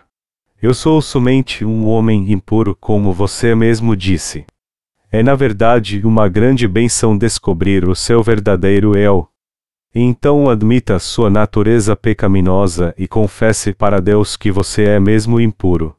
Eu 0.60 0.74
sou 0.74 1.00
somente 1.00 1.64
um 1.64 1.86
homem 1.86 2.32
impuro, 2.32 2.74
como 2.74 3.12
você 3.12 3.54
mesmo 3.54 3.94
disse. 3.94 4.44
É 5.08 5.22
na 5.22 5.36
verdade 5.36 6.04
uma 6.04 6.28
grande 6.28 6.66
benção 6.66 7.16
descobrir 7.16 7.88
o 7.88 7.94
seu 7.94 8.24
verdadeiro 8.24 8.98
eu. 8.98 9.28
Então 9.94 10.50
admita 10.50 10.98
sua 10.98 11.30
natureza 11.30 11.94
pecaminosa 11.94 12.92
e 12.98 13.06
confesse 13.06 13.72
para 13.72 14.00
Deus 14.00 14.36
que 14.36 14.50
você 14.50 14.82
é 14.84 14.98
mesmo 14.98 15.40
impuro. 15.40 15.96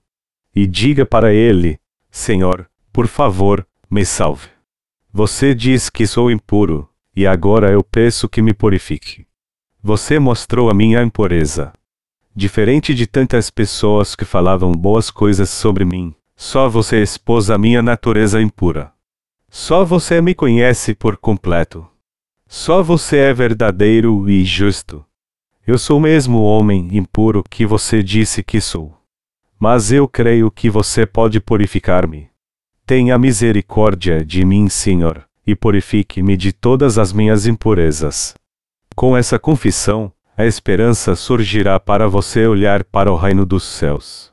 E 0.54 0.68
diga 0.68 1.06
para 1.06 1.34
Ele: 1.34 1.80
Senhor, 2.12 2.70
por 2.92 3.08
favor, 3.08 3.66
me 3.90 4.06
salve. 4.06 4.50
Você 5.12 5.56
diz 5.56 5.90
que 5.90 6.06
sou 6.06 6.30
impuro, 6.30 6.88
e 7.16 7.26
agora 7.26 7.72
eu 7.72 7.82
peço 7.82 8.28
que 8.28 8.42
me 8.42 8.54
purifique. 8.54 9.26
Você 9.82 10.20
mostrou 10.20 10.70
a 10.70 10.74
minha 10.74 11.02
impureza. 11.02 11.72
Diferente 12.36 12.94
de 12.94 13.08
tantas 13.08 13.50
pessoas 13.50 14.16
que 14.16 14.24
falavam 14.24 14.72
boas 14.72 15.10
coisas 15.10 15.50
sobre 15.50 15.84
mim, 15.84 16.14
só 16.36 16.70
você 16.70 17.02
expôs 17.02 17.50
a 17.50 17.58
minha 17.58 17.82
natureza 17.82 18.42
impura. 18.42 18.94
Só 19.50 19.84
você 19.84 20.22
me 20.22 20.36
conhece 20.36 20.94
por 20.94 21.18
completo. 21.18 21.86
Só 22.48 22.82
você 22.82 23.18
é 23.18 23.34
verdadeiro 23.34 24.30
e 24.30 24.46
justo. 24.46 25.06
Eu 25.66 25.78
sou 25.78 26.00
mesmo 26.00 26.40
o 26.40 26.44
homem 26.44 26.88
impuro 26.94 27.44
que 27.48 27.66
você 27.66 28.02
disse 28.02 28.42
que 28.42 28.62
sou. 28.62 28.98
Mas 29.60 29.92
eu 29.92 30.08
creio 30.08 30.50
que 30.50 30.70
você 30.70 31.06
pode 31.06 31.40
purificar-me. 31.40 32.30
Tenha 32.86 33.20
misericórdia 33.20 34.26
de 34.26 34.46
mim, 34.46 34.70
Senhor, 34.70 35.28
e 35.46 35.56
purifique-me 35.56 36.38
de 36.38 36.54
todas 36.54 36.98
as 36.98 37.12
minhas 37.12 37.46
impurezas. 37.46 38.34
Com 38.96 39.16
essa 39.18 39.38
confissão, 39.38 40.12
a 40.40 40.46
esperança 40.46 41.18
surgirá 41.18 41.78
para 41.82 42.08
você 42.08 42.48
olhar 42.48 42.86
para 42.86 43.12
o 43.12 43.18
reino 43.18 43.46
dos 43.46 43.62
céus. 43.62 44.32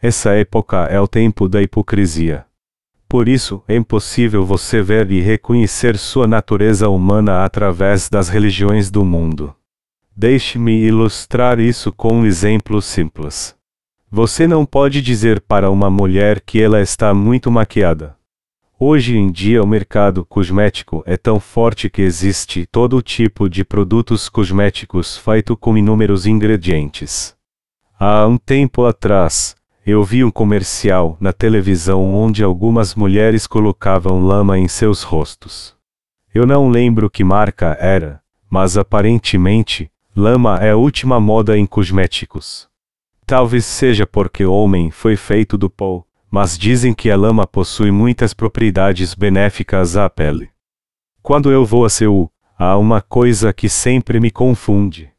Essa 0.00 0.30
época 0.30 0.84
é 0.84 1.00
o 1.00 1.08
tempo 1.08 1.48
da 1.48 1.60
hipocrisia. 1.60 2.46
Por 3.08 3.28
isso, 3.28 3.60
é 3.66 3.74
impossível 3.74 4.46
você 4.46 4.80
ver 4.80 5.10
e 5.10 5.20
reconhecer 5.20 5.98
sua 5.98 6.28
natureza 6.28 6.88
humana 6.88 7.44
através 7.44 8.08
das 8.08 8.28
religiões 8.28 8.92
do 8.92 9.04
mundo. 9.04 9.52
Deixe-me 10.16 10.84
ilustrar 10.84 11.58
isso 11.58 11.90
com 11.90 12.20
um 12.20 12.26
exemplo 12.26 12.80
simples. 12.80 13.56
Você 14.08 14.46
não 14.46 14.64
pode 14.64 15.02
dizer 15.02 15.40
para 15.40 15.68
uma 15.68 15.90
mulher 15.90 16.40
que 16.40 16.62
ela 16.62 16.80
está 16.80 17.12
muito 17.12 17.50
maquiada. 17.50 18.16
Hoje 18.82 19.14
em 19.14 19.30
dia 19.30 19.62
o 19.62 19.66
mercado 19.66 20.24
cosmético 20.24 21.02
é 21.04 21.14
tão 21.14 21.38
forte 21.38 21.90
que 21.90 22.00
existe 22.00 22.64
todo 22.64 23.02
tipo 23.02 23.46
de 23.46 23.62
produtos 23.62 24.26
cosméticos 24.26 25.18
feito 25.18 25.54
com 25.54 25.76
inúmeros 25.76 26.24
ingredientes. 26.24 27.36
Há 27.98 28.26
um 28.26 28.38
tempo 28.38 28.86
atrás, 28.86 29.54
eu 29.84 30.02
vi 30.02 30.24
um 30.24 30.30
comercial 30.30 31.14
na 31.20 31.30
televisão 31.30 32.14
onde 32.14 32.42
algumas 32.42 32.94
mulheres 32.94 33.46
colocavam 33.46 34.22
lama 34.22 34.58
em 34.58 34.66
seus 34.66 35.02
rostos. 35.02 35.76
Eu 36.34 36.46
não 36.46 36.70
lembro 36.70 37.10
que 37.10 37.22
marca 37.22 37.76
era, 37.78 38.22
mas 38.48 38.78
aparentemente, 38.78 39.90
lama 40.16 40.56
é 40.56 40.70
a 40.70 40.76
última 40.78 41.20
moda 41.20 41.54
em 41.54 41.66
cosméticos. 41.66 42.66
Talvez 43.26 43.66
seja 43.66 44.06
porque 44.06 44.42
o 44.42 44.54
homem 44.54 44.90
foi 44.90 45.16
feito 45.16 45.58
do 45.58 45.68
pó, 45.68 46.02
mas 46.30 46.56
dizem 46.56 46.94
que 46.94 47.10
a 47.10 47.16
lama 47.16 47.46
possui 47.46 47.90
muitas 47.90 48.32
propriedades 48.32 49.14
benéficas 49.14 49.96
à 49.96 50.08
pele. 50.08 50.50
Quando 51.22 51.50
eu 51.50 51.64
vou 51.66 51.84
a 51.84 51.90
Seul, 51.90 52.30
há 52.56 52.76
uma 52.78 53.02
coisa 53.02 53.52
que 53.52 53.68
sempre 53.68 54.20
me 54.20 54.30
confunde. 54.30 55.10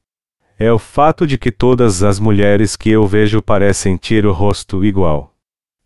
É 0.57 0.71
o 0.71 0.79
fato 0.79 1.27
de 1.27 1.37
que 1.37 1.51
todas 1.51 2.01
as 2.03 2.19
mulheres 2.19 2.75
que 2.75 2.89
eu 2.89 3.05
vejo 3.05 3.41
parecem 3.41 3.97
ter 3.97 4.25
o 4.25 4.31
rosto 4.31 4.85
igual. 4.85 5.33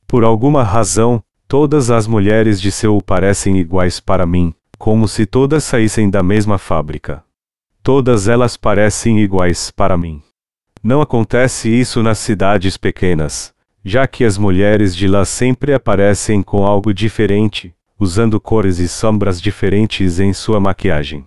Por 0.06 0.24
alguma 0.24 0.64
razão, 0.64 1.24
todas 1.48 1.90
as 1.90 2.06
mulheres 2.06 2.62
de 2.62 2.72
Seul 2.72 3.02
parecem 3.02 3.58
iguais 3.58 4.00
para 4.00 4.26
mim, 4.26 4.54
como 4.78 5.08
se 5.08 5.26
todas 5.26 5.64
saíssem 5.64 6.10
da 6.10 6.22
mesma 6.22 6.58
fábrica. 6.58 7.24
Todas 7.82 8.28
elas 8.28 8.58
parecem 8.58 9.20
iguais 9.20 9.72
para 9.72 9.98
mim. 9.98 10.22
Não 10.84 11.02
acontece 11.02 11.70
isso 11.70 12.04
nas 12.04 12.20
cidades 12.20 12.78
pequenas, 12.78 13.55
já 13.88 14.08
que 14.08 14.24
as 14.24 14.36
mulheres 14.36 14.96
de 14.96 15.08
lá 15.08 15.24
sempre 15.24 15.72
aparecem 15.72 16.42
com 16.42 16.66
algo 16.66 16.92
diferente, 16.92 17.72
usando 18.00 18.42
cores 18.42 18.80
e 18.80 18.88
sombras 18.88 19.40
diferentes 19.40 20.20
em 20.20 20.34
sua 20.34 20.60
maquiagem. 20.60 21.24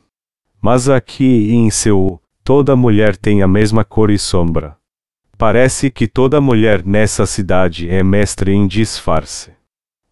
Mas 0.61 0.88
aqui 0.88 1.52
em 1.52 1.70
Seul, 1.70 2.20
toda 2.42 2.74
mulher 2.74 3.16
tem 3.16 3.42
a 3.42 3.46
mesma 3.46 3.84
cor 3.84 4.11
e 4.11 4.18
sombra. 4.18 4.76
Parece 5.38 5.88
que 5.88 6.09
toda 6.09 6.40
mulher 6.40 6.84
nessa 6.84 7.26
cidade 7.26 7.88
é 7.88 8.02
mestre 8.02 8.52
em 8.52 8.66
disfarce. 8.66 9.52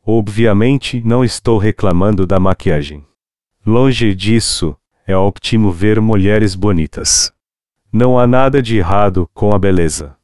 Obviamente 0.07 1.03
não 1.05 1.25
estou 1.25 1.59
reclamando 1.59 2.25
da 2.25 2.39
maquiagem. 2.39 3.05
Longe 3.67 4.15
disso, 4.15 4.77
é 5.05 5.17
ótimo 5.17 5.73
ver 5.73 6.01
mulheres 6.01 6.55
bonitas. 6.55 7.33
Não 7.93 8.17
há 8.17 8.25
nada 8.25 8.63
de 8.63 8.77
errado 8.77 9.29
com 9.35 9.53
a 9.53 9.59
beleza. 9.59 10.17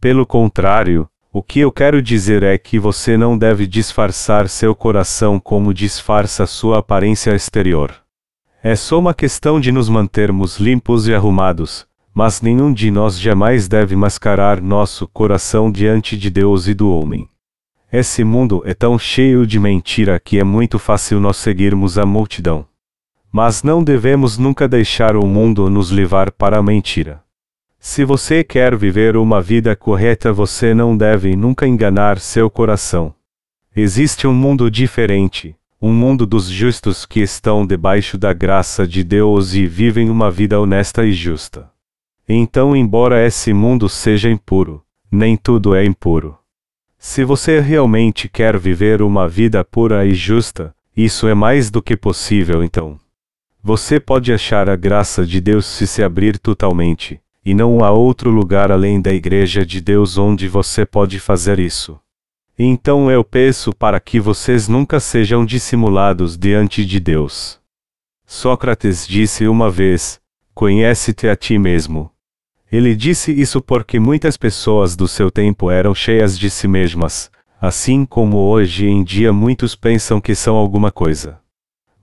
Pelo 0.00 0.26
contrário, 0.26 1.08
o 1.32 1.44
que 1.44 1.60
eu 1.60 1.70
quero 1.70 2.02
dizer 2.02 2.42
é 2.42 2.58
que 2.58 2.76
você 2.76 3.16
não 3.16 3.38
deve 3.38 3.64
disfarçar 3.64 4.48
seu 4.48 4.74
coração 4.74 5.38
como 5.38 5.72
disfarça 5.72 6.44
sua 6.44 6.78
aparência 6.78 7.32
exterior. 7.32 7.94
É 8.62 8.74
só 8.74 8.98
uma 8.98 9.14
questão 9.14 9.60
de 9.60 9.70
nos 9.70 9.88
mantermos 9.88 10.58
limpos 10.58 11.06
e 11.06 11.14
arrumados, 11.14 11.86
mas 12.12 12.42
nenhum 12.42 12.72
de 12.72 12.90
nós 12.90 13.18
jamais 13.18 13.68
deve 13.68 13.94
mascarar 13.94 14.60
nosso 14.60 15.06
coração 15.06 15.70
diante 15.70 16.18
de 16.18 16.30
Deus 16.30 16.66
e 16.66 16.74
do 16.74 16.90
homem. 16.90 17.28
Esse 17.92 18.24
mundo 18.24 18.60
é 18.64 18.74
tão 18.74 18.98
cheio 18.98 19.46
de 19.46 19.58
mentira 19.58 20.18
que 20.18 20.36
é 20.36 20.44
muito 20.44 20.80
fácil 20.80 21.20
nós 21.20 21.36
seguirmos 21.36 21.96
a 21.96 22.04
multidão. 22.04 22.66
Mas 23.30 23.62
não 23.62 23.84
devemos 23.84 24.36
nunca 24.36 24.66
deixar 24.66 25.14
o 25.14 25.24
mundo 25.24 25.70
nos 25.70 25.92
levar 25.92 26.32
para 26.32 26.58
a 26.58 26.62
mentira. 26.62 27.22
Se 27.82 28.04
você 28.04 28.44
quer 28.44 28.76
viver 28.76 29.16
uma 29.16 29.40
vida 29.40 29.74
correta, 29.74 30.30
você 30.34 30.74
não 30.74 30.94
deve 30.94 31.34
nunca 31.34 31.66
enganar 31.66 32.20
seu 32.20 32.50
coração. 32.50 33.14
Existe 33.74 34.26
um 34.26 34.34
mundo 34.34 34.70
diferente, 34.70 35.56
um 35.80 35.90
mundo 35.90 36.26
dos 36.26 36.44
justos 36.50 37.06
que 37.06 37.20
estão 37.20 37.66
debaixo 37.66 38.18
da 38.18 38.34
graça 38.34 38.86
de 38.86 39.02
Deus 39.02 39.54
e 39.54 39.66
vivem 39.66 40.10
uma 40.10 40.30
vida 40.30 40.60
honesta 40.60 41.06
e 41.06 41.12
justa. 41.12 41.70
Então, 42.28 42.76
embora 42.76 43.26
esse 43.26 43.54
mundo 43.54 43.88
seja 43.88 44.28
impuro, 44.28 44.84
nem 45.10 45.34
tudo 45.34 45.74
é 45.74 45.82
impuro. 45.82 46.36
Se 46.98 47.24
você 47.24 47.60
realmente 47.60 48.28
quer 48.28 48.58
viver 48.58 49.00
uma 49.00 49.26
vida 49.26 49.64
pura 49.64 50.04
e 50.04 50.12
justa, 50.12 50.74
isso 50.94 51.26
é 51.26 51.32
mais 51.32 51.70
do 51.70 51.80
que 51.80 51.96
possível 51.96 52.62
então. 52.62 52.98
Você 53.62 53.98
pode 53.98 54.34
achar 54.34 54.68
a 54.68 54.76
graça 54.76 55.24
de 55.24 55.40
Deus 55.40 55.64
se 55.64 55.86
se 55.86 56.02
abrir 56.02 56.38
totalmente, 56.38 57.18
e 57.44 57.54
não 57.54 57.82
há 57.84 57.90
outro 57.90 58.30
lugar 58.30 58.70
além 58.70 59.00
da 59.00 59.12
Igreja 59.12 59.64
de 59.64 59.80
Deus 59.80 60.18
onde 60.18 60.48
você 60.48 60.84
pode 60.84 61.18
fazer 61.18 61.58
isso. 61.58 61.98
Então 62.58 63.10
eu 63.10 63.24
peço 63.24 63.74
para 63.74 63.98
que 63.98 64.20
vocês 64.20 64.68
nunca 64.68 65.00
sejam 65.00 65.46
dissimulados 65.46 66.36
diante 66.36 66.84
de 66.84 67.00
Deus. 67.00 67.58
Sócrates 68.26 69.06
disse 69.06 69.48
uma 69.48 69.70
vez: 69.70 70.20
Conhece-te 70.54 71.26
a 71.26 71.34
ti 71.34 71.58
mesmo. 71.58 72.10
Ele 72.70 72.94
disse 72.94 73.32
isso 73.32 73.60
porque 73.60 73.98
muitas 73.98 74.36
pessoas 74.36 74.94
do 74.94 75.08
seu 75.08 75.30
tempo 75.30 75.70
eram 75.70 75.94
cheias 75.94 76.38
de 76.38 76.48
si 76.50 76.68
mesmas, 76.68 77.30
assim 77.60 78.04
como 78.04 78.36
hoje 78.36 78.86
em 78.86 79.02
dia 79.02 79.32
muitos 79.32 79.74
pensam 79.74 80.20
que 80.20 80.34
são 80.34 80.54
alguma 80.54 80.92
coisa. 80.92 81.40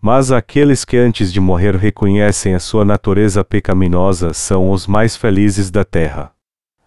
Mas 0.02 0.32
aqueles 0.32 0.86
que 0.86 0.95
antes 0.95 1.34
de 1.34 1.39
morrer 1.39 1.76
reconhecem 1.76 2.54
a 2.54 2.60
sua 2.60 2.86
natureza 2.86 3.43
pecaminosa 3.43 4.34
são 4.34 4.72
os 4.72 4.86
mais 4.86 5.16
felizes 5.16 5.72
da 5.72 5.84
terra. 5.84 6.32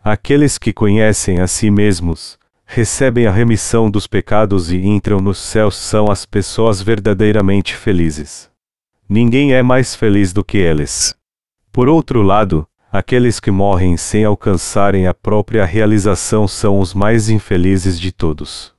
Aqueles 0.03 0.57
que 0.57 0.73
conhecem 0.73 1.41
a 1.41 1.47
si 1.47 1.71
mesmos, 1.71 2.39
recebem 2.65 3.27
a 3.27 3.33
remissão 3.33 3.91
dos 3.91 4.07
pecados 4.07 4.71
e 4.71 4.79
entram 4.79 5.21
nos 5.21 5.39
céus 5.39 5.77
são 5.77 6.11
as 6.11 6.25
pessoas 6.25 6.81
verdadeiramente 6.81 7.75
felizes. 7.75 8.49
Ninguém 9.09 9.53
é 9.53 9.63
mais 9.63 9.95
feliz 9.95 10.33
do 10.33 10.45
que 10.45 10.57
eles. 10.57 11.15
Por 11.73 11.89
outro 11.89 12.23
lado, 12.23 12.65
aqueles 12.93 13.41
que 13.41 13.51
morrem 13.51 13.97
sem 13.97 14.25
alcançarem 14.25 15.09
a 15.09 15.13
própria 15.13 15.65
realização 15.65 16.47
são 16.47 16.79
os 16.79 16.95
mais 16.95 17.29
infelizes 17.29 17.99
de 17.99 18.13
todos. 18.13 18.73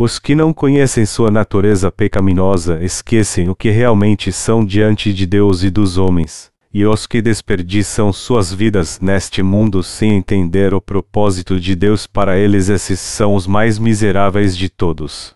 Os 0.00 0.20
que 0.20 0.32
não 0.32 0.52
conhecem 0.52 1.04
sua 1.04 1.28
natureza 1.28 1.90
pecaminosa 1.90 2.78
esquecem 2.84 3.48
o 3.48 3.54
que 3.56 3.68
realmente 3.68 4.30
são 4.30 4.64
diante 4.64 5.12
de 5.12 5.26
Deus 5.26 5.64
e 5.64 5.70
dos 5.70 5.98
homens, 5.98 6.52
e 6.72 6.86
os 6.86 7.04
que 7.04 7.20
desperdiçam 7.20 8.12
suas 8.12 8.54
vidas 8.54 9.00
neste 9.00 9.42
mundo 9.42 9.82
sem 9.82 10.12
entender 10.12 10.72
o 10.72 10.80
propósito 10.80 11.58
de 11.58 11.74
Deus 11.74 12.06
para 12.06 12.38
eles, 12.38 12.68
esses 12.68 13.00
são 13.00 13.34
os 13.34 13.48
mais 13.48 13.76
miseráveis 13.76 14.56
de 14.56 14.68
todos. 14.68 15.34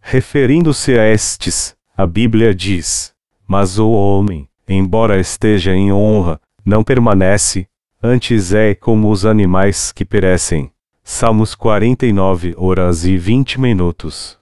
Referindo-se 0.00 0.98
a 0.98 1.06
estes, 1.06 1.76
a 1.94 2.06
Bíblia 2.06 2.54
diz: 2.54 3.12
Mas 3.46 3.78
o 3.78 3.90
homem, 3.90 4.48
embora 4.66 5.20
esteja 5.20 5.74
em 5.74 5.92
honra, 5.92 6.40
não 6.64 6.82
permanece, 6.82 7.66
antes 8.02 8.54
é 8.54 8.74
como 8.74 9.10
os 9.10 9.26
animais 9.26 9.92
que 9.92 10.02
perecem 10.02 10.70
Salmos 11.10 11.54
49 11.54 12.54
horas 12.58 13.06
e 13.06 13.16
20 13.16 13.58
minutos. 13.58 14.36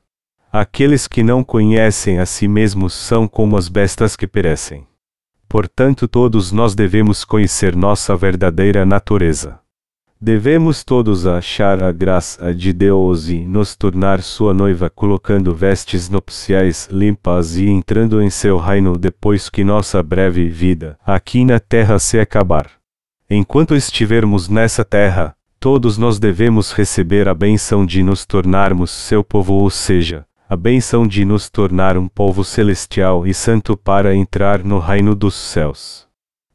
Aqueles 0.52 1.06
que 1.06 1.22
não 1.22 1.44
conhecem 1.44 2.18
a 2.18 2.26
si 2.26 2.48
mesmos 2.48 2.92
são 2.92 3.28
como 3.28 3.56
as 3.56 3.68
bestas 3.68 4.16
que 4.16 4.26
perecem. 4.26 4.84
Portanto, 5.48 6.08
todos 6.08 6.50
nós 6.50 6.74
devemos 6.74 7.24
conhecer 7.24 7.76
nossa 7.76 8.16
verdadeira 8.16 8.84
natureza. 8.84 9.60
Devemos 10.20 10.82
todos 10.82 11.24
achar 11.24 11.84
a 11.84 11.92
graça 11.92 12.52
de 12.52 12.72
Deus 12.72 13.28
e 13.28 13.38
nos 13.38 13.76
tornar 13.76 14.20
sua 14.20 14.52
noiva 14.52 14.90
colocando 14.90 15.54
vestes 15.54 16.08
nupciais 16.10 16.88
limpas 16.90 17.56
e 17.56 17.68
entrando 17.68 18.20
em 18.20 18.28
seu 18.28 18.58
reino 18.58 18.98
depois 18.98 19.48
que 19.48 19.62
nossa 19.62 20.02
breve 20.02 20.48
vida 20.48 20.98
aqui 21.06 21.44
na 21.44 21.60
terra 21.60 22.00
se 22.00 22.18
acabar. 22.18 22.68
Enquanto 23.30 23.76
estivermos 23.76 24.48
nessa 24.48 24.84
terra, 24.84 25.36
todos 25.66 25.98
nós 25.98 26.20
devemos 26.20 26.70
receber 26.70 27.26
a 27.26 27.34
benção 27.34 27.84
de 27.84 28.00
nos 28.00 28.24
tornarmos 28.24 28.88
seu 28.88 29.24
povo, 29.24 29.54
ou 29.54 29.68
seja, 29.68 30.24
a 30.48 30.54
benção 30.54 31.04
de 31.04 31.24
nos 31.24 31.50
tornar 31.50 31.98
um 31.98 32.06
povo 32.06 32.44
celestial 32.44 33.26
e 33.26 33.34
santo 33.34 33.76
para 33.76 34.14
entrar 34.14 34.62
no 34.62 34.78
reino 34.78 35.12
dos 35.12 35.34
céus. 35.34 36.06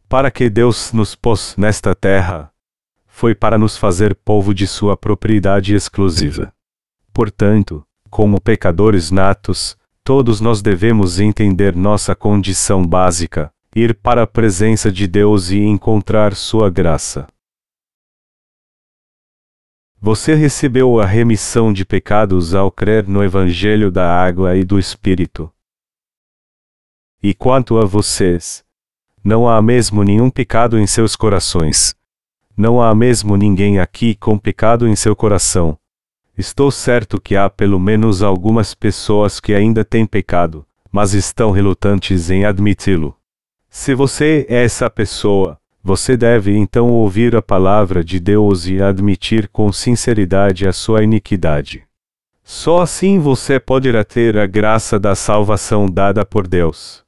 Para 0.08 0.32
que 0.32 0.50
Deus 0.50 0.94
nos 0.94 1.14
pôs 1.14 1.56
nesta 1.58 1.94
terra, 1.94 2.54
foi 3.06 3.36
para 3.36 3.58
nos 3.58 3.76
fazer 3.76 4.16
povo 4.16 4.54
de 4.54 4.66
sua 4.66 4.96
propriedade 4.96 5.76
exclusiva. 5.76 6.54
Portanto, 7.12 7.86
como 8.10 8.40
pecadores 8.40 9.12
natos, 9.12 9.76
todos 10.06 10.40
nós 10.40 10.62
devemos 10.62 11.20
entender 11.20 11.76
nossa 11.76 12.16
condição 12.16 12.82
básica, 12.82 13.52
ir 13.76 13.94
para 13.94 14.24
a 14.24 14.28
presença 14.28 14.90
de 14.90 15.06
Deus 15.06 15.52
e 15.52 15.60
encontrar 15.60 16.34
sua 16.34 16.70
graça. 16.70 17.28
Você 20.04 20.34
recebeu 20.34 21.00
a 21.00 21.06
remissão 21.06 21.72
de 21.72 21.86
pecados 21.86 22.56
ao 22.56 22.72
crer 22.72 23.08
no 23.08 23.24
Evangelho 23.24 23.92
da 23.92 24.12
Água 24.12 24.58
e 24.58 24.64
do 24.64 24.80
Espírito. 24.80 25.54
E 27.22 27.36
quanto 27.36 27.78
a 27.78 27.86
vocês, 27.86 28.66
não 29.24 29.48
há 29.48 29.62
mesmo 29.62 30.04
nenhum 30.04 30.32
pecado 30.32 30.80
em 30.80 30.88
seus 30.88 31.16
corações. 31.16 31.96
Não 32.58 32.82
há 32.82 32.96
mesmo 32.96 33.38
ninguém 33.38 33.78
aqui 33.78 34.16
com 34.16 34.40
pecado 34.40 34.88
em 34.88 34.96
seu 34.96 35.16
coração. 35.16 35.78
Estou 36.36 36.72
certo 36.72 37.22
que 37.22 37.36
há 37.36 37.48
pelo 37.48 37.80
menos 37.80 38.24
algumas 38.24 38.74
pessoas 38.74 39.40
que 39.40 39.54
ainda 39.54 39.86
têm 39.86 40.08
pecado, 40.08 40.66
mas 40.92 41.14
estão 41.14 41.52
relutantes 41.52 42.32
em 42.32 42.44
admiti-lo. 42.44 43.16
Se 43.70 43.94
você 43.94 44.48
é 44.50 44.64
essa 44.64 44.90
pessoa, 44.90 45.61
você 45.84 46.16
deve 46.16 46.56
então 46.56 46.90
ouvir 46.90 47.36
a 47.36 47.42
palavra 47.42 48.04
de 48.04 48.20
Deus 48.20 48.68
e 48.68 48.82
admitir 48.82 49.48
com 49.48 49.72
sinceridade 49.72 50.68
a 50.68 50.74
sua 50.74 51.04
iniquidade. 51.04 51.84
Só 52.44 52.82
assim 52.82 53.20
você 53.20 53.60
poderá 53.60 54.04
ter 54.04 54.38
a 54.38 54.46
graça 54.46 55.00
da 55.00 55.16
salvação 55.16 55.88
dada 55.88 56.26
por 56.26 56.48
Deus. 56.48 57.04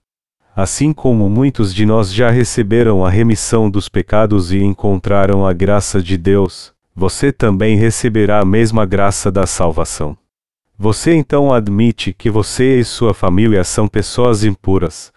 Assim 0.55 0.93
como 0.93 1.29
muitos 1.29 1.73
de 1.73 1.85
nós 1.85 2.13
já 2.13 2.29
receberam 2.29 3.03
a 3.03 3.09
remissão 3.09 3.69
dos 3.69 3.89
pecados 3.89 4.51
e 4.51 4.59
encontraram 4.59 5.45
a 5.45 5.51
graça 5.51 6.01
de 6.01 6.17
Deus, 6.17 6.73
você 6.95 7.31
também 7.31 7.75
receberá 7.75 8.39
a 8.39 8.45
mesma 8.45 8.85
graça 8.85 9.31
da 9.31 9.47
salvação. 9.47 10.15
Você 10.77 11.13
então 11.13 11.53
admite 11.53 12.13
que 12.13 12.29
você 12.29 12.79
e 12.79 12.83
sua 12.83 13.13
família 13.13 13.63
são 13.63 13.87
pessoas 13.87 14.43
impuras. 14.43 15.11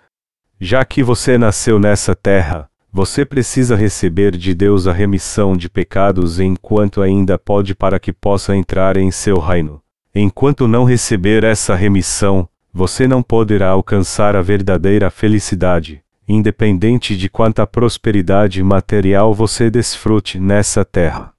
Já 0.59 0.85
que 0.85 1.03
você 1.03 1.37
nasceu 1.37 1.79
nessa 1.79 2.15
terra, 2.15 2.69
você 2.97 3.27
precisa 3.27 3.77
receber 3.77 4.35
de 4.39 4.55
Deus 4.55 4.87
a 4.87 4.93
remissão 4.93 5.55
de 5.55 5.69
pecados 5.69 6.41
enquanto 6.41 7.03
ainda 7.03 7.37
pode 7.37 7.75
para 7.75 8.01
que 8.01 8.11
possa 8.11 8.57
entrar 8.57 8.97
em 8.97 9.11
seu 9.11 9.39
reino. 9.39 9.83
Enquanto 10.15 10.67
não 10.67 10.85
receber 10.85 11.45
essa 11.45 11.75
remissão, 11.75 12.49
você 12.73 13.07
não 13.07 13.23
poderá 13.23 13.69
alcançar 13.69 14.35
a 14.35 14.41
verdadeira 14.41 15.11
felicidade, 15.11 16.03
independente 16.27 17.15
de 17.19 17.29
quanta 17.29 17.67
prosperidade 17.67 18.63
material 18.63 19.35
você 19.35 19.69
desfrute 19.69 20.41
nessa 20.41 20.83
terra. 20.83 21.35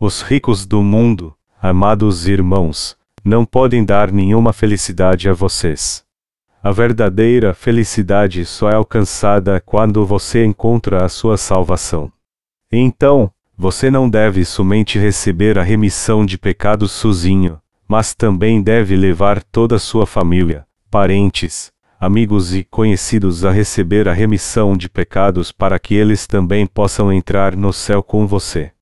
Os 0.00 0.22
ricos 0.22 0.64
do 0.64 0.82
mundo, 0.82 1.34
amados 1.60 2.26
irmãos, 2.26 2.96
não 3.22 3.44
podem 3.44 3.84
dar 3.84 4.10
nenhuma 4.10 4.54
felicidade 4.54 5.28
a 5.28 5.34
vocês. 5.34 6.03
A 6.64 6.72
verdadeira 6.72 7.52
felicidade 7.52 8.46
só 8.46 8.70
é 8.70 8.74
alcançada 8.74 9.60
quando 9.60 10.06
você 10.06 10.46
encontra 10.46 11.04
a 11.04 11.10
sua 11.10 11.36
salvação. 11.36 12.10
Então, 12.72 13.30
você 13.54 13.90
não 13.90 14.08
deve 14.08 14.46
somente 14.46 14.98
receber 14.98 15.58
a 15.58 15.62
remissão 15.62 16.24
de 16.24 16.38
pecados 16.38 16.90
sozinho, 16.90 17.60
mas 17.86 18.14
também 18.14 18.62
deve 18.62 18.96
levar 18.96 19.42
toda 19.42 19.76
a 19.76 19.78
sua 19.78 20.06
família, 20.06 20.66
parentes, 20.90 21.70
amigos 22.00 22.54
e 22.54 22.64
conhecidos 22.64 23.44
a 23.44 23.50
receber 23.50 24.08
a 24.08 24.14
remissão 24.14 24.74
de 24.74 24.88
pecados 24.88 25.52
para 25.52 25.78
que 25.78 25.94
eles 25.94 26.26
também 26.26 26.64
possam 26.64 27.12
entrar 27.12 27.54
no 27.54 27.74
céu 27.74 28.02
com 28.02 28.26
você. 28.26 28.72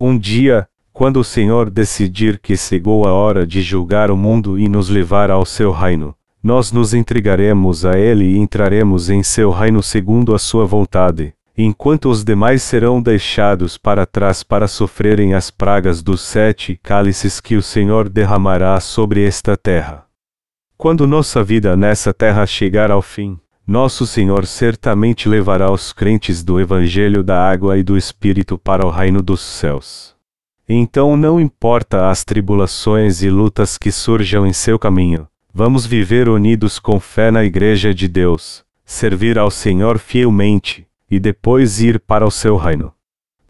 Um 0.00 0.18
dia, 0.18 0.66
quando 0.92 1.20
o 1.20 1.24
Senhor 1.24 1.70
decidir 1.70 2.40
que 2.40 2.56
chegou 2.56 3.06
a 3.06 3.12
hora 3.12 3.46
de 3.46 3.62
julgar 3.62 4.10
o 4.10 4.16
mundo 4.16 4.58
e 4.58 4.68
nos 4.68 4.88
levar 4.88 5.30
ao 5.30 5.46
seu 5.46 5.70
reino, 5.70 6.17
nós 6.42 6.70
nos 6.72 6.94
entregaremos 6.94 7.84
a 7.84 7.98
Ele 7.98 8.24
e 8.24 8.38
entraremos 8.38 9.10
em 9.10 9.22
seu 9.22 9.50
reino 9.50 9.82
segundo 9.82 10.34
a 10.34 10.38
sua 10.38 10.64
vontade, 10.64 11.34
enquanto 11.56 12.08
os 12.08 12.22
demais 12.22 12.62
serão 12.62 13.02
deixados 13.02 13.76
para 13.76 14.06
trás 14.06 14.44
para 14.44 14.68
sofrerem 14.68 15.34
as 15.34 15.50
pragas 15.50 16.02
dos 16.02 16.20
sete 16.20 16.78
cálices 16.82 17.40
que 17.40 17.56
o 17.56 17.62
Senhor 17.62 18.08
derramará 18.08 18.78
sobre 18.78 19.26
esta 19.26 19.56
terra. 19.56 20.04
Quando 20.76 21.08
nossa 21.08 21.42
vida 21.42 21.76
nessa 21.76 22.14
terra 22.14 22.46
chegar 22.46 22.92
ao 22.92 23.02
fim, 23.02 23.36
nosso 23.66 24.06
Senhor 24.06 24.46
certamente 24.46 25.28
levará 25.28 25.70
os 25.72 25.92
crentes 25.92 26.42
do 26.42 26.60
Evangelho 26.60 27.24
da 27.24 27.50
Água 27.50 27.76
e 27.76 27.82
do 27.82 27.98
Espírito 27.98 28.56
para 28.56 28.86
o 28.86 28.90
reino 28.90 29.20
dos 29.20 29.40
céus. 29.40 30.14
Então 30.68 31.16
não 31.16 31.40
importa 31.40 32.08
as 32.08 32.24
tribulações 32.24 33.22
e 33.22 33.28
lutas 33.28 33.76
que 33.76 33.90
surjam 33.90 34.46
em 34.46 34.52
seu 34.52 34.78
caminho, 34.78 35.26
Vamos 35.60 35.84
viver 35.84 36.28
unidos 36.28 36.78
com 36.78 37.00
fé 37.00 37.32
na 37.32 37.42
Igreja 37.42 37.92
de 37.92 38.06
Deus, 38.06 38.64
servir 38.84 39.36
ao 39.36 39.50
Senhor 39.50 39.98
fielmente, 39.98 40.86
e 41.10 41.18
depois 41.18 41.80
ir 41.80 41.98
para 41.98 42.24
o 42.24 42.30
seu 42.30 42.54
reino. 42.56 42.92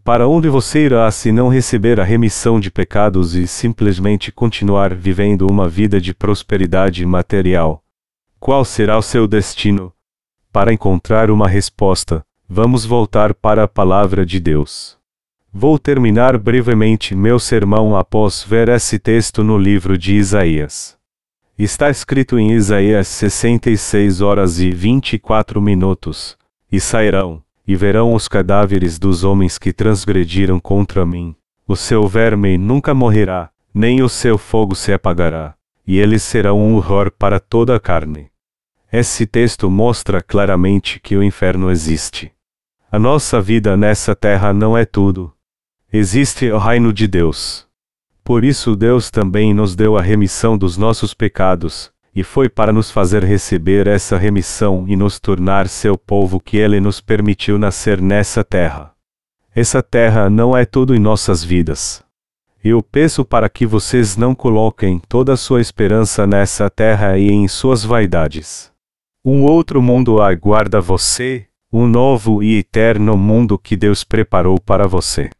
Para 0.03 0.27
onde 0.27 0.49
você 0.49 0.85
irá 0.85 1.11
se 1.11 1.31
não 1.31 1.49
receber 1.49 1.99
a 1.99 2.03
remissão 2.03 2.59
de 2.59 2.71
pecados 2.71 3.35
e 3.35 3.45
simplesmente 3.45 4.31
continuar 4.31 4.95
vivendo 4.95 5.45
uma 5.45 5.69
vida 5.69 6.01
de 6.01 6.11
prosperidade 6.11 7.05
material? 7.05 7.83
Qual 8.39 8.65
será 8.65 8.97
o 8.97 9.03
seu 9.03 9.27
destino? 9.27 9.93
Para 10.51 10.73
encontrar 10.73 11.29
uma 11.29 11.47
resposta, 11.47 12.25
vamos 12.49 12.85
voltar 12.85 13.35
para 13.35 13.65
a 13.65 13.67
palavra 13.67 14.25
de 14.25 14.39
Deus. 14.39 14.97
Vou 15.53 15.77
terminar 15.77 16.39
brevemente 16.39 17.13
meu 17.13 17.37
sermão 17.37 17.95
após 17.95 18.41
ver 18.41 18.67
esse 18.67 18.97
texto 18.97 19.43
no 19.43 19.59
livro 19.59 19.95
de 19.95 20.15
Isaías. 20.15 20.97
Está 21.59 21.89
escrito 21.89 22.39
em 22.39 22.53
Isaías 22.53 23.05
66 23.09 24.21
horas 24.21 24.61
e 24.61 24.71
24 24.71 25.61
minutos. 25.61 26.37
E 26.71 26.79
sairão, 26.79 27.43
e 27.67 27.75
verão 27.75 28.13
os 28.13 28.29
cadáveres 28.29 28.97
dos 28.97 29.25
homens 29.25 29.57
que 29.57 29.73
transgrediram 29.73 30.57
contra 30.57 31.05
mim. 31.05 31.35
O 31.67 31.75
seu 31.75 32.07
verme 32.07 32.57
nunca 32.57 32.93
morrerá, 32.93 33.49
nem 33.73 34.01
o 34.01 34.07
seu 34.07 34.37
fogo 34.37 34.73
se 34.73 34.93
apagará, 34.93 35.53
e 35.85 35.99
eles 35.99 36.23
serão 36.23 36.57
um 36.57 36.75
horror 36.75 37.11
para 37.11 37.41
toda 37.41 37.75
a 37.75 37.79
carne. 37.79 38.31
Esse 38.89 39.27
texto 39.27 39.69
mostra 39.69 40.21
claramente 40.21 40.97
que 41.01 41.17
o 41.17 41.21
inferno 41.21 41.69
existe. 41.69 42.31
A 42.89 42.97
nossa 42.97 43.41
vida 43.41 43.75
nessa 43.75 44.15
terra 44.15 44.53
não 44.53 44.77
é 44.77 44.85
tudo. 44.85 45.33
Existe 45.91 46.49
o 46.49 46.57
reino 46.57 46.93
de 46.93 47.05
Deus. 47.05 47.68
Por 48.29 48.45
isso 48.45 48.75
Deus 48.75 49.09
também 49.09 49.55
nos 49.55 49.75
deu 49.75 49.97
a 49.97 50.03
remissão 50.03 50.55
dos 50.55 50.77
nossos 50.77 51.15
pecados, 51.15 51.91
e 52.13 52.21
foi 52.21 52.47
para 52.47 52.71
nos 52.71 52.91
fazer 52.91 53.23
receber 53.23 53.87
essa 53.87 54.19
remissão 54.19 54.85
e 54.87 54.95
nos 54.95 55.19
tornar 55.19 55.67
seu 55.67 55.97
povo 55.97 56.39
que 56.39 56.55
Ele 56.55 56.79
nos 56.79 57.01
permitiu 57.01 57.57
nascer 57.57 57.99
nessa 57.99 58.43
terra. 58.43 58.91
Essa 59.55 59.81
terra 59.81 60.29
não 60.29 60.55
é 60.55 60.63
tudo 60.63 60.95
em 60.95 60.99
nossas 60.99 61.43
vidas. 61.43 62.03
Eu 62.63 62.83
peço 62.83 63.25
para 63.25 63.49
que 63.49 63.65
vocês 63.65 64.15
não 64.15 64.35
coloquem 64.35 65.01
toda 65.09 65.33
a 65.33 65.37
sua 65.37 65.59
esperança 65.59 66.27
nessa 66.27 66.69
terra 66.69 67.17
e 67.17 67.31
em 67.31 67.47
suas 67.47 67.83
vaidades. 67.83 68.71
Um 69.25 69.43
outro 69.43 69.81
mundo 69.81 70.21
aguarda 70.21 70.79
você, 70.79 71.47
um 71.73 71.87
novo 71.87 72.43
e 72.43 72.59
eterno 72.59 73.17
mundo 73.17 73.57
que 73.57 73.75
Deus 73.75 74.03
preparou 74.03 74.59
para 74.59 74.87
você. 74.87 75.31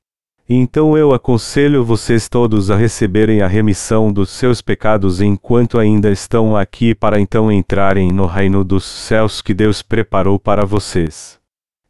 Então 0.52 0.98
eu 0.98 1.14
aconselho 1.14 1.86
vocês 1.86 2.28
todos 2.28 2.72
a 2.72 2.76
receberem 2.76 3.44
a 3.44 3.48
remissão 3.48 4.12
dos 4.12 4.32
seus 4.32 4.64
pecados 4.64 5.22
enquanto 5.22 5.78
ainda 5.78 6.10
estão 6.10 6.58
aqui 6.58 6.96
para 6.96 7.20
então 7.20 7.52
entrarem 7.52 8.12
no 8.12 8.26
reino 8.26 8.64
dos 8.64 8.84
céus 8.84 9.44
que 9.44 9.54
Deus 9.54 9.84
preparou 9.84 10.40
para 10.40 10.66
vocês. 10.66 11.40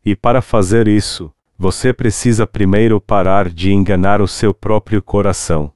E 0.06 0.14
para 0.14 0.42
fazer 0.42 0.90
isso, 0.90 1.32
você 1.58 1.94
precisa 1.94 2.46
primeiro 2.46 3.00
parar 3.00 3.48
de 3.48 3.72
enganar 3.72 4.22
o 4.22 4.28
seu 4.28 4.54
próprio 4.54 5.02
coração. 5.02 5.72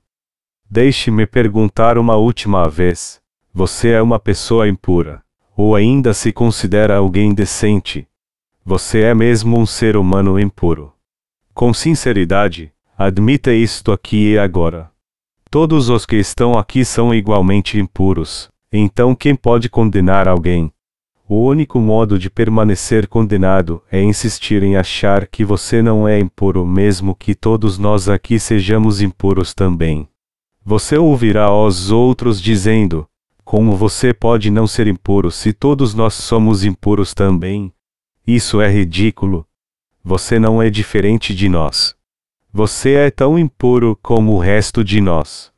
Deixe-me 0.70 1.26
perguntar 1.26 1.98
uma 1.98 2.18
última 2.18 2.68
vez: 2.68 3.22
você 3.54 3.92
é 3.92 4.02
uma 4.02 4.20
pessoa 4.20 4.68
impura? 4.68 5.24
Ou 5.56 5.74
ainda 5.74 6.14
se 6.14 6.34
considera 6.34 6.98
alguém 6.98 7.34
decente? 7.34 8.06
Você 8.66 9.04
é 9.04 9.14
mesmo 9.14 9.58
um 9.58 9.66
ser 9.66 9.96
humano 9.96 10.38
impuro. 10.38 10.93
Com 11.54 11.72
sinceridade, 11.72 12.74
admita 12.98 13.54
isto 13.54 13.92
aqui 13.92 14.32
e 14.32 14.40
agora. 14.40 14.90
Todos 15.52 15.88
os 15.88 16.04
que 16.04 16.16
estão 16.16 16.58
aqui 16.58 16.84
são 16.84 17.14
igualmente 17.14 17.80
impuros, 17.80 18.50
então 18.72 19.14
quem 19.14 19.36
pode 19.36 19.70
condenar 19.70 20.28
alguém? 20.28 20.74
O 21.30 21.46
único 21.46 21.80
modo 21.80 22.18
de 22.18 22.28
permanecer 22.28 23.08
condenado 23.08 23.84
é 23.92 24.02
insistir 24.02 24.64
em 24.64 24.78
achar 24.78 25.28
que 25.28 25.46
você 25.46 25.80
não 25.80 26.08
é 26.08 26.20
impuro, 26.20 26.66
mesmo 26.66 27.14
que 27.14 27.36
todos 27.36 27.78
nós 27.78 28.10
aqui 28.10 28.40
sejamos 28.40 29.00
impuros 29.00 29.54
também. 29.54 30.08
Você 30.66 30.98
ouvirá 30.98 31.54
os 31.54 31.92
outros 31.92 32.42
dizendo: 32.42 33.08
Como 33.46 33.76
você 33.76 34.12
pode 34.12 34.50
não 34.50 34.66
ser 34.66 34.88
impuro 34.88 35.30
se 35.30 35.54
todos 35.54 35.94
nós 35.94 36.16
somos 36.16 36.66
impuros 36.66 37.14
também? 37.14 37.72
Isso 38.26 38.60
é 38.60 38.68
ridículo. 38.72 39.46
Você 40.06 40.38
não 40.38 40.62
é 40.62 40.70
diferente 40.70 41.34
de 41.34 41.48
nós. 41.48 41.96
Você 42.52 42.94
é 42.94 43.10
tão 43.10 43.40
impuro 43.40 43.98
como 44.02 44.34
o 44.34 44.40
resto 44.40 44.84
de 44.84 45.00
nós. 45.00 45.52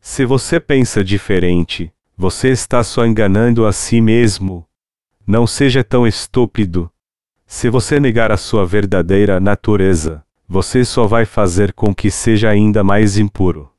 Se 0.00 0.24
você 0.24 0.58
pensa 0.58 1.04
diferente, 1.04 1.92
você 2.16 2.48
está 2.50 2.82
só 2.82 3.06
enganando 3.06 3.64
a 3.64 3.72
si 3.72 4.00
mesmo. 4.00 4.66
Não 5.24 5.46
seja 5.46 5.84
tão 5.84 6.06
estúpido. 6.06 6.90
Se 7.46 7.70
você 7.70 8.00
negar 8.00 8.32
a 8.32 8.36
sua 8.36 8.66
verdadeira 8.66 9.38
natureza, 9.38 10.24
você 10.48 10.84
só 10.84 11.06
vai 11.06 11.24
fazer 11.24 11.72
com 11.72 11.94
que 11.94 12.10
seja 12.10 12.50
ainda 12.50 12.82
mais 12.82 13.16
impuro. 13.16 13.70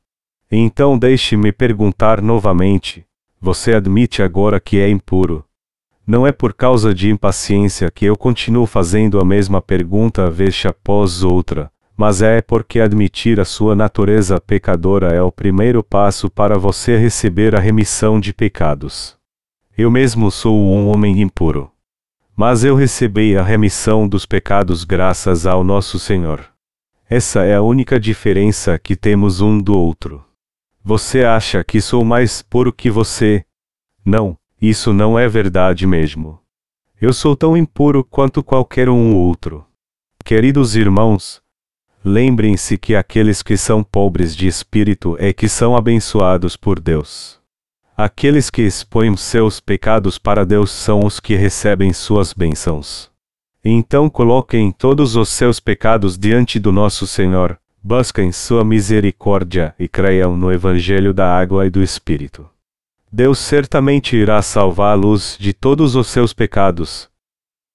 Então 0.50 0.98
deixe-me 0.98 1.52
perguntar 1.52 2.22
novamente: 2.22 3.06
você 3.40 3.74
admite 3.74 4.22
agora 4.22 4.58
que 4.58 4.78
é 4.78 4.88
impuro? 4.88 5.44
Não 6.06 6.24
é 6.24 6.30
por 6.30 6.54
causa 6.54 6.94
de 6.94 7.10
impaciência 7.10 7.90
que 7.90 8.04
eu 8.04 8.16
continuo 8.16 8.64
fazendo 8.64 9.18
a 9.18 9.24
mesma 9.24 9.60
pergunta 9.60 10.30
vez 10.30 10.64
após 10.64 11.24
outra, 11.24 11.68
mas 11.96 12.22
é 12.22 12.40
porque 12.40 12.78
admitir 12.78 13.40
a 13.40 13.44
sua 13.44 13.74
natureza 13.74 14.40
pecadora 14.40 15.08
é 15.12 15.20
o 15.20 15.32
primeiro 15.32 15.82
passo 15.82 16.30
para 16.30 16.56
você 16.58 16.96
receber 16.96 17.56
a 17.56 17.58
remissão 17.58 18.20
de 18.20 18.32
pecados. 18.32 19.16
Eu 19.76 19.90
mesmo 19.90 20.30
sou 20.30 20.56
um 20.56 20.88
homem 20.88 21.20
impuro. 21.20 21.72
Mas 22.36 22.62
eu 22.62 22.76
recebi 22.76 23.36
a 23.36 23.42
remissão 23.42 24.06
dos 24.06 24.24
pecados 24.26 24.84
graças 24.84 25.44
ao 25.46 25.64
nosso 25.64 25.98
Senhor. 25.98 26.44
Essa 27.08 27.44
é 27.44 27.54
a 27.54 27.62
única 27.62 27.98
diferença 27.98 28.78
que 28.78 28.94
temos 28.94 29.40
um 29.40 29.58
do 29.58 29.76
outro. 29.76 30.22
Você 30.84 31.24
acha 31.24 31.64
que 31.64 31.80
sou 31.80 32.04
mais 32.04 32.42
puro 32.42 32.72
que 32.72 32.90
você? 32.90 33.44
Não, 34.04 34.38
isso 34.60 34.92
não 34.92 35.18
é 35.18 35.28
verdade 35.28 35.86
mesmo. 35.86 36.40
Eu 37.00 37.12
sou 37.12 37.36
tão 37.36 37.56
impuro 37.56 38.02
quanto 38.02 38.42
qualquer 38.42 38.88
um 38.88 39.14
outro. 39.14 39.64
Queridos 40.24 40.74
irmãos, 40.74 41.42
lembrem-se 42.02 42.78
que 42.78 42.94
aqueles 42.94 43.42
que 43.42 43.56
são 43.56 43.82
pobres 43.82 44.34
de 44.34 44.46
espírito 44.46 45.14
é 45.20 45.32
que 45.32 45.48
são 45.48 45.76
abençoados 45.76 46.56
por 46.56 46.80
Deus. 46.80 47.38
Aqueles 47.94 48.50
que 48.50 48.62
expõem 48.62 49.16
seus 49.16 49.60
pecados 49.60 50.18
para 50.18 50.44
Deus 50.44 50.70
são 50.70 51.00
os 51.04 51.20
que 51.20 51.34
recebem 51.34 51.92
suas 51.92 52.32
bênçãos. 52.32 53.10
Então 53.64 54.08
coloquem 54.08 54.72
todos 54.72 55.16
os 55.16 55.28
seus 55.28 55.60
pecados 55.60 56.16
diante 56.16 56.58
do 56.58 56.72
nosso 56.72 57.06
Senhor, 57.06 57.58
busquem 57.82 58.32
sua 58.32 58.64
misericórdia 58.64 59.74
e 59.78 59.86
creiam 59.86 60.36
no 60.36 60.52
Evangelho 60.52 61.12
da 61.12 61.36
água 61.36 61.66
e 61.66 61.70
do 61.70 61.82
Espírito. 61.82 62.48
Deus 63.10 63.38
certamente 63.38 64.16
irá 64.16 64.42
salvá-los 64.42 65.38
de 65.38 65.52
todos 65.52 65.94
os 65.94 66.08
seus 66.08 66.32
pecados, 66.32 67.08